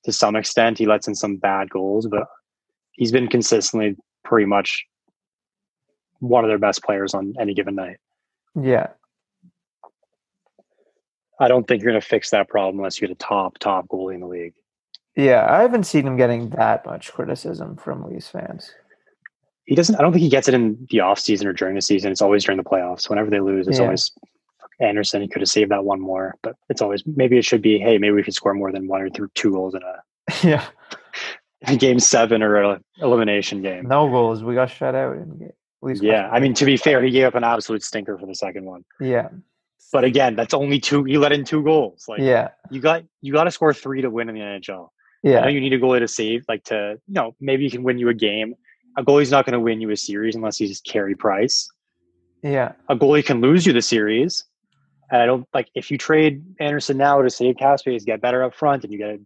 to 0.04 0.12
some 0.12 0.36
extent. 0.36 0.78
He 0.78 0.86
lets 0.86 1.08
in 1.08 1.14
some 1.14 1.36
bad 1.36 1.70
goals, 1.70 2.06
but 2.06 2.26
he's 2.92 3.12
been 3.12 3.28
consistently 3.28 3.96
pretty 4.24 4.46
much 4.46 4.84
one 6.20 6.44
of 6.44 6.48
their 6.48 6.58
best 6.58 6.82
players 6.82 7.14
on 7.14 7.34
any 7.40 7.54
given 7.54 7.74
night. 7.74 7.96
Yeah, 8.60 8.88
I 11.40 11.48
don't 11.48 11.66
think 11.68 11.82
you're 11.82 11.92
going 11.92 12.00
to 12.00 12.06
fix 12.06 12.30
that 12.30 12.48
problem 12.48 12.78
unless 12.78 13.00
you 13.00 13.06
get 13.06 13.14
a 13.14 13.18
top 13.18 13.58
top 13.58 13.86
goalie 13.88 14.14
in 14.14 14.20
the 14.20 14.26
league. 14.26 14.54
yeah. 15.14 15.46
I 15.48 15.62
haven't 15.62 15.84
seen 15.84 16.06
him 16.06 16.16
getting 16.16 16.50
that 16.50 16.84
much 16.84 17.12
criticism 17.12 17.76
from 17.76 18.02
Leafs 18.10 18.28
fans. 18.28 18.72
He 19.64 19.74
doesn't. 19.74 19.94
I 19.96 20.00
don't 20.02 20.12
think 20.12 20.22
he 20.22 20.30
gets 20.30 20.48
it 20.48 20.54
in 20.54 20.86
the 20.90 21.00
off 21.00 21.18
season 21.20 21.46
or 21.46 21.52
during 21.52 21.74
the 21.74 21.82
season. 21.82 22.10
It's 22.10 22.22
always 22.22 22.42
during 22.44 22.56
the 22.56 22.64
playoffs. 22.64 23.08
Whenever 23.08 23.30
they 23.30 23.40
lose, 23.40 23.68
it's 23.68 23.78
Yeah. 23.78 23.84
always 23.84 24.10
Andersen. 24.80 25.22
He 25.22 25.28
could 25.28 25.42
have 25.42 25.48
saved 25.48 25.70
that 25.70 25.84
one 25.84 26.00
more, 26.00 26.36
but 26.42 26.56
it's 26.68 26.80
always 26.80 27.02
maybe 27.06 27.38
it 27.38 27.44
should 27.44 27.62
be. 27.62 27.78
Hey, 27.78 27.98
maybe 27.98 28.12
we 28.12 28.22
could 28.22 28.34
score 28.34 28.54
more 28.54 28.72
than 28.72 28.86
one 28.86 29.00
or 29.02 29.08
two 29.10 29.50
goals 29.50 29.74
in 29.74 29.82
a, 29.82 30.02
yeah, 30.46 30.64
a 31.66 31.76
game 31.84 31.98
seven 31.98 32.42
or 32.42 32.56
a 32.56 32.80
elimination 32.98 33.62
game. 33.62 33.86
no 33.88 34.08
goals. 34.08 34.42
We 34.42 34.54
got 34.54 34.70
shut 34.70 34.94
out 34.94 35.16
in 35.16 35.50
Yeah, 36.00 36.28
I 36.30 36.40
mean 36.40 36.54
to 36.54 36.64
be 36.64 36.76
fair, 36.76 37.02
he 37.02 37.10
gave 37.10 37.24
up 37.26 37.34
an 37.34 37.44
absolute 37.44 37.82
stinker 37.82 38.18
for 38.18 38.26
the 38.26 38.34
second 38.34 38.64
one. 38.64 38.84
yeah, 39.00 39.28
But 39.92 40.04
again, 40.04 40.36
that's 40.36 40.54
only 40.54 40.80
two. 40.80 41.04
He 41.04 41.18
let 41.18 41.32
in 41.32 41.44
two 41.44 41.62
goals. 41.62 42.04
Like 42.08 42.20
yeah, 42.20 42.48
you 42.70 42.80
got 42.80 43.04
you 43.20 43.32
got 43.32 43.44
to 43.44 43.50
score 43.50 43.72
three 43.74 44.02
to 44.02 44.10
win 44.10 44.28
in 44.28 44.34
the 44.34 44.40
NHL. 44.40 44.88
I 45.24 45.28
know 45.28 45.32
yeah, 45.32 45.48
you 45.48 45.60
need 45.60 45.72
a 45.72 45.80
goalie 45.80 45.98
to 45.98 46.06
save, 46.08 46.44
like 46.48 46.62
to 46.64 47.00
you 47.06 47.14
know 47.14 47.34
maybe 47.40 47.64
he 47.64 47.70
can 47.70 47.82
win 47.82 47.98
you 47.98 48.08
a 48.08 48.14
game. 48.14 48.54
A 48.96 49.04
goalie's 49.04 49.30
not 49.30 49.44
going 49.44 49.52
to 49.52 49.60
win 49.60 49.80
you 49.80 49.90
a 49.90 49.96
series 49.96 50.34
unless 50.34 50.56
he's 50.56 50.80
Carey 50.80 51.14
Price. 51.14 51.68
yeah, 52.42 52.72
a 52.88 52.96
goalie 52.96 53.24
can 53.24 53.40
lose 53.40 53.66
you 53.66 53.72
the 53.72 53.82
series. 53.82 54.44
And 55.10 55.22
I 55.22 55.26
don't 55.26 55.46
like 55.54 55.68
if 55.74 55.90
you 55.90 55.98
trade 55.98 56.42
Andersen 56.60 56.96
now 56.98 57.22
to 57.22 57.30
save 57.30 57.56
cap 57.56 57.78
space, 57.80 58.04
get 58.04 58.20
better 58.20 58.42
up 58.42 58.54
front, 58.54 58.84
and 58.84 58.92
you 58.92 58.98
get 58.98 59.18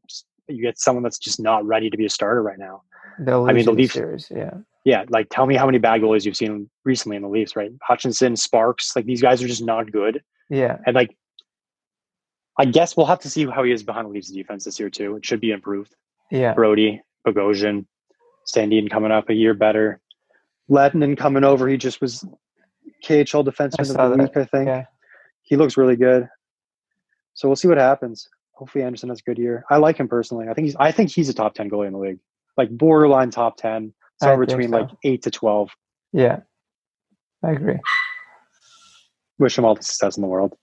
you 0.48 0.62
get 0.62 0.78
someone 0.78 1.02
that's 1.02 1.18
just 1.18 1.40
not 1.40 1.64
ready 1.66 1.90
to 1.90 1.96
be 1.96 2.04
a 2.06 2.10
starter 2.10 2.42
right 2.42 2.58
now. 2.58 2.82
They'll 3.18 3.48
I 3.48 3.52
mean, 3.52 3.64
the 3.64 3.72
Leafs- 3.72 3.94
series. 3.94 4.28
Yeah, 4.34 4.54
Yeah, 4.84 5.04
like 5.08 5.28
tell 5.30 5.46
me 5.46 5.54
how 5.56 5.66
many 5.66 5.78
bad 5.78 6.00
goalies 6.00 6.24
you've 6.24 6.36
seen 6.36 6.68
recently 6.84 7.16
in 7.16 7.22
the 7.22 7.28
Leafs, 7.28 7.56
right? 7.56 7.70
Hutchinson, 7.82 8.36
Sparks, 8.36 8.94
like 8.96 9.04
these 9.06 9.20
guys 9.20 9.42
are 9.42 9.46
just 9.48 9.62
not 9.64 9.90
good. 9.92 10.22
yeah, 10.48 10.78
And 10.86 10.94
like, 10.94 11.16
I 12.58 12.64
guess 12.64 12.96
we'll 12.96 13.06
have 13.06 13.20
to 13.20 13.30
see 13.30 13.46
how 13.46 13.62
he 13.64 13.72
is 13.72 13.82
behind 13.82 14.06
the 14.06 14.10
Leafs 14.10 14.30
defense 14.30 14.64
this 14.64 14.78
year 14.80 14.90
too. 14.90 15.16
It 15.16 15.24
should 15.26 15.40
be 15.40 15.50
improved. 15.50 15.94
yeah. 16.30 16.54
Brodie, 16.54 17.02
Bogosian, 17.26 17.86
Sandin 18.52 18.90
coming 18.90 19.10
up 19.12 19.28
a 19.30 19.34
year 19.34 19.54
better. 19.54 20.00
Lehtonen 20.70 21.16
coming 21.16 21.44
over. 21.44 21.68
He 21.68 21.76
just 21.76 22.00
was 22.00 22.24
KHL 23.04 23.44
defenseman 23.44 23.80
of 23.80 24.10
the 24.10 24.16
that. 24.16 24.18
week, 24.18 24.36
I 24.36 24.44
think. 24.44 24.66
Yeah. 24.66 24.84
He 25.52 25.58
looks 25.58 25.76
really 25.76 25.96
good. 25.96 26.30
So 27.34 27.46
we'll 27.46 27.56
see 27.56 27.68
what 27.68 27.76
happens. 27.76 28.26
Hopefully 28.52 28.84
Andersen 28.84 29.10
has 29.10 29.18
a 29.18 29.22
good 29.22 29.36
year. 29.36 29.66
I 29.68 29.76
like 29.76 29.98
him 29.98 30.08
personally. 30.08 30.48
I 30.48 30.54
think 30.54 30.64
he's 30.64 30.76
I 30.76 30.92
think 30.92 31.10
he's 31.10 31.28
a 31.28 31.34
top 31.34 31.52
ten 31.52 31.68
goalie 31.68 31.88
in 31.88 31.92
the 31.92 31.98
league. 31.98 32.20
Like 32.56 32.70
borderline 32.70 33.30
top 33.30 33.58
ten. 33.58 33.92
Somewhere 34.18 34.46
between 34.46 34.70
so. 34.70 34.78
like 34.78 34.88
eight 35.04 35.20
to 35.24 35.30
twelve. 35.30 35.68
Yeah, 36.10 36.38
I 37.44 37.50
agree. 37.50 37.78
Wish 39.38 39.58
him 39.58 39.66
all 39.66 39.74
the 39.74 39.82
success 39.82 40.16
in 40.16 40.22
the 40.22 40.26
world. 40.26 40.56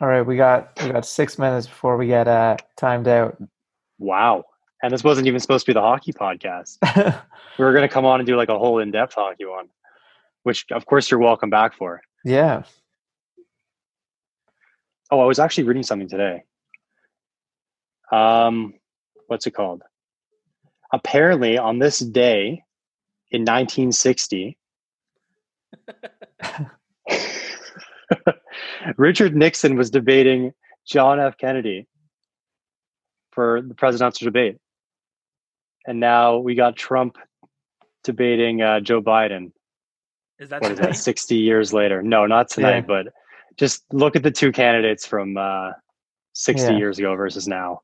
All 0.00 0.08
right, 0.08 0.22
we 0.22 0.36
got 0.36 0.76
we 0.82 0.90
got 0.90 1.06
six 1.06 1.38
minutes 1.38 1.68
before 1.68 1.96
we 1.96 2.08
get 2.08 2.26
uh 2.26 2.56
timed 2.76 3.06
out. 3.06 3.40
Wow. 4.00 4.46
And 4.82 4.92
this 4.92 5.04
wasn't 5.04 5.28
even 5.28 5.38
supposed 5.38 5.64
to 5.64 5.70
be 5.70 5.74
the 5.74 5.80
hockey 5.80 6.12
podcast. 6.12 6.78
We 7.56 7.64
were 7.64 7.72
gonna 7.72 7.88
come 7.88 8.06
on 8.06 8.18
and 8.18 8.26
do 8.26 8.36
like 8.36 8.48
a 8.48 8.58
whole 8.58 8.80
in-depth 8.80 9.14
hockey 9.14 9.44
one. 9.44 9.68
Which 10.42 10.66
of 10.72 10.86
course 10.86 11.08
you're 11.08 11.20
welcome 11.20 11.50
back 11.50 11.74
for. 11.74 12.00
Yeah. 12.24 12.62
Oh, 15.10 15.20
I 15.20 15.24
was 15.24 15.38
actually 15.38 15.64
reading 15.64 15.82
something 15.82 16.08
today. 16.08 16.44
Um, 18.12 18.74
what's 19.26 19.46
it 19.46 19.52
called? 19.52 19.82
apparently 20.92 21.58
on 21.58 21.78
this 21.78 21.98
day 21.98 22.62
in 23.30 23.42
1960, 23.42 24.56
Richard 28.96 29.36
Nixon 29.36 29.76
was 29.76 29.90
debating 29.90 30.52
John 30.86 31.20
F. 31.20 31.36
Kennedy 31.38 31.86
for 33.32 33.62
the 33.62 33.74
presidential 33.74 34.24
debate. 34.24 34.56
And 35.86 36.00
now 36.00 36.38
we 36.38 36.54
got 36.54 36.76
Trump 36.76 37.16
debating 38.04 38.62
uh, 38.62 38.80
Joe 38.80 39.00
Biden. 39.00 39.52
Is 40.40 40.48
that 40.48 40.62
What 40.62 40.72
is 40.72 40.78
that, 40.78 40.96
60 40.96 41.36
years 41.36 41.72
later? 41.72 42.02
No, 42.02 42.26
not 42.26 42.48
tonight, 42.48 42.76
Yeah. 42.76 42.80
but 42.80 43.06
just 43.56 43.84
look 43.92 44.16
at 44.16 44.22
the 44.22 44.30
two 44.30 44.50
candidates 44.52 45.06
from 45.06 45.36
uh, 45.36 45.72
60 46.32 46.72
Yeah. 46.72 46.78
years 46.78 46.98
ago 46.98 47.14
versus 47.14 47.46
now, 47.46 47.82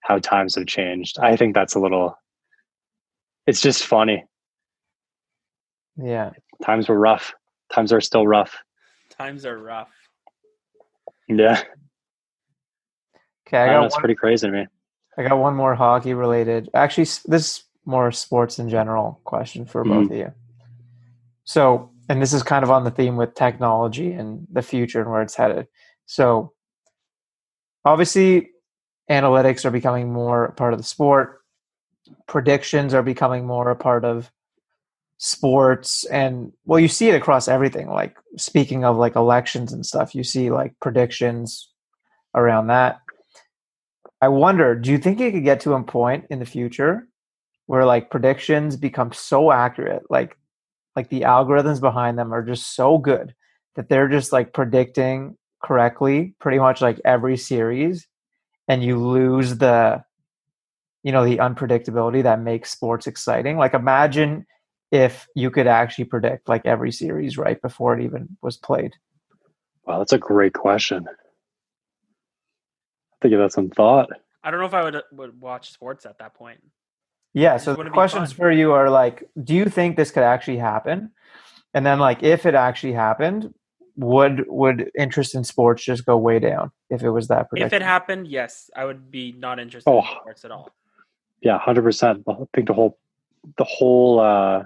how 0.00 0.18
times 0.18 0.54
have 0.56 0.66
changed. 0.66 1.18
I 1.18 1.34
think 1.36 1.54
that's 1.54 1.74
a 1.74 1.80
little, 1.80 2.16
it's 3.46 3.62
just 3.62 3.84
funny. 3.86 4.24
Yeah. 5.96 6.30
Times 6.62 6.88
were 6.88 6.98
rough. 6.98 7.32
Times 7.72 7.90
are 7.92 8.02
still 8.02 8.26
rough. 8.26 8.54
Times 9.18 9.46
are 9.46 9.56
rough. 9.58 9.88
Yeah, 11.26 11.62
Okay, 13.46 13.56
I 13.58 13.62
I 13.64 13.66
got 13.66 13.72
know, 13.72 13.78
one, 13.80 13.86
it's 13.86 13.96
pretty 13.96 14.14
crazy 14.14 14.46
to 14.46 14.52
me. 14.52 14.66
I 15.16 15.22
got 15.22 15.38
one 15.38 15.54
more 15.54 15.74
hockey 15.74 16.12
related. 16.12 16.68
Actually, 16.74 17.04
this 17.04 17.24
is 17.58 17.64
more 17.86 18.12
sports 18.12 18.58
in 18.58 18.68
general 18.68 19.20
question 19.24 19.64
for 19.64 19.84
both 19.84 20.10
of 20.10 20.16
you. 20.16 20.32
So, 21.44 21.90
and 22.08 22.20
this 22.20 22.32
is 22.32 22.42
kind 22.42 22.62
of 22.62 22.70
on 22.70 22.84
the 22.84 22.90
theme 22.90 23.16
with 23.16 23.34
technology 23.34 24.12
and 24.12 24.46
the 24.52 24.62
future 24.62 25.00
and 25.00 25.10
where 25.10 25.22
it's 25.22 25.34
headed. 25.34 25.66
So, 26.06 26.52
obviously, 27.84 28.50
analytics 29.10 29.64
are 29.64 29.70
becoming 29.70 30.12
more 30.12 30.44
a 30.44 30.52
part 30.52 30.72
of 30.72 30.78
the 30.78 30.84
sport. 30.84 31.40
Predictions 32.26 32.94
are 32.94 33.02
becoming 33.02 33.46
more 33.46 33.70
a 33.70 33.76
part 33.76 34.04
of 34.04 34.30
sports 35.16 36.04
and 36.06 36.52
well 36.66 36.78
you 36.78 36.88
see 36.88 37.08
it 37.08 37.14
across 37.14 37.46
everything 37.46 37.88
like 37.88 38.16
speaking 38.36 38.84
of 38.84 38.96
like 38.96 39.14
elections 39.14 39.72
and 39.72 39.86
stuff 39.86 40.12
you 40.12 40.24
see 40.24 40.50
like 40.50 40.74
predictions 40.80 41.70
around 42.34 42.66
that 42.66 43.00
I 44.24 44.28
wonder, 44.28 44.74
do 44.74 44.90
you 44.90 44.96
think 44.96 45.20
it 45.20 45.32
could 45.32 45.44
get 45.44 45.60
to 45.60 45.74
a 45.74 45.82
point 45.82 46.24
in 46.30 46.38
the 46.38 46.46
future 46.46 47.06
where 47.66 47.84
like 47.84 48.10
predictions 48.10 48.74
become 48.74 49.12
so 49.12 49.52
accurate, 49.52 50.04
like 50.08 50.38
like 50.96 51.08
the 51.08 51.22
algorithms 51.22 51.80
behind 51.80 52.18
them 52.18 52.32
are 52.32 52.42
just 52.42 52.74
so 52.74 52.98
good 52.98 53.34
that 53.76 53.88
they're 53.88 54.08
just 54.08 54.32
like 54.32 54.52
predicting 54.52 55.36
correctly 55.62 56.34
pretty 56.40 56.58
much 56.58 56.80
like 56.80 57.00
every 57.04 57.36
series 57.36 58.06
and 58.68 58.82
you 58.82 58.98
lose 58.98 59.56
the 59.56 60.04
you 61.04 61.12
know 61.12 61.24
the 61.24 61.36
unpredictability 61.36 62.22
that 62.24 62.40
makes 62.40 62.72
sports 62.72 63.06
exciting. 63.06 63.56
Like 63.56 63.74
imagine 63.74 64.46
if 64.90 65.28
you 65.36 65.50
could 65.50 65.66
actually 65.66 66.06
predict 66.06 66.48
like 66.48 66.66
every 66.66 66.90
series 66.90 67.38
right 67.38 67.60
before 67.62 67.96
it 67.96 68.02
even 68.02 68.36
was 68.42 68.56
played. 68.56 68.92
Wow, 69.86 69.98
that's 69.98 70.12
a 70.12 70.18
great 70.18 70.54
question. 70.54 71.06
I 71.06 71.12
think 73.22 73.32
give 73.32 73.40
that 73.40 73.52
some 73.52 73.70
thought. 73.70 74.08
I 74.42 74.50
don't 74.50 74.60
know 74.60 74.66
if 74.66 74.74
I 74.74 74.82
would 74.82 74.96
uh, 74.96 75.02
would 75.12 75.40
watch 75.40 75.72
sports 75.72 76.06
at 76.06 76.18
that 76.18 76.34
point. 76.34 76.60
Yeah. 77.34 77.56
So 77.58 77.74
the 77.74 77.90
questions 77.90 78.32
for 78.32 78.50
you 78.50 78.72
are 78.72 78.88
like, 78.88 79.28
do 79.42 79.54
you 79.54 79.66
think 79.66 79.96
this 79.96 80.10
could 80.10 80.22
actually 80.22 80.58
happen? 80.58 81.10
And 81.74 81.84
then 81.84 81.98
like, 81.98 82.22
if 82.22 82.46
it 82.46 82.54
actually 82.54 82.92
happened, 82.92 83.52
would 83.96 84.44
would 84.48 84.90
interest 84.98 85.34
in 85.34 85.44
sports 85.44 85.84
just 85.84 86.04
go 86.04 86.16
way 86.16 86.38
down 86.40 86.70
if 86.90 87.02
it 87.02 87.10
was 87.10 87.28
that 87.28 87.46
If 87.54 87.72
it 87.72 87.82
happened, 87.82 88.26
yes, 88.26 88.68
I 88.74 88.84
would 88.84 89.10
be 89.10 89.32
not 89.32 89.60
interested 89.60 89.88
Oh. 89.90 89.98
in 90.00 90.04
sports 90.20 90.44
at 90.44 90.50
all. 90.50 90.70
Yeah, 91.42 91.58
hundred 91.58 91.82
percent. 91.82 92.24
I 92.28 92.34
think 92.54 92.66
the 92.68 92.72
whole 92.74 92.98
the 93.58 93.64
whole 93.64 94.18
uh 94.20 94.64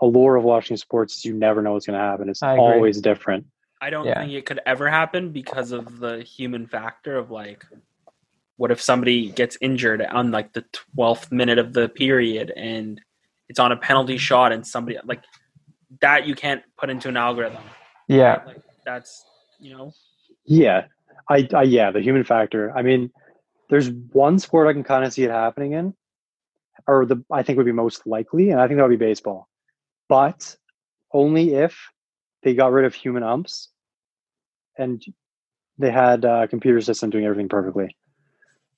allure 0.00 0.36
of 0.36 0.44
watching 0.44 0.76
sports 0.76 1.16
is 1.16 1.24
you 1.24 1.34
never 1.34 1.62
know 1.62 1.72
what's 1.74 1.86
gonna 1.86 1.98
happen. 1.98 2.28
It's 2.28 2.42
always 2.42 3.00
different. 3.00 3.46
I 3.80 3.90
don't 3.90 4.06
Yeah. 4.06 4.20
think 4.20 4.32
it 4.32 4.46
could 4.46 4.60
ever 4.66 4.88
happen 4.88 5.30
because 5.30 5.70
of 5.72 5.98
the 6.00 6.22
human 6.22 6.66
factor 6.66 7.16
of 7.18 7.30
like, 7.30 7.64
what 8.56 8.70
if 8.70 8.80
somebody 8.80 9.30
gets 9.30 9.56
injured 9.60 10.02
on 10.02 10.30
like 10.30 10.52
the 10.52 10.64
twelfth 10.72 11.30
minute 11.30 11.58
of 11.58 11.72
the 11.72 11.88
period 11.88 12.52
and 12.56 13.00
it's 13.48 13.58
on 13.58 13.72
a 13.72 13.76
penalty 13.76 14.16
shot 14.18 14.52
and 14.52 14.66
somebody 14.66 14.98
like 15.04 15.22
that 16.00 16.26
you 16.26 16.34
can't 16.34 16.62
put 16.78 16.90
into 16.90 17.08
an 17.08 17.16
algorithm. 17.16 17.62
yeah. 18.08 18.42
Like 18.46 18.62
that's 18.84 19.24
you 19.60 19.76
know 19.76 19.92
Yeah. 20.44 20.86
I, 21.28 21.48
I 21.54 21.62
yeah, 21.62 21.90
the 21.90 22.00
human 22.00 22.22
factor. 22.24 22.72
I 22.76 22.82
mean, 22.82 23.10
there's 23.68 23.90
one 24.12 24.38
sport 24.38 24.68
I 24.68 24.72
can 24.72 24.84
kind 24.84 25.04
of 25.04 25.12
see 25.12 25.24
it 25.24 25.30
happening 25.30 25.72
in, 25.72 25.94
or 26.86 27.04
the 27.04 27.24
I 27.32 27.42
think 27.42 27.56
would 27.56 27.66
be 27.66 27.72
most 27.72 28.06
likely, 28.06 28.50
and 28.50 28.60
I 28.60 28.68
think 28.68 28.78
that 28.78 28.84
would 28.88 28.98
be 28.98 29.04
baseball. 29.04 29.48
But 30.08 30.56
only 31.12 31.54
if 31.54 31.76
they 32.42 32.54
got 32.54 32.70
rid 32.70 32.84
of 32.84 32.94
human 32.94 33.24
umps 33.24 33.70
and 34.78 35.02
they 35.78 35.90
had 35.90 36.24
a 36.24 36.46
computer 36.46 36.80
system 36.80 37.10
doing 37.10 37.24
everything 37.24 37.48
perfectly. 37.48 37.96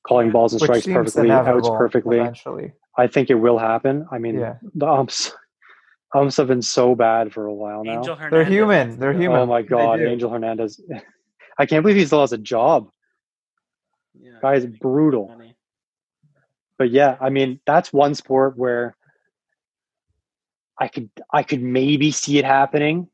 Calling 0.09 0.31
balls 0.31 0.53
and 0.55 0.61
Which 0.63 0.69
strikes 0.69 0.87
perfectly, 0.87 1.31
outs 1.31 1.43
inevitable 1.45 1.77
perfectly. 1.77 2.19
eventually. 2.19 2.73
I 2.97 3.07
think 3.09 3.29
it 3.31 3.35
will 3.35 3.59
happen. 3.59 4.07
I 4.11 4.19
mean, 4.19 4.39
Yeah. 4.39 4.55
the 4.75 4.87
umps 4.89 5.33
umps 6.15 6.39
have 6.39 6.47
been 6.49 6.63
so 6.63 6.95
bad 6.95 7.33
for 7.33 7.45
a 7.45 7.53
while 7.55 7.85
now. 7.85 7.99
Angel 7.99 8.17
They're 8.31 8.45
human. 8.45 8.99
They're 8.99 9.11
oh 9.11 9.19
human. 9.19 9.41
Oh 9.41 9.47
my 9.47 9.61
god. 9.63 10.01
Angel 10.01 10.31
Hernandez. 10.31 10.81
I 11.59 11.67
can't 11.67 11.83
believe 11.83 11.97
he 11.99 12.07
still 12.07 12.21
has 12.23 12.33
a 12.33 12.39
job. 12.39 12.89
Yeah, 14.19 14.33
Guy 14.41 14.55
is 14.55 14.67
brutal. 14.67 15.29
funny. 15.29 15.55
But 16.79 16.91
yeah, 16.91 17.17
I 17.21 17.29
mean, 17.31 17.61
that's 17.67 17.93
one 17.93 18.15
sport 18.15 18.57
where 18.57 18.97
I 20.81 20.89
could 20.89 21.11
I 21.33 21.43
could 21.43 21.63
maybe 21.63 22.11
see 22.13 22.39
it 22.39 22.45
happening. 22.45 23.09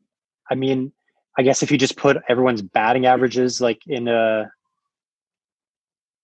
I 0.50 0.54
mean, 0.54 0.92
I 1.36 1.42
guess 1.42 1.62
if 1.62 1.70
you 1.72 1.78
just 1.78 1.96
put 1.96 2.18
everyone's 2.28 2.62
batting 2.62 3.06
averages 3.06 3.60
like 3.60 3.80
in 3.86 4.06
a 4.06 4.50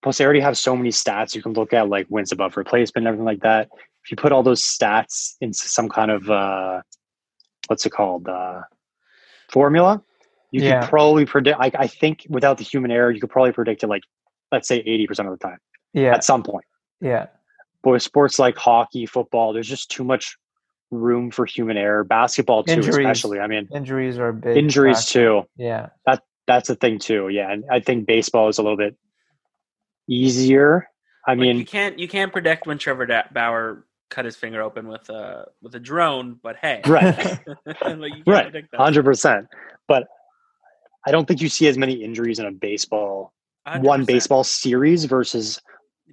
plus 0.03 0.19
they 0.19 0.25
already 0.25 0.41
have 0.41 0.57
so 0.57 0.75
many 0.77 0.91
stats 0.91 1.35
you 1.35 1.43
can 1.43 1.53
look 1.53 1.73
at 1.73 1.89
like 1.89 2.07
wins 2.09 2.33
above 2.33 2.57
replacement 2.57 3.07
and 3.07 3.09
everything 3.09 3.25
like 3.27 3.41
that. 3.43 3.69
If 4.05 4.11
you 4.11 4.17
put 4.17 4.33
all 4.33 4.43
those 4.43 4.63
stats 4.63 5.35
into 5.41 5.59
some 5.69 5.89
kind 5.89 6.11
of 6.11 6.31
uh 6.31 6.81
what's 7.69 7.85
it 7.87 7.91
called? 7.91 8.29
Uh 8.29 8.63
formula, 9.49 10.03
you 10.51 10.63
Yeah. 10.63 10.81
could 10.81 10.89
probably 10.91 11.27
predict 11.27 11.59
like 11.59 11.75
I 11.79 11.87
think 11.87 12.27
without 12.29 12.59
the 12.59 12.65
human 12.65 12.91
error, 12.91 13.11
you 13.11 13.21
could 13.21 13.31
probably 13.31 13.53
predict 13.53 13.83
it 13.83 13.89
like 13.89 14.03
let's 14.53 14.67
say 14.69 14.83
80% 14.83 15.31
of 15.33 15.39
the 15.39 15.45
time 15.47 15.59
Yeah. 15.93 16.13
at 16.15 16.25
some 16.25 16.43
point. 16.43 16.65
Yeah. 17.01 17.27
But 17.83 17.91
with 17.91 18.03
sports 18.03 18.39
like 18.39 18.57
hockey, 18.57 19.07
football, 19.07 19.53
there's 19.53 19.69
just 19.69 19.91
too 19.91 20.05
much 20.05 20.37
room 20.91 21.31
for 21.31 21.47
human 21.47 21.77
error. 21.77 22.03
Basketball 22.05 22.65
too, 22.65 22.73
Injuries. 22.73 22.97
especially. 22.97 23.39
I 23.41 23.47
mean, 23.47 23.69
Injuries 23.73 24.19
are 24.19 24.33
big. 24.33 24.57
injuries 24.57 24.99
factor. 25.05 25.13
too. 25.13 25.43
Yeah. 25.57 25.89
That 26.05 26.23
That's 26.47 26.69
a 26.69 26.75
thing 26.75 26.99
too. 26.99 27.29
Yeah, 27.29 27.51
and 27.53 27.65
I 27.71 27.79
think 27.81 28.07
baseball 28.07 28.49
is 28.49 28.59
a 28.59 28.63
little 28.63 28.77
bit 28.77 28.97
easier. 30.11 30.89
I 31.27 31.35
Like, 31.35 31.47
you 31.59 31.65
can't 31.65 31.99
you 31.99 32.09
can't 32.09 32.33
predict 32.33 32.67
when 32.67 32.79
Trevor 32.79 33.07
Da- 33.07 33.29
Bauer 33.33 33.87
cut 34.11 34.25
his 34.25 34.37
finger 34.37 34.61
open 34.63 34.89
with 34.89 35.09
a 35.09 35.47
with 35.63 35.75
a 35.75 35.81
drone, 35.81 36.39
but 36.43 36.57
hey, 36.57 36.83
right, 36.87 37.17
like, 37.85 38.13
right, 38.27 38.53
hundred 38.75 39.05
percent. 39.05 39.47
But 39.87 40.09
I 41.07 41.13
don't 41.13 41.27
think 41.27 41.41
you 41.41 41.49
see 41.49 41.69
as 41.69 41.79
many 41.79 42.03
injuries 42.03 42.39
in 42.39 42.47
a 42.47 42.53
baseball 42.53 43.33
one 43.77 44.03
100%. 44.03 44.07
baseball 44.07 44.45
series 44.45 45.05
versus 45.05 45.61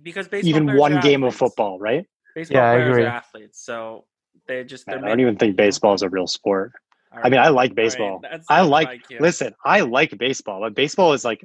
because 0.03 0.27
baseball 0.27 0.49
even 0.49 0.75
one 0.75 0.93
are 0.93 1.01
game 1.01 1.23
of 1.23 1.35
football, 1.35 1.79
right? 1.79 2.05
Baseball 2.35 2.61
Yeah, 2.61 2.69
I 2.69 2.73
players 2.73 2.89
agree. 2.89 3.03
are 3.03 3.07
athletes, 3.07 3.65
so 3.65 4.05
they 4.47 4.63
just 4.63 4.85
they're 4.85 4.99
Man, 4.99 5.05
I 5.05 5.09
don't 5.09 5.19
even 5.21 5.37
think 5.37 5.55
baseball 5.55 5.93
is 5.93 6.01
a 6.03 6.09
real 6.09 6.27
sport. 6.27 6.73
All 7.11 7.19
I 7.23 7.29
mean, 7.29 7.39
I 7.39 7.47
like 7.49 7.73
baseball. 7.73 8.19
that's 8.21 8.49
I 8.49 8.61
not 8.61 8.69
like 8.69 9.01
listen, 9.19 9.55
I 9.65 9.81
like 9.81 10.17
baseball, 10.17 10.59
but 10.59 10.75
baseball 10.75 11.13
is 11.13 11.25
like 11.25 11.43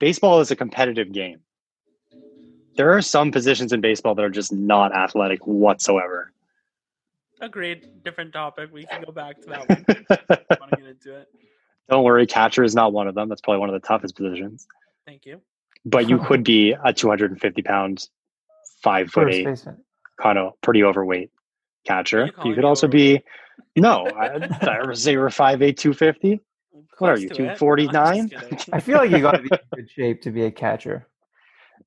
baseball 0.00 0.40
is 0.40 0.50
a 0.50 0.56
competitive 0.56 1.12
game. 1.12 1.40
There 2.76 2.92
are 2.92 3.02
some 3.02 3.30
positions 3.30 3.72
in 3.72 3.80
baseball 3.80 4.14
that 4.14 4.24
are 4.24 4.30
just 4.30 4.52
not 4.52 4.94
athletic 4.94 5.46
whatsoever. 5.46 6.32
Agreed. 7.40 8.02
Different 8.04 8.32
topic. 8.32 8.70
We 8.72 8.86
can 8.86 9.02
go 9.02 9.12
back 9.12 9.40
to 9.42 9.48
that 9.48 9.68
one. 9.68 10.58
Want 10.60 10.70
to 10.70 10.76
get 10.76 10.86
into 10.86 11.16
it? 11.16 11.28
Don't 11.90 12.04
worry, 12.04 12.26
catcher 12.26 12.64
is 12.64 12.74
not 12.74 12.92
one 12.92 13.06
of 13.08 13.14
them. 13.14 13.28
That's 13.28 13.40
probably 13.40 13.60
one 13.60 13.68
of 13.68 13.80
the 13.80 13.86
toughest 13.86 14.16
positions. 14.16 14.66
Thank 15.06 15.26
you. 15.26 15.40
But 15.84 16.08
you 16.08 16.18
could 16.26 16.42
be 16.42 16.74
a 16.84 16.92
250 16.92 17.62
pound, 17.62 18.08
five 18.82 19.10
foot 19.10 19.24
First 19.24 19.36
eight, 19.36 19.44
baseman. 19.44 19.76
kind 20.20 20.38
of 20.38 20.58
pretty 20.62 20.82
overweight 20.82 21.30
catcher. 21.84 22.26
you 22.26 22.50
You, 22.50 22.54
could 22.54 22.62
me 22.62 22.68
also 22.68 22.88
be 22.88 23.22
no. 23.76 24.08
I, 24.16 24.38
did 24.38 24.52
I 24.68 24.78
ever 24.78 24.94
say 24.94 25.12
you 25.12 25.18
were 25.18 25.30
five 25.30 25.60
eight, 25.62 25.76
two 25.76 25.92
fifty. 25.92 26.40
What 26.98 27.10
are 27.10 27.18
you, 27.18 27.28
to 27.30 27.34
it. 27.34 27.38
No, 27.38 27.50
I'm 27.50 28.28
249? 28.28 28.30
I 28.72 28.80
feel 28.80 28.98
like 28.98 29.10
you 29.10 29.20
got 29.20 29.32
to 29.32 29.42
be 29.42 29.48
in 29.50 29.58
good 29.74 29.90
shape 29.90 30.22
to 30.22 30.30
be 30.30 30.44
a 30.44 30.50
catcher. 30.50 31.06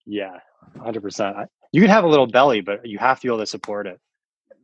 Yeah, 0.08 0.38
hundred 0.82 1.02
percent. 1.02 1.36
You 1.74 1.82
can 1.82 1.90
have 1.90 2.04
a 2.06 2.08
little 2.08 2.28
belly, 2.28 2.62
but 2.62 2.86
you 2.88 2.98
have 2.98 3.20
to 3.20 3.28
be 3.28 3.30
able 3.30 3.40
to 3.40 3.46
support 3.46 3.88
it. 3.88 4.00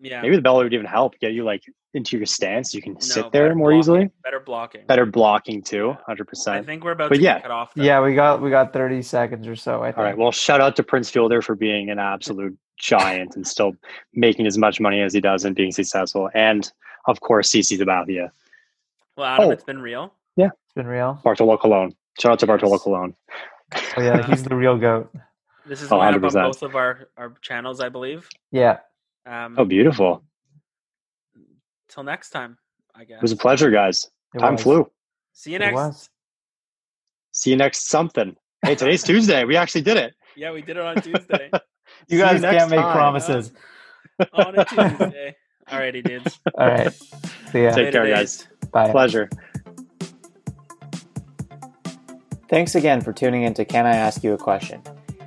Yeah. 0.01 0.21
Maybe 0.21 0.35
the 0.35 0.41
belly 0.41 0.63
would 0.63 0.73
even 0.73 0.85
help 0.85 1.17
get 1.19 1.33
you 1.33 1.43
like 1.43 1.61
into 1.93 2.17
your 2.17 2.25
stance. 2.25 2.73
You 2.73 2.81
can 2.81 2.93
No, 2.93 2.99
sit 2.99 3.31
there 3.31 3.53
more 3.55 3.69
blocking. 3.69 3.79
easily. 3.79 4.09
Better 4.23 4.39
blocking. 4.39 4.85
Better 4.87 5.05
blocking 5.05 5.61
too, 5.61 5.95
hundred 6.07 6.27
I 6.27 6.29
percent. 6.29 6.65
think 6.65 6.83
we're 6.83 6.91
about 6.91 7.09
But 7.09 7.17
to 7.17 7.21
yeah. 7.21 7.39
cut 7.41 7.51
off. 7.51 7.73
though. 7.73 7.83
Yeah, 7.83 8.01
we 8.01 8.15
got 8.15 8.41
we 8.41 8.49
got 8.49 8.73
30 8.73 9.01
seconds 9.01 9.47
or 9.47 9.55
so. 9.55 9.81
I 9.83 9.87
think. 9.87 9.97
All 9.97 10.03
right. 10.03 10.17
Well, 10.17 10.31
shout 10.31 10.59
out 10.61 10.75
to 10.77 10.83
Prince 10.83 11.09
Fielder 11.09 11.41
for 11.41 11.55
being 11.55 11.89
an 11.89 11.99
absolute 11.99 12.57
giant 12.77 13.35
and 13.35 13.45
still 13.45 13.73
making 14.13 14.47
as 14.47 14.57
much 14.57 14.79
money 14.79 15.01
as 15.01 15.13
he 15.13 15.21
does 15.21 15.45
and 15.45 15.55
being 15.55 15.71
successful. 15.71 16.29
And 16.33 16.69
of 17.07 17.19
course, 17.21 17.51
CC 17.51 17.77
Sabathia, 17.77 18.29
Well, 19.17 19.25
Adam, 19.27 19.47
Oh. 19.47 19.51
it's 19.51 19.63
been 19.63 19.81
real. 19.81 20.13
Yeah, 20.35 20.47
it's 20.65 20.73
been 20.73 20.87
real. 20.87 21.19
Bartolo 21.23 21.57
Colon. 21.57 21.93
Shout 22.19 22.31
out 22.33 22.39
to 22.39 22.47
Bartolo 22.47 22.73
Yes. 22.73 22.81
Colon. 22.83 23.15
Oh 23.97 24.01
yeah, 24.01 24.25
he's 24.27 24.43
the 24.43 24.55
real 24.55 24.77
goat. 24.77 25.13
This 25.65 25.81
is 25.81 25.91
Oh, 25.91 25.97
going 25.97 26.13
on 26.13 26.19
100%. 26.21 26.33
both 26.43 26.61
of 26.63 26.75
our, 26.75 27.07
our 27.17 27.33
channels, 27.41 27.79
I 27.79 27.89
believe. 27.89 28.27
Yeah. 28.51 28.79
Um, 29.25 29.55
Oh, 29.57 29.65
beautiful. 29.65 30.23
Till 31.89 32.03
next 32.03 32.31
time, 32.31 32.57
I 32.95 33.03
guess. 33.05 33.17
It 33.17 33.21
was 33.21 33.31
a 33.31 33.37
pleasure, 33.37 33.69
guys. 33.71 34.09
it 34.35 34.39
Time 34.39 34.53
was. 34.53 34.63
flew. 34.63 34.91
See 35.33 35.51
you 35.53 35.59
next. 35.59 36.09
See 37.31 37.51
you 37.51 37.55
next 37.57 37.87
something. 37.89 38.35
Hey, 38.63 38.75
today's 38.75 39.03
Tuesday. 39.11 39.43
We 39.45 39.55
actually 39.55 39.81
did 39.81 39.97
it. 39.97 40.13
Yeah, 40.35 40.51
we 40.51 40.61
did 40.61 40.77
it 40.77 40.83
on 40.83 40.95
Tuesday. 41.01 41.49
You 42.07 42.17
See 42.17 42.23
guys 42.23 42.41
next 42.41 42.57
can't 42.57 42.71
make 42.71 42.79
time. 42.79 42.95
promises. 42.95 43.51
on 44.33 44.57
a 44.57 44.65
Tuesday. 44.65 45.35
Alrighty, 45.69 46.03
dudes. 46.03 46.39
All 46.57 46.67
right. 46.67 46.91
See 47.51 47.63
ya. 47.63 47.71
Take 47.71 47.91
care, 47.91 48.03
Later, 48.03 48.07
guys. 48.07 48.47
Bye. 48.71 48.89
Pleasure. 48.89 49.29
Thanks 52.49 52.73
again 52.75 53.01
for 53.01 53.11
tuning 53.13 53.43
in 53.43 53.53
to 53.55 53.65
Can 53.65 53.85
I 53.85 53.95
Ask 53.95 54.23
You 54.23 54.33
a 54.33 54.37
Question? 54.37 54.81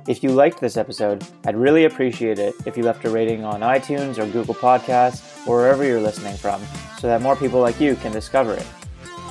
If 0.07 0.23
you 0.23 0.29
liked 0.29 0.61
this 0.61 0.77
episode, 0.77 1.21
I'd 1.45 1.57
really 1.57 1.83
appreciate 1.83 2.39
it 2.39 2.55
if 2.65 2.77
you 2.77 2.83
left 2.83 3.03
a 3.03 3.09
rating 3.09 3.43
on 3.43 3.59
iTunes 3.59 4.17
or 4.17 4.25
Google 4.25 4.55
Podcasts 4.55 5.45
or 5.45 5.57
wherever 5.57 5.83
you're 5.83 5.99
listening 5.99 6.37
from 6.37 6.61
so 6.97 7.07
that 7.07 7.21
more 7.21 7.35
people 7.35 7.59
like 7.59 7.81
you 7.81 7.97
can 7.97 8.13
discover 8.13 8.53
it. 8.53 8.65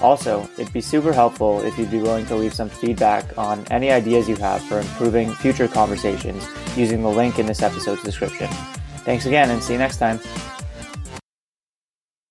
Also, 0.02 0.46
it'd 0.58 0.74
be 0.74 0.82
super 0.82 1.14
helpful 1.14 1.62
if 1.62 1.78
you'd 1.78 1.90
be 1.90 2.00
willing 2.00 2.26
to 2.26 2.36
leave 2.36 2.52
some 2.52 2.68
feedback 2.68 3.38
on 3.38 3.64
any 3.70 3.90
ideas 3.90 4.28
you 4.28 4.36
have 4.36 4.62
for 4.64 4.78
improving 4.78 5.32
future 5.32 5.66
conversations 5.66 6.46
using 6.76 7.02
the 7.02 7.08
link 7.08 7.38
in 7.38 7.46
this 7.46 7.62
episode's 7.62 8.02
description. 8.02 8.48
Thanks 9.06 9.24
again 9.24 9.48
and 9.48 9.62
see 9.62 9.72
you 9.72 9.78
next 9.78 9.96
time. 9.96 10.20